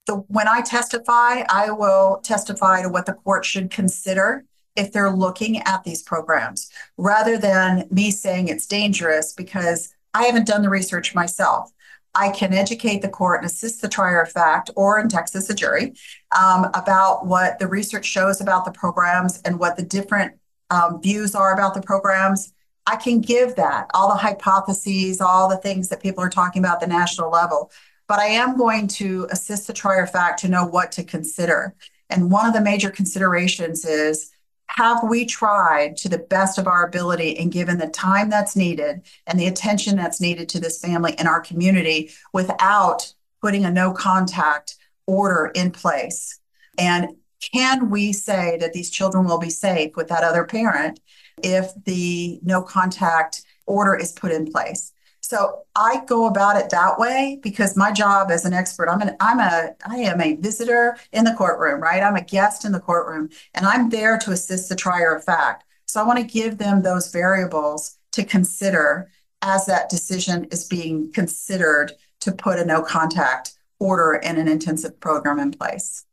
The, 0.06 0.16
when 0.28 0.48
I 0.48 0.60
testify, 0.60 1.42
I 1.48 1.70
will 1.70 2.20
testify 2.22 2.82
to 2.82 2.88
what 2.88 3.06
the 3.06 3.14
court 3.14 3.44
should 3.44 3.70
consider 3.70 4.44
if 4.76 4.92
they're 4.92 5.10
looking 5.10 5.60
at 5.62 5.84
these 5.84 6.02
programs 6.02 6.70
rather 6.96 7.38
than 7.38 7.86
me 7.90 8.10
saying 8.10 8.48
it's 8.48 8.66
dangerous 8.66 9.32
because 9.32 9.94
I 10.12 10.24
haven't 10.24 10.46
done 10.46 10.62
the 10.62 10.70
research 10.70 11.14
myself. 11.14 11.72
I 12.14 12.30
can 12.30 12.52
educate 12.52 13.02
the 13.02 13.08
court 13.08 13.40
and 13.40 13.50
assist 13.50 13.82
the 13.82 13.88
trier 13.88 14.20
of 14.20 14.30
fact, 14.30 14.70
or 14.76 15.00
in 15.00 15.08
Texas, 15.08 15.50
a 15.50 15.54
jury, 15.54 15.94
um, 16.38 16.66
about 16.74 17.26
what 17.26 17.58
the 17.58 17.66
research 17.66 18.06
shows 18.06 18.40
about 18.40 18.64
the 18.64 18.70
programs 18.70 19.40
and 19.42 19.58
what 19.58 19.76
the 19.76 19.82
different 19.82 20.34
um, 20.70 21.02
views 21.02 21.34
are 21.34 21.52
about 21.52 21.74
the 21.74 21.82
programs 21.82 22.52
I 22.86 22.96
can 22.96 23.20
give 23.20 23.56
that, 23.56 23.90
all 23.94 24.08
the 24.08 24.16
hypotheses, 24.16 25.20
all 25.20 25.48
the 25.48 25.56
things 25.56 25.88
that 25.88 26.02
people 26.02 26.22
are 26.22 26.30
talking 26.30 26.60
about 26.60 26.82
at 26.82 26.88
the 26.88 26.94
national 26.94 27.30
level. 27.30 27.70
But 28.06 28.18
I 28.18 28.26
am 28.26 28.58
going 28.58 28.88
to 28.88 29.26
assist 29.30 29.66
the 29.66 29.72
trier 29.72 30.02
of 30.02 30.10
fact 30.10 30.40
to 30.40 30.48
know 30.48 30.66
what 30.66 30.92
to 30.92 31.04
consider. 31.04 31.74
And 32.10 32.30
one 32.30 32.46
of 32.46 32.52
the 32.52 32.60
major 32.60 32.90
considerations 32.90 33.84
is 33.86 34.30
have 34.68 35.04
we 35.04 35.24
tried 35.24 35.96
to 35.98 36.08
the 36.08 36.18
best 36.18 36.58
of 36.58 36.66
our 36.66 36.86
ability 36.86 37.38
and 37.38 37.52
given 37.52 37.78
the 37.78 37.88
time 37.88 38.28
that's 38.28 38.56
needed 38.56 39.02
and 39.26 39.38
the 39.38 39.46
attention 39.46 39.96
that's 39.96 40.20
needed 40.20 40.48
to 40.48 40.60
this 40.60 40.80
family 40.80 41.14
in 41.18 41.26
our 41.26 41.40
community 41.40 42.10
without 42.32 43.12
putting 43.40 43.64
a 43.64 43.70
no 43.70 43.92
contact 43.92 44.76
order 45.06 45.52
in 45.54 45.70
place? 45.70 46.40
And 46.78 47.16
can 47.52 47.90
we 47.90 48.12
say 48.12 48.56
that 48.58 48.72
these 48.72 48.90
children 48.90 49.26
will 49.26 49.38
be 49.38 49.50
safe 49.50 49.96
with 49.96 50.08
that 50.08 50.24
other 50.24 50.44
parent 50.44 50.98
if 51.42 51.72
the 51.84 52.40
no 52.42 52.62
contact 52.62 53.42
order 53.66 53.94
is 53.94 54.12
put 54.12 54.32
in 54.32 54.50
place. 54.50 54.92
So 55.24 55.62
I 55.74 56.04
go 56.04 56.26
about 56.26 56.56
it 56.56 56.68
that 56.68 56.98
way 56.98 57.40
because 57.42 57.78
my 57.78 57.90
job 57.92 58.30
as 58.30 58.44
an 58.44 58.52
expert, 58.52 58.90
I'm 58.90 59.00
an 59.00 59.16
I'm 59.20 59.40
a 59.40 59.70
I 59.86 59.96
am 59.96 60.20
a 60.20 60.34
visitor 60.36 60.98
in 61.12 61.24
the 61.24 61.32
courtroom, 61.32 61.80
right? 61.80 62.02
I'm 62.02 62.16
a 62.16 62.22
guest 62.22 62.66
in 62.66 62.72
the 62.72 62.78
courtroom 62.78 63.30
and 63.54 63.64
I'm 63.64 63.88
there 63.88 64.18
to 64.18 64.32
assist 64.32 64.68
the 64.68 64.76
trier 64.76 65.14
of 65.14 65.24
fact. 65.24 65.64
So 65.86 65.98
I 65.98 66.04
want 66.04 66.18
to 66.18 66.26
give 66.26 66.58
them 66.58 66.82
those 66.82 67.10
variables 67.10 67.96
to 68.12 68.22
consider 68.22 69.10
as 69.40 69.64
that 69.64 69.88
decision 69.88 70.44
is 70.50 70.66
being 70.66 71.10
considered 71.12 71.92
to 72.20 72.30
put 72.30 72.58
a 72.58 72.64
no 72.66 72.82
contact 72.82 73.54
order 73.80 74.20
and 74.22 74.36
an 74.36 74.46
intensive 74.46 75.00
program 75.00 75.38
in 75.38 75.52
place. 75.52 76.04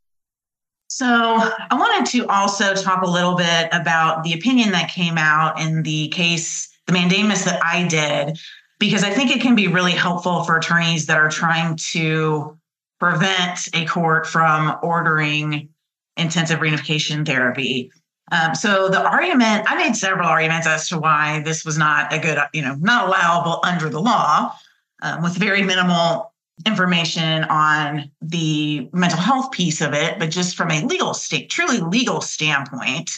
So, 0.88 1.06
I 1.06 1.74
wanted 1.74 2.10
to 2.12 2.26
also 2.28 2.74
talk 2.74 3.02
a 3.02 3.10
little 3.10 3.34
bit 3.34 3.68
about 3.72 4.24
the 4.24 4.32
opinion 4.32 4.72
that 4.72 4.90
came 4.90 5.16
out 5.16 5.58
in 5.60 5.82
the 5.82 6.08
case, 6.08 6.70
the 6.86 6.92
mandamus 6.92 7.44
that 7.44 7.60
I 7.64 7.86
did, 7.86 8.38
because 8.82 9.04
I 9.04 9.10
think 9.10 9.30
it 9.30 9.40
can 9.40 9.54
be 9.54 9.68
really 9.68 9.92
helpful 9.92 10.42
for 10.42 10.58
attorneys 10.58 11.06
that 11.06 11.16
are 11.16 11.28
trying 11.28 11.76
to 11.92 12.58
prevent 12.98 13.68
a 13.74 13.84
court 13.86 14.26
from 14.26 14.76
ordering 14.82 15.68
intensive 16.16 16.58
reunification 16.58 17.24
therapy. 17.24 17.92
Um, 18.32 18.56
so 18.56 18.88
the 18.88 19.00
argument, 19.00 19.66
I 19.68 19.76
made 19.76 19.94
several 19.94 20.26
arguments 20.28 20.66
as 20.66 20.88
to 20.88 20.98
why 20.98 21.42
this 21.44 21.64
was 21.64 21.78
not 21.78 22.12
a 22.12 22.18
good, 22.18 22.40
you 22.52 22.62
know, 22.62 22.74
not 22.80 23.06
allowable 23.06 23.60
under 23.62 23.88
the 23.88 24.00
law, 24.00 24.52
um, 25.00 25.22
with 25.22 25.36
very 25.36 25.62
minimal 25.62 26.31
information 26.66 27.44
on 27.44 28.10
the 28.20 28.88
mental 28.92 29.18
health 29.18 29.50
piece 29.52 29.80
of 29.80 29.94
it, 29.94 30.18
but 30.18 30.30
just 30.30 30.56
from 30.56 30.70
a 30.70 30.84
legal 30.84 31.14
state, 31.14 31.50
truly 31.50 31.78
legal 31.78 32.20
standpoint. 32.20 33.10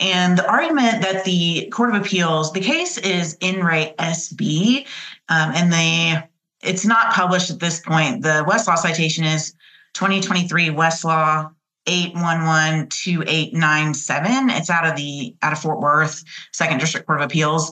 And 0.00 0.38
the 0.38 0.48
argument 0.48 1.02
that 1.02 1.24
the 1.24 1.68
Court 1.72 1.94
of 1.94 2.00
Appeals, 2.00 2.52
the 2.52 2.60
case 2.60 2.98
is 2.98 3.36
in 3.40 3.64
re 3.64 3.94
SB, 3.98 4.86
um, 5.28 5.52
and 5.54 5.72
they 5.72 6.22
it's 6.62 6.86
not 6.86 7.12
published 7.12 7.50
at 7.50 7.60
this 7.60 7.80
point. 7.80 8.22
The 8.22 8.44
Westlaw 8.48 8.76
citation 8.76 9.24
is 9.24 9.52
2023 9.94 10.68
Westlaw 10.68 11.52
8112897. 11.86 14.56
It's 14.56 14.70
out 14.70 14.86
of 14.86 14.94
the 14.96 15.34
out 15.42 15.52
of 15.52 15.58
Fort 15.58 15.80
Worth, 15.80 16.24
Second 16.52 16.78
District 16.78 17.06
Court 17.06 17.20
of 17.20 17.26
Appeals. 17.26 17.70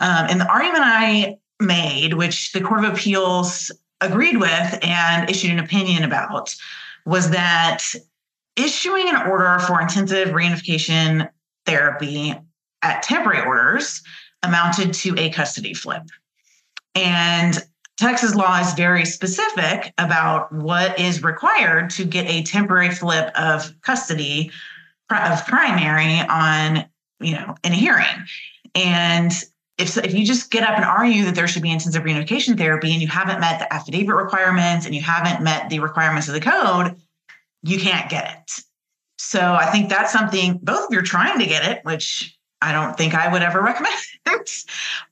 Um, 0.00 0.26
and 0.28 0.40
the 0.40 0.48
argument 0.48 0.82
I 0.84 1.36
made, 1.60 2.14
which 2.14 2.52
the 2.52 2.60
Court 2.60 2.84
of 2.84 2.92
Appeals 2.92 3.70
agreed 4.02 4.36
with 4.36 4.78
and 4.82 5.30
issued 5.30 5.52
an 5.52 5.58
opinion 5.58 6.04
about 6.04 6.54
was 7.06 7.30
that 7.30 7.82
issuing 8.56 9.08
an 9.08 9.16
order 9.28 9.58
for 9.60 9.80
intensive 9.80 10.28
reunification 10.28 11.28
therapy 11.64 12.34
at 12.82 13.02
temporary 13.02 13.46
orders 13.46 14.02
amounted 14.42 14.92
to 14.92 15.14
a 15.18 15.30
custody 15.30 15.72
flip. 15.72 16.02
And 16.94 17.58
Texas 17.96 18.34
law 18.34 18.58
is 18.58 18.72
very 18.74 19.04
specific 19.04 19.94
about 19.98 20.52
what 20.52 20.98
is 20.98 21.22
required 21.22 21.90
to 21.90 22.04
get 22.04 22.26
a 22.26 22.42
temporary 22.42 22.90
flip 22.90 23.30
of 23.36 23.72
custody 23.82 24.50
of 25.10 25.46
primary 25.46 26.20
on, 26.20 26.86
you 27.20 27.34
know, 27.34 27.54
in 27.62 27.72
a 27.72 27.76
hearing. 27.76 28.06
And 28.74 29.32
if, 29.78 29.96
if 29.98 30.14
you 30.14 30.24
just 30.24 30.50
get 30.50 30.62
up 30.62 30.76
and 30.76 30.84
argue 30.84 31.24
that 31.24 31.34
there 31.34 31.48
should 31.48 31.62
be 31.62 31.70
intensive 31.70 32.02
reunification 32.02 32.56
therapy 32.56 32.92
and 32.92 33.00
you 33.00 33.08
haven't 33.08 33.40
met 33.40 33.58
the 33.58 33.72
affidavit 33.72 34.14
requirements 34.14 34.86
and 34.86 34.94
you 34.94 35.00
haven't 35.00 35.42
met 35.42 35.70
the 35.70 35.80
requirements 35.80 36.28
of 36.28 36.34
the 36.34 36.40
code, 36.40 36.96
you 37.62 37.78
can't 37.78 38.10
get 38.10 38.30
it. 38.30 38.64
So 39.18 39.54
I 39.54 39.66
think 39.66 39.88
that's 39.88 40.12
something, 40.12 40.58
both 40.62 40.86
of 40.86 40.92
you're 40.92 41.02
trying 41.02 41.38
to 41.38 41.46
get 41.46 41.64
it, 41.64 41.84
which 41.84 42.36
I 42.60 42.72
don't 42.72 42.96
think 42.96 43.14
I 43.14 43.32
would 43.32 43.42
ever 43.42 43.62
recommend, 43.62 43.94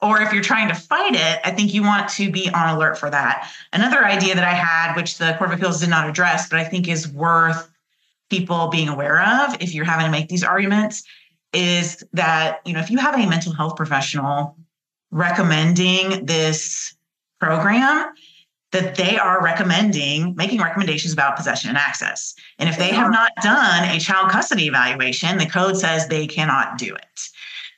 or 0.03 0.21
if 0.21 0.33
you're 0.33 0.43
trying 0.43 0.69
to 0.69 0.75
fight 0.75 1.15
it, 1.15 1.41
I 1.45 1.51
think 1.51 1.73
you 1.73 1.83
want 1.83 2.09
to 2.11 2.31
be 2.31 2.51
on 2.51 2.75
alert 2.75 2.99
for 2.99 3.11
that. 3.11 3.51
Another 3.73 4.05
idea 4.05 4.35
that 4.35 4.45
I 4.45 4.53
had, 4.53 4.95
which 4.95 5.19
the 5.19 5.35
Court 5.39 5.51
of 5.51 5.59
Appeals 5.59 5.81
did 5.81 5.91
not 5.91 6.09
address, 6.09 6.49
but 6.49 6.59
I 6.59 6.65
think 6.65 6.89
is 6.89 7.09
worth 7.09 7.71
people 8.29 8.69
being 8.69 8.89
aware 8.89 9.21
of 9.21 9.57
if 9.61 9.75
you're 9.75 9.85
having 9.85 10.07
to 10.07 10.13
make 10.13 10.29
these 10.29 10.45
arguments, 10.45 11.03
is 11.53 12.05
that 12.13 12.61
you 12.65 12.73
know 12.73 12.81
if 12.81 12.91
you 12.91 12.99
have 12.99 13.15
a 13.15 13.27
mental 13.27 13.53
health 13.53 13.77
professional 13.77 14.57
recommending 15.11 16.25
this 16.25 16.95
program 17.41 18.13
that 18.73 18.95
they 18.95 19.19
are 19.19 19.43
recommending 19.43 20.35
making 20.37 20.61
recommendations 20.61 21.13
about 21.13 21.37
possession 21.37 21.71
and 21.71 21.79
access. 21.79 22.35
And 22.59 22.69
if 22.69 22.79
they 22.79 22.91
have 22.91 23.11
not 23.11 23.33
done 23.43 23.85
a 23.85 23.99
child 23.99 24.31
custody 24.31 24.67
evaluation 24.67 25.39
the 25.39 25.47
code 25.47 25.77
says 25.77 26.07
they 26.07 26.27
cannot 26.27 26.79
do 26.79 26.95
it. 26.95 27.21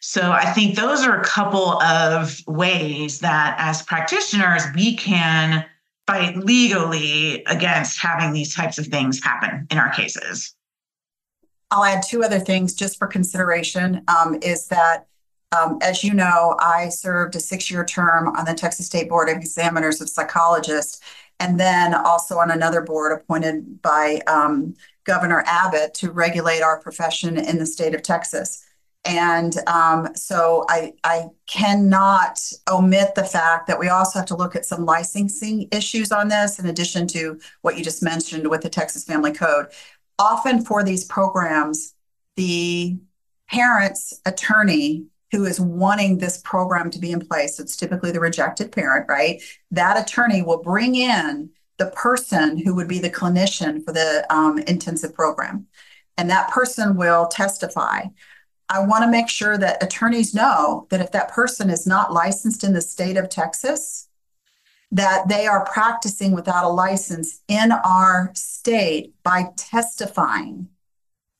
So 0.00 0.32
i 0.32 0.46
think 0.52 0.76
those 0.76 1.02
are 1.04 1.18
a 1.18 1.24
couple 1.24 1.80
of 1.82 2.40
ways 2.46 3.20
that 3.20 3.56
as 3.58 3.82
practitioners 3.82 4.64
we 4.74 4.96
can 4.96 5.64
fight 6.06 6.36
legally 6.36 7.42
against 7.44 7.98
having 7.98 8.32
these 8.32 8.54
types 8.54 8.76
of 8.78 8.86
things 8.86 9.22
happen 9.22 9.66
in 9.70 9.78
our 9.78 9.90
cases 9.90 10.54
I'll 11.72 11.84
add 11.84 12.02
two 12.02 12.22
other 12.22 12.38
things 12.38 12.74
just 12.74 12.98
for 12.98 13.06
consideration 13.06 14.04
um, 14.06 14.38
is 14.42 14.68
that, 14.68 15.06
um, 15.58 15.78
as 15.80 16.04
you 16.04 16.12
know, 16.12 16.54
I 16.60 16.90
served 16.90 17.34
a 17.34 17.40
six 17.40 17.70
year 17.70 17.82
term 17.82 18.28
on 18.28 18.44
the 18.44 18.52
Texas 18.52 18.86
State 18.86 19.08
Board 19.08 19.30
of 19.30 19.38
Examiners 19.38 20.02
of 20.02 20.10
Psychologists, 20.10 21.00
and 21.40 21.58
then 21.58 21.94
also 21.94 22.36
on 22.36 22.50
another 22.50 22.82
board 22.82 23.18
appointed 23.18 23.80
by 23.80 24.20
um, 24.26 24.74
Governor 25.04 25.42
Abbott 25.46 25.94
to 25.94 26.10
regulate 26.10 26.60
our 26.60 26.78
profession 26.78 27.38
in 27.38 27.58
the 27.58 27.66
state 27.66 27.94
of 27.94 28.02
Texas. 28.02 28.62
And 29.04 29.56
um, 29.66 30.14
so 30.14 30.64
I, 30.68 30.92
I 31.02 31.26
cannot 31.48 32.38
omit 32.70 33.16
the 33.16 33.24
fact 33.24 33.66
that 33.66 33.80
we 33.80 33.88
also 33.88 34.20
have 34.20 34.28
to 34.28 34.36
look 34.36 34.54
at 34.54 34.64
some 34.64 34.84
licensing 34.84 35.68
issues 35.72 36.12
on 36.12 36.28
this, 36.28 36.60
in 36.60 36.66
addition 36.66 37.08
to 37.08 37.40
what 37.62 37.76
you 37.76 37.82
just 37.82 38.02
mentioned 38.02 38.48
with 38.48 38.60
the 38.60 38.68
Texas 38.68 39.02
Family 39.02 39.32
Code 39.32 39.66
often 40.22 40.64
for 40.64 40.84
these 40.84 41.04
programs, 41.04 41.94
the 42.36 42.96
parent's 43.50 44.20
attorney 44.24 45.06
who 45.32 45.44
is 45.46 45.60
wanting 45.60 46.18
this 46.18 46.40
program 46.44 46.90
to 46.90 46.98
be 47.00 47.10
in 47.10 47.26
place, 47.26 47.58
it's 47.58 47.74
typically 47.74 48.12
the 48.12 48.20
rejected 48.20 48.70
parent, 48.70 49.06
right? 49.08 49.42
That 49.72 50.00
attorney 50.00 50.42
will 50.42 50.62
bring 50.62 50.94
in 50.94 51.50
the 51.78 51.86
person 51.86 52.56
who 52.56 52.74
would 52.76 52.86
be 52.86 53.00
the 53.00 53.10
clinician 53.10 53.84
for 53.84 53.92
the 53.92 54.24
um, 54.30 54.58
intensive 54.60 55.12
program. 55.12 55.66
And 56.16 56.30
that 56.30 56.50
person 56.50 56.96
will 56.96 57.26
testify. 57.26 58.04
I 58.68 58.86
want 58.86 59.02
to 59.02 59.10
make 59.10 59.28
sure 59.28 59.58
that 59.58 59.82
attorneys 59.82 60.34
know 60.34 60.86
that 60.90 61.00
if 61.00 61.10
that 61.12 61.32
person 61.32 61.68
is 61.68 61.86
not 61.86 62.12
licensed 62.12 62.62
in 62.62 62.74
the 62.74 62.80
state 62.80 63.16
of 63.16 63.28
Texas, 63.28 64.08
that 64.92 65.26
they 65.26 65.46
are 65.46 65.64
practicing 65.64 66.32
without 66.32 66.64
a 66.64 66.68
license 66.68 67.40
in 67.48 67.72
our 67.72 68.30
state 68.34 69.14
by 69.24 69.46
testifying. 69.56 70.68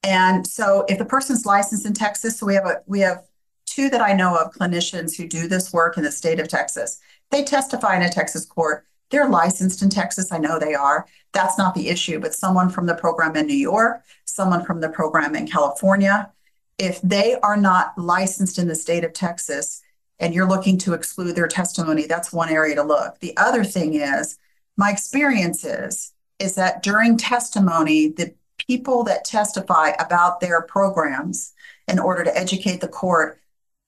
And 0.02 0.46
so 0.46 0.84
if 0.88 0.98
the 0.98 1.04
person's 1.04 1.46
licensed 1.46 1.86
in 1.86 1.92
Texas, 1.92 2.38
so 2.38 2.46
we 2.46 2.54
have 2.54 2.66
a 2.66 2.80
we 2.86 3.00
have 3.00 3.22
two 3.66 3.88
that 3.90 4.00
I 4.00 4.14
know 4.14 4.36
of 4.36 4.52
clinicians 4.52 5.16
who 5.16 5.28
do 5.28 5.46
this 5.46 5.72
work 5.72 5.96
in 5.96 6.02
the 6.02 6.10
state 6.10 6.40
of 6.40 6.48
Texas. 6.48 6.98
They 7.30 7.44
testify 7.44 7.96
in 7.96 8.02
a 8.02 8.10
Texas 8.10 8.44
court. 8.44 8.86
They're 9.10 9.28
licensed 9.28 9.82
in 9.82 9.90
Texas. 9.90 10.32
I 10.32 10.38
know 10.38 10.58
they 10.58 10.74
are. 10.74 11.06
That's 11.32 11.58
not 11.58 11.74
the 11.74 11.88
issue. 11.88 12.18
But 12.18 12.34
someone 12.34 12.70
from 12.70 12.86
the 12.86 12.94
program 12.94 13.36
in 13.36 13.46
New 13.46 13.54
York, 13.54 14.02
someone 14.24 14.64
from 14.64 14.80
the 14.80 14.88
program 14.88 15.36
in 15.36 15.46
California, 15.46 16.30
if 16.78 17.00
they 17.02 17.36
are 17.42 17.56
not 17.56 17.96
licensed 17.96 18.58
in 18.58 18.66
the 18.66 18.74
state 18.74 19.04
of 19.04 19.12
Texas, 19.12 19.82
and 20.22 20.32
you're 20.32 20.48
looking 20.48 20.78
to 20.78 20.94
exclude 20.94 21.34
their 21.34 21.48
testimony, 21.48 22.06
that's 22.06 22.32
one 22.32 22.48
area 22.48 22.76
to 22.76 22.82
look. 22.82 23.18
The 23.18 23.36
other 23.36 23.64
thing 23.64 23.94
is, 23.94 24.38
my 24.76 24.90
experience 24.90 25.64
is, 25.64 26.12
is 26.38 26.54
that 26.54 26.82
during 26.82 27.18
testimony, 27.18 28.08
the 28.08 28.32
people 28.56 29.02
that 29.04 29.24
testify 29.24 29.90
about 29.98 30.40
their 30.40 30.62
programs 30.62 31.52
in 31.88 31.98
order 31.98 32.22
to 32.22 32.36
educate 32.38 32.80
the 32.80 32.88
court, 32.88 33.40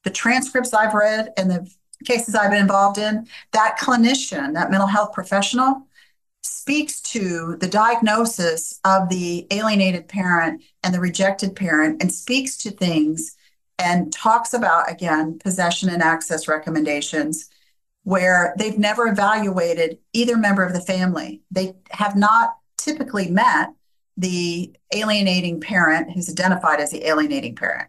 the 0.03 0.11
transcripts 0.11 0.75
I've 0.75 0.93
read 0.93 1.33
and 1.37 1.49
the 1.49 1.71
cases 2.05 2.35
I've 2.35 2.51
been 2.51 2.61
involved 2.61 2.99
in, 2.99 3.29
that 3.53 3.79
clinician, 3.81 4.55
that 4.55 4.71
mental 4.71 4.89
health 4.89 5.13
professional, 5.13 5.87
speaks 6.43 7.01
to 7.01 7.57
the 7.61 7.69
diagnosis 7.69 8.81
of 8.85 9.09
the 9.09 9.47
alienated 9.53 10.09
parent 10.09 10.63
and 10.83 10.93
the 10.93 11.01
rejected 11.01 11.55
parent 11.55 12.03
and 12.03 12.13
speaks 12.13 12.57
to 12.57 12.71
things 12.71 13.37
and 13.79 14.13
talks 14.13 14.55
about, 14.55 14.91
again, 14.91 15.39
possession 15.39 15.89
and 15.89 16.03
access 16.03 16.49
recommendations 16.49 17.49
where 18.05 18.55
they've 18.59 18.79
never 18.79 19.07
evaluated 19.07 19.99
either 20.13 20.37
member 20.37 20.63
of 20.63 20.73
the 20.73 20.81
family. 20.81 21.43
They 21.51 21.75
have 21.91 22.17
not 22.17 22.57
typically 22.77 23.31
met 23.31 23.71
the 24.17 24.75
alienating 24.95 25.61
parent 25.61 26.13
who's 26.13 26.31
identified 26.31 26.81
as 26.81 26.91
the 26.91 27.07
alienating 27.07 27.57
parent. 27.57 27.89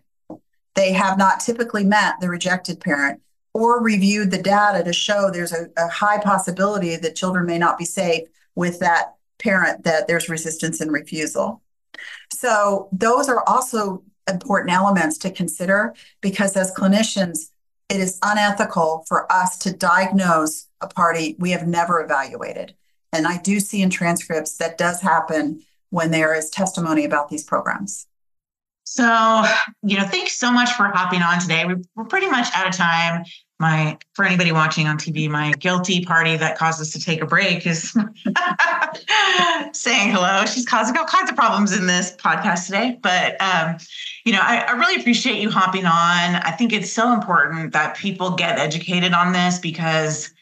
They 0.73 0.93
have 0.93 1.17
not 1.17 1.39
typically 1.39 1.83
met 1.83 2.19
the 2.19 2.29
rejected 2.29 2.79
parent 2.79 3.21
or 3.53 3.81
reviewed 3.81 4.31
the 4.31 4.41
data 4.41 4.83
to 4.83 4.91
show 4.91 5.29
there's 5.29 5.53
a, 5.53 5.67
a 5.77 5.87
high 5.87 6.19
possibility 6.19 6.95
that 6.97 7.15
children 7.15 7.45
may 7.45 7.57
not 7.57 7.77
be 7.77 7.85
safe 7.85 8.27
with 8.55 8.79
that 8.79 9.15
parent, 9.37 9.83
that 9.83 10.07
there's 10.07 10.29
resistance 10.29 10.81
and 10.81 10.91
refusal. 10.91 11.61
So, 12.33 12.89
those 12.91 13.29
are 13.29 13.43
also 13.47 14.03
important 14.27 14.73
elements 14.73 15.17
to 15.19 15.31
consider 15.31 15.93
because 16.21 16.55
as 16.57 16.73
clinicians, 16.73 17.49
it 17.89 17.99
is 17.99 18.19
unethical 18.23 19.05
for 19.07 19.31
us 19.31 19.57
to 19.59 19.71
diagnose 19.71 20.67
a 20.81 20.87
party 20.87 21.35
we 21.39 21.51
have 21.51 21.67
never 21.67 22.01
evaluated. 22.01 22.73
And 23.13 23.27
I 23.27 23.37
do 23.37 23.59
see 23.59 23.81
in 23.81 23.89
transcripts 23.89 24.57
that 24.57 24.77
does 24.77 25.01
happen 25.01 25.61
when 25.89 26.11
there 26.11 26.33
is 26.35 26.49
testimony 26.49 27.05
about 27.05 27.29
these 27.29 27.43
programs. 27.43 28.07
So, 28.83 29.43
you 29.83 29.97
know, 29.97 30.05
thanks 30.05 30.37
so 30.37 30.51
much 30.51 30.71
for 30.73 30.85
hopping 30.87 31.21
on 31.21 31.39
today. 31.39 31.65
We're 31.95 32.05
pretty 32.05 32.29
much 32.29 32.47
out 32.53 32.67
of 32.67 32.75
time 32.75 33.23
my 33.59 33.97
for 34.13 34.25
anybody 34.25 34.51
watching 34.51 34.87
on 34.87 34.97
TV, 34.97 35.29
my 35.29 35.51
guilty 35.53 36.03
party 36.03 36.35
that 36.35 36.57
caused 36.57 36.81
us 36.81 36.91
to 36.91 36.99
take 36.99 37.21
a 37.21 37.25
break 37.25 37.65
is 37.65 37.91
saying 39.71 40.11
hello. 40.11 40.45
She's 40.45 40.65
causing 40.65 40.97
all 40.97 41.05
kinds 41.05 41.29
of 41.29 41.35
problems 41.35 41.77
in 41.77 41.87
this 41.87 42.15
podcast 42.17 42.65
today. 42.65 42.99
But 43.01 43.41
um, 43.41 43.77
you 44.25 44.33
know, 44.33 44.41
I, 44.41 44.65
I 44.67 44.71
really 44.71 44.99
appreciate 44.99 45.41
you 45.41 45.49
hopping 45.49 45.85
on. 45.85 46.35
I 46.35 46.51
think 46.57 46.73
it's 46.73 46.91
so 46.91 47.13
important 47.13 47.71
that 47.73 47.95
people 47.95 48.31
get 48.31 48.59
educated 48.59 49.13
on 49.13 49.31
this 49.31 49.57
because 49.59 50.33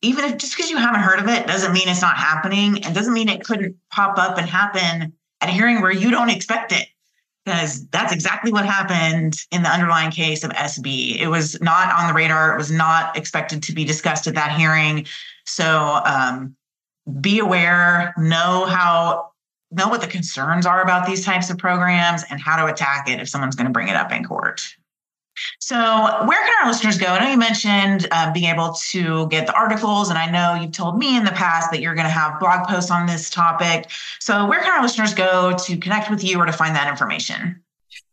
even 0.00 0.24
if 0.24 0.38
just 0.38 0.56
because 0.56 0.70
you 0.70 0.78
haven't 0.78 1.00
heard 1.00 1.18
of 1.18 1.28
it 1.28 1.46
doesn't 1.46 1.72
mean 1.72 1.88
it's 1.88 2.02
not 2.02 2.16
happening. 2.16 2.78
It 2.78 2.94
doesn't 2.94 3.12
mean 3.12 3.28
it 3.28 3.44
couldn't 3.44 3.76
pop 3.90 4.18
up 4.18 4.38
and 4.38 4.48
happen 4.48 5.12
at 5.42 5.48
a 5.48 5.52
hearing 5.52 5.82
where 5.82 5.92
you 5.92 6.10
don't 6.10 6.30
expect 6.30 6.72
it 6.72 6.88
because 7.44 7.86
that's 7.88 8.12
exactly 8.12 8.52
what 8.52 8.64
happened 8.64 9.34
in 9.50 9.62
the 9.62 9.68
underlying 9.68 10.10
case 10.10 10.44
of 10.44 10.50
SB. 10.52 11.20
It 11.20 11.28
was 11.28 11.60
not 11.60 11.92
on 11.92 12.06
the 12.06 12.14
radar. 12.14 12.54
It 12.54 12.56
was 12.56 12.70
not 12.70 13.16
expected 13.16 13.62
to 13.64 13.72
be 13.72 13.84
discussed 13.84 14.26
at 14.26 14.34
that 14.34 14.56
hearing. 14.56 15.06
So 15.44 16.00
um, 16.04 16.54
be 17.20 17.40
aware, 17.40 18.14
know 18.16 18.66
how, 18.66 19.32
know 19.72 19.88
what 19.88 20.00
the 20.00 20.06
concerns 20.06 20.66
are 20.66 20.82
about 20.82 21.06
these 21.06 21.24
types 21.24 21.50
of 21.50 21.58
programs 21.58 22.22
and 22.30 22.40
how 22.40 22.64
to 22.64 22.72
attack 22.72 23.08
it 23.08 23.20
if 23.20 23.28
someone's 23.28 23.56
going 23.56 23.66
to 23.66 23.72
bring 23.72 23.88
it 23.88 23.96
up 23.96 24.12
in 24.12 24.24
court. 24.24 24.62
So, 25.60 25.76
where 25.76 26.44
can 26.44 26.52
our 26.62 26.68
listeners 26.68 26.98
go? 26.98 27.06
I 27.06 27.24
know 27.24 27.30
you 27.30 27.38
mentioned 27.38 28.06
uh, 28.10 28.32
being 28.32 28.52
able 28.52 28.74
to 28.90 29.26
get 29.28 29.46
the 29.46 29.54
articles, 29.54 30.10
and 30.10 30.18
I 30.18 30.30
know 30.30 30.60
you've 30.60 30.72
told 30.72 30.98
me 30.98 31.16
in 31.16 31.24
the 31.24 31.32
past 31.32 31.70
that 31.70 31.80
you're 31.80 31.94
going 31.94 32.06
to 32.06 32.10
have 32.10 32.38
blog 32.38 32.68
posts 32.68 32.90
on 32.90 33.06
this 33.06 33.30
topic. 33.30 33.90
So, 34.20 34.46
where 34.46 34.60
can 34.60 34.70
our 34.70 34.82
listeners 34.82 35.14
go 35.14 35.56
to 35.56 35.76
connect 35.78 36.10
with 36.10 36.22
you 36.22 36.38
or 36.38 36.46
to 36.46 36.52
find 36.52 36.76
that 36.76 36.88
information? 36.88 37.62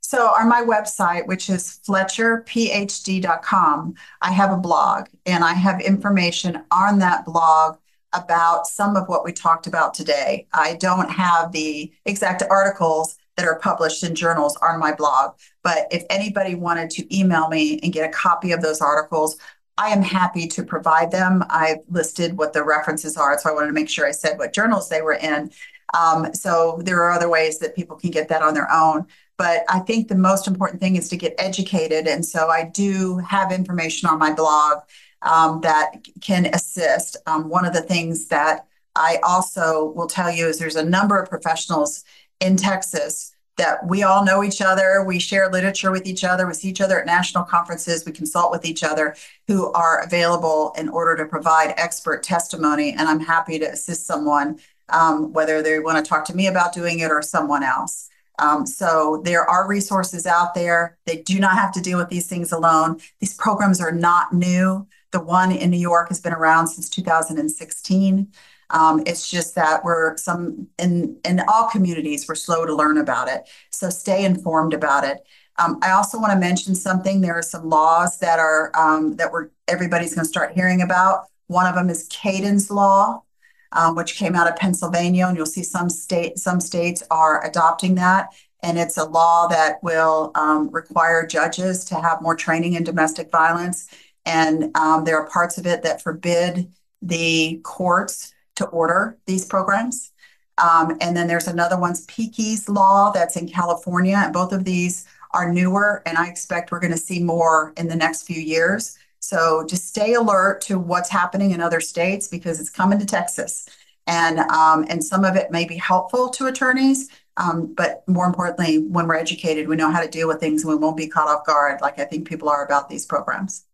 So, 0.02 0.28
on 0.28 0.50
my 0.50 0.62
website, 0.62 1.28
which 1.28 1.50
is 1.50 1.80
fletcherphd.com, 1.88 3.96
I 4.22 4.32
have 4.32 4.52
a 4.52 4.58
blog 4.58 5.08
and 5.26 5.44
I 5.44 5.54
have 5.54 5.82
information 5.82 6.64
on 6.72 7.00
that 7.00 7.26
blog 7.26 7.78
about 8.14 8.66
some 8.66 8.96
of 8.96 9.08
what 9.08 9.24
we 9.24 9.32
talked 9.32 9.68
about 9.68 9.94
today. 9.94 10.48
I 10.54 10.76
don't 10.76 11.12
have 11.12 11.52
the 11.52 11.92
exact 12.06 12.42
articles 12.50 13.18
that 13.40 13.48
are 13.48 13.58
published 13.60 14.04
in 14.04 14.16
journals 14.16 14.58
on 14.58 14.82
my 14.82 14.94
blog. 14.94 15.34
But 15.64 15.88
if 15.92 16.04
anybody 16.10 16.56
wanted 16.56 16.90
to 16.92 17.18
email 17.18 17.48
me 17.48 17.80
and 17.82 17.94
get 17.94 18.08
a 18.08 18.12
copy 18.12 18.52
of 18.52 18.62
those 18.62 18.82
articles, 18.82 19.38
I 19.78 19.90
am 19.90 20.02
happy 20.02 20.46
to 20.50 20.64
provide 20.64 21.10
them. 21.10 21.46
I've 21.50 21.78
listed 21.88 22.38
what 22.38 22.52
the 22.52 22.66
references 22.66 23.16
are, 23.16 23.40
so 23.40 23.50
I 23.50 23.54
wanted 23.54 23.68
to 23.68 23.74
make 23.74 23.88
sure 23.88 24.06
I 24.06 24.12
said 24.12 24.38
what 24.38 24.54
journals 24.54 24.90
they 24.90 25.02
were 25.02 25.14
in. 25.14 25.52
Um, 25.98 26.34
so 26.34 26.82
there 26.84 27.02
are 27.02 27.12
other 27.12 27.30
ways 27.30 27.60
that 27.60 27.78
people 27.78 27.96
can 27.96 28.12
get 28.12 28.28
that 28.28 28.42
on 28.42 28.54
their 28.54 28.70
own. 28.70 29.08
But 29.38 29.64
I 29.70 29.80
think 29.80 30.10
the 30.10 30.16
most 30.16 30.48
important 30.48 30.82
thing 30.82 30.98
is 30.98 31.08
to 31.10 31.16
get 31.16 31.34
educated. 31.38 32.08
And 32.08 32.26
so 32.26 32.50
I 32.50 32.66
do 32.66 33.20
have 33.20 33.54
information 33.54 34.10
on 34.10 34.20
my 34.20 34.34
blog 34.34 34.80
um, 35.22 35.62
that 35.62 36.06
can 36.20 36.48
assist. 36.48 37.16
Um, 37.26 37.48
one 37.48 37.64
of 37.64 37.72
the 37.72 37.82
things 37.82 38.28
that 38.28 38.68
I 38.96 39.20
also 39.24 39.94
will 39.96 40.08
tell 40.08 40.30
you 40.30 40.48
is 40.48 40.60
there's 40.60 40.76
a 40.76 40.84
number 40.84 41.18
of 41.18 41.30
professionals 41.30 42.04
in 42.40 42.56
Texas 42.56 43.34
that 43.60 43.86
we 43.86 44.04
all 44.04 44.24
know 44.24 44.44
each 44.44 44.62
other. 44.62 45.04
We 45.04 45.20
share 45.20 45.52
literature 45.52 45.92
with 45.92 46.08
each 46.08 46.24
other. 46.24 46.48
We 46.48 46.54
see 46.54 46.70
each 46.70 46.82
other 46.82 47.00
at 47.00 47.06
national 47.06 47.44
conferences. 47.44 48.06
We 48.06 48.14
consult 48.14 48.52
with 48.52 48.66
each 48.66 48.84
other 48.84 49.16
who 49.48 49.72
are 49.74 50.02
available 50.02 50.74
in 50.78 50.90
order 50.90 51.16
to 51.18 51.30
provide 51.30 51.74
expert 51.78 52.24
testimony. 52.24 52.92
And 52.92 53.02
I'm 53.02 53.20
happy 53.20 53.60
to 53.60 53.66
assist 53.66 54.08
someone, 54.08 54.60
um, 54.88 55.34
whether 55.34 55.62
they 55.62 55.80
want 55.80 56.04
to 56.04 56.10
talk 56.10 56.26
to 56.26 56.36
me 56.36 56.48
about 56.48 56.74
doing 56.74 57.00
it 57.00 57.12
or 57.12 57.22
someone 57.22 57.62
else. 57.62 58.10
Um, 58.40 58.66
so 58.66 59.22
there 59.26 59.44
are 59.44 59.68
resources 59.68 60.26
out 60.26 60.56
there. 60.56 60.98
They 61.06 61.18
do 61.18 61.40
not 61.40 61.56
have 61.56 61.74
to 61.74 61.82
deal 61.82 61.98
with 61.98 62.08
these 62.08 62.28
things 62.28 62.54
alone. 62.54 63.02
These 63.20 63.34
programs 63.36 63.82
are 63.82 63.92
not 63.92 64.34
new. 64.34 64.88
The 65.12 65.20
one 65.20 65.52
in 65.52 65.70
New 65.70 65.78
York 65.78 66.08
has 66.08 66.22
been 66.22 66.34
around 66.34 66.68
since 66.68 66.90
2016. 66.90 68.32
Um, 68.72 69.02
it's 69.06 69.30
just 69.30 69.56
that 69.56 69.84
we're 69.84 70.16
some 70.18 70.68
in 70.78 71.20
in 71.26 71.42
all 71.48 71.70
communities 71.70 72.28
we're 72.28 72.36
slow 72.36 72.66
to 72.66 72.76
learn 72.76 72.98
about 72.98 73.28
it. 73.28 73.50
So 73.72 73.90
stay 73.90 74.26
informed 74.26 74.74
about 74.74 75.04
it. 75.04 75.26
Um, 75.58 75.80
I 75.82 75.92
also 75.92 76.20
want 76.20 76.32
to 76.32 76.40
mention 76.40 76.76
something. 76.76 77.20
There 77.20 77.38
are 77.38 77.42
some 77.42 77.68
laws 77.68 78.20
that 78.20 78.40
are 78.40 78.72
um, 78.78 79.16
that 79.18 79.32
we're 79.32 79.50
everybody's 79.68 80.16
going 80.16 80.24
to 80.24 80.30
start 80.30 80.54
hearing 80.54 80.82
about. 80.82 81.26
One 81.48 81.66
of 81.66 81.76
them 81.76 81.90
is 81.90 82.08
Kayden's 82.10 82.70
law, 82.70 83.24
um, 83.72 83.96
which 83.96 84.16
came 84.16 84.36
out 84.36 84.48
of 84.48 84.56
Pennsylvania, 84.56 85.28
and 85.28 85.36
you'll 85.36 85.46
see 85.46 85.64
some 85.64 85.90
state 85.90 86.38
some 86.38 86.62
states 86.62 87.04
are 87.10 87.46
adopting 87.46 87.96
that. 87.96 88.30
And 88.62 88.78
it's 88.78 88.98
a 88.98 89.06
law 89.06 89.48
that 89.48 89.82
will 89.82 90.32
um, 90.36 90.70
require 90.70 91.26
judges 91.26 91.86
to 91.86 91.96
have 91.96 92.22
more 92.22 92.36
training 92.36 92.74
in 92.74 92.84
domestic 92.84 93.32
violence. 93.32 93.88
And 94.26 94.76
um, 94.78 95.06
there 95.06 95.18
are 95.18 95.28
parts 95.28 95.58
of 95.58 95.66
it 95.66 95.82
that 95.84 96.02
forbid 96.02 96.72
the 97.02 97.62
courts 97.64 98.34
to 98.60 98.66
order 98.68 99.18
these 99.26 99.46
programs. 99.46 100.12
Um, 100.58 100.98
and 101.02 101.16
then 101.16 101.28
there's 101.28 101.48
another 101.48 101.80
one's 101.80 102.06
Piqui's 102.06 102.70
law 102.70 103.12
that's 103.12 103.36
in 103.36 103.48
California. 103.48 104.22
And 104.24 104.34
both 104.34 104.52
of 104.52 104.66
these 104.66 105.06
are 105.32 105.52
newer, 105.52 106.02
and 106.06 106.18
I 106.18 106.28
expect 106.28 106.72
we're 106.72 106.80
going 106.80 106.92
to 106.92 106.98
see 106.98 107.22
more 107.22 107.74
in 107.78 107.88
the 107.88 107.96
next 107.96 108.24
few 108.24 108.42
years. 108.42 108.98
So 109.20 109.66
just 109.68 109.88
stay 109.88 110.14
alert 110.14 110.62
to 110.62 110.80
what's 110.80 111.10
happening 111.10 111.52
in 111.52 111.62
other 111.62 111.82
states 111.82 112.28
because 112.28 112.60
it's 112.60 112.70
coming 112.70 113.00
to 113.00 113.06
Texas. 113.06 113.68
And, 114.08 114.40
um, 114.40 114.86
and 114.90 115.04
some 115.04 115.24
of 115.24 115.36
it 115.36 115.52
may 115.52 115.66
be 115.66 115.78
helpful 115.78 116.30
to 116.30 116.48
attorneys, 116.48 117.10
um, 117.38 117.74
but 117.74 118.04
more 118.08 118.26
importantly, 118.26 118.80
when 118.80 119.08
we're 119.08 119.16
educated, 119.16 119.68
we 119.68 119.76
know 119.76 119.92
how 119.92 120.02
to 120.02 120.10
deal 120.10 120.28
with 120.28 120.40
things 120.40 120.64
and 120.64 120.72
we 120.72 120.78
won't 120.78 120.98
be 120.98 121.08
caught 121.08 121.28
off 121.28 121.46
guard 121.46 121.80
like 121.82 122.00
I 122.00 122.06
think 122.06 122.28
people 122.28 122.50
are 122.50 122.66
about 122.66 122.90
these 122.90 123.06
programs. 123.06 123.66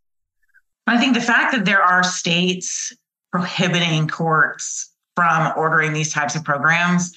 I 0.88 0.99
think 0.99 1.15
the 1.15 1.21
fact 1.21 1.53
that 1.53 1.65
there 1.65 1.81
are 1.81 2.03
states 2.03 2.93
prohibiting 3.36 4.07
courts 4.07 4.93
from 5.13 5.51
ordering 5.57 5.91
these 5.91 6.13
types 6.13 6.38
of 6.38 6.43
programs 6.45 7.13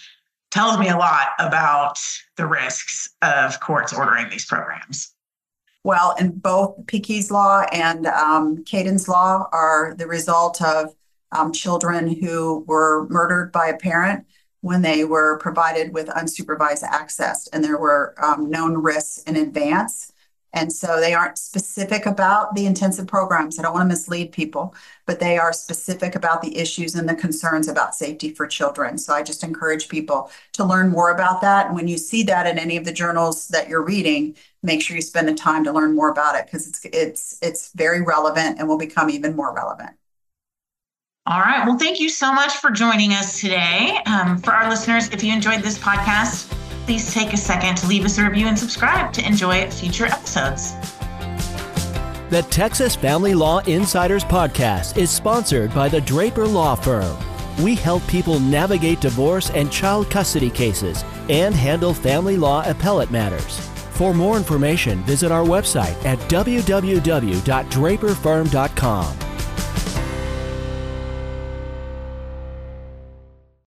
tells 0.51 0.77
me 0.77 0.89
a 0.89 0.97
lot 0.97 1.29
about 1.39 1.97
the 2.37 2.45
risks 2.45 3.11
of 3.23 3.61
courts 3.61 3.93
ordering 3.93 4.29
these 4.29 4.45
programs. 4.45 5.15
Well, 5.85 6.17
in 6.19 6.33
both 6.33 6.75
Piqui's 6.87 7.31
Law 7.31 7.67
and 7.71 8.07
um, 8.07 8.65
Kayden's 8.65 9.07
Law 9.07 9.47
are 9.53 9.95
the 9.97 10.09
result 10.09 10.61
of 10.61 10.93
um, 11.31 11.53
children 11.53 12.21
who 12.21 12.65
were 12.67 13.07
murdered 13.09 13.53
by 13.53 13.69
a 13.69 13.79
parent 13.79 14.27
when 14.61 14.83
they 14.83 15.05
were 15.05 15.39
provided 15.39 15.95
with 15.95 16.09
unsupervised 16.09 16.83
access, 16.83 17.47
and 17.53 17.63
there 17.63 17.79
were 17.79 18.17
um, 18.21 18.51
known 18.51 18.77
risks 18.77 19.23
in 19.23 19.37
advance. 19.37 20.13
And 20.53 20.73
so 20.73 20.99
they 20.99 21.13
aren't 21.13 21.37
specific 21.37 22.07
about 22.07 22.55
the 22.55 22.67
intensive 22.67 23.07
programs. 23.07 23.59
I 23.59 23.63
don't 23.63 23.75
want 23.75 23.85
to 23.85 23.89
mislead 23.89 24.33
people, 24.33 24.75
but 25.05 25.21
they 25.21 25.37
are 25.37 25.53
specific 25.53 26.15
about 26.15 26.41
the 26.41 26.57
issues 26.57 26.95
and 26.95 27.09
the 27.09 27.15
concerns 27.15 27.69
about 27.69 27.95
safety 27.95 28.31
for 28.33 28.47
children. 28.47 28.97
So 28.97 29.13
I 29.13 29.23
just 29.23 29.45
encourage 29.45 29.89
people 29.89 30.31
to 30.55 30.65
learn 30.65 30.89
more 30.89 31.11
about 31.11 31.43
that. 31.43 31.67
And 31.67 31.75
when 31.75 31.87
you 31.87 31.99
see 31.99 32.23
that 32.25 32.47
in 32.47 32.59
any 32.59 32.77
of 32.77 32.85
the 32.85 32.93
journals 32.93 33.49
that 33.49 33.69
you're 33.69 33.85
reading, 33.85 34.37
make 34.63 34.81
sure 34.81 34.97
you 34.97 35.03
spend 35.03 35.29
the 35.29 35.35
time 35.35 35.65
to 35.65 35.73
learn 35.73 35.95
more 35.95 36.11
about 36.11 36.35
it 36.35 36.47
because 36.47 36.67
it's 36.67 36.85
it's 36.87 37.39
it's 37.43 37.73
very 37.75 38.01
relevant 38.01 38.59
and 38.59 38.69
will 38.69 38.79
become 38.79 39.11
even 39.11 39.37
more 39.37 39.55
relevant. 39.55 39.91
All 41.27 41.41
right. 41.41 41.67
Well, 41.67 41.77
thank 41.77 42.01
you 42.01 42.09
so 42.09 42.33
much 42.33 42.57
for 42.57 42.71
joining 42.71 43.13
us 43.13 43.39
today. 43.39 43.99
Um, 44.07 44.39
for 44.39 44.53
our 44.53 44.71
listeners, 44.71 45.11
if 45.11 45.23
you 45.23 45.31
enjoyed 45.31 45.63
this 45.63 45.79
podcast, 45.79 46.51
please 46.89 47.13
take 47.13 47.35
a 47.35 47.37
second 47.37 47.77
to 47.77 47.87
leave 47.87 48.07
us 48.07 48.17
a 48.17 48.25
review 48.25 48.47
and 48.47 48.59
subscribe 48.59 49.13
to 49.13 49.23
enjoy 49.27 49.71
future 49.71 50.07
episodes. 50.07 50.73
The 52.31 52.47
Texas 52.49 52.97
Family 52.97 53.35
Law 53.35 53.59
Insiders 53.67 54.25
podcast 54.25 54.97
is 54.97 55.11
sponsored 55.11 55.75
by 55.75 55.91
the 55.91 56.01
Draper 56.01 56.47
Law 56.47 56.75
Firm. 56.75 57.15
We 57.63 57.75
help 57.75 58.07
people 58.07 58.41
navigate 58.41 59.03
divorce 59.03 59.51
and 59.51 59.71
child 59.71 60.09
custody 60.09 60.49
cases 60.49 61.05
and 61.29 61.55
handle 61.55 61.93
family 61.93 62.39
law 62.39 62.67
appellate 62.67 63.11
matters. 63.11 63.59
For 63.91 64.15
more 64.15 64.39
information, 64.39 65.03
visit 65.03 65.31
our 65.31 65.45
website 65.45 66.03
at 66.07 66.19
www.draperfirm.com. 66.31 69.28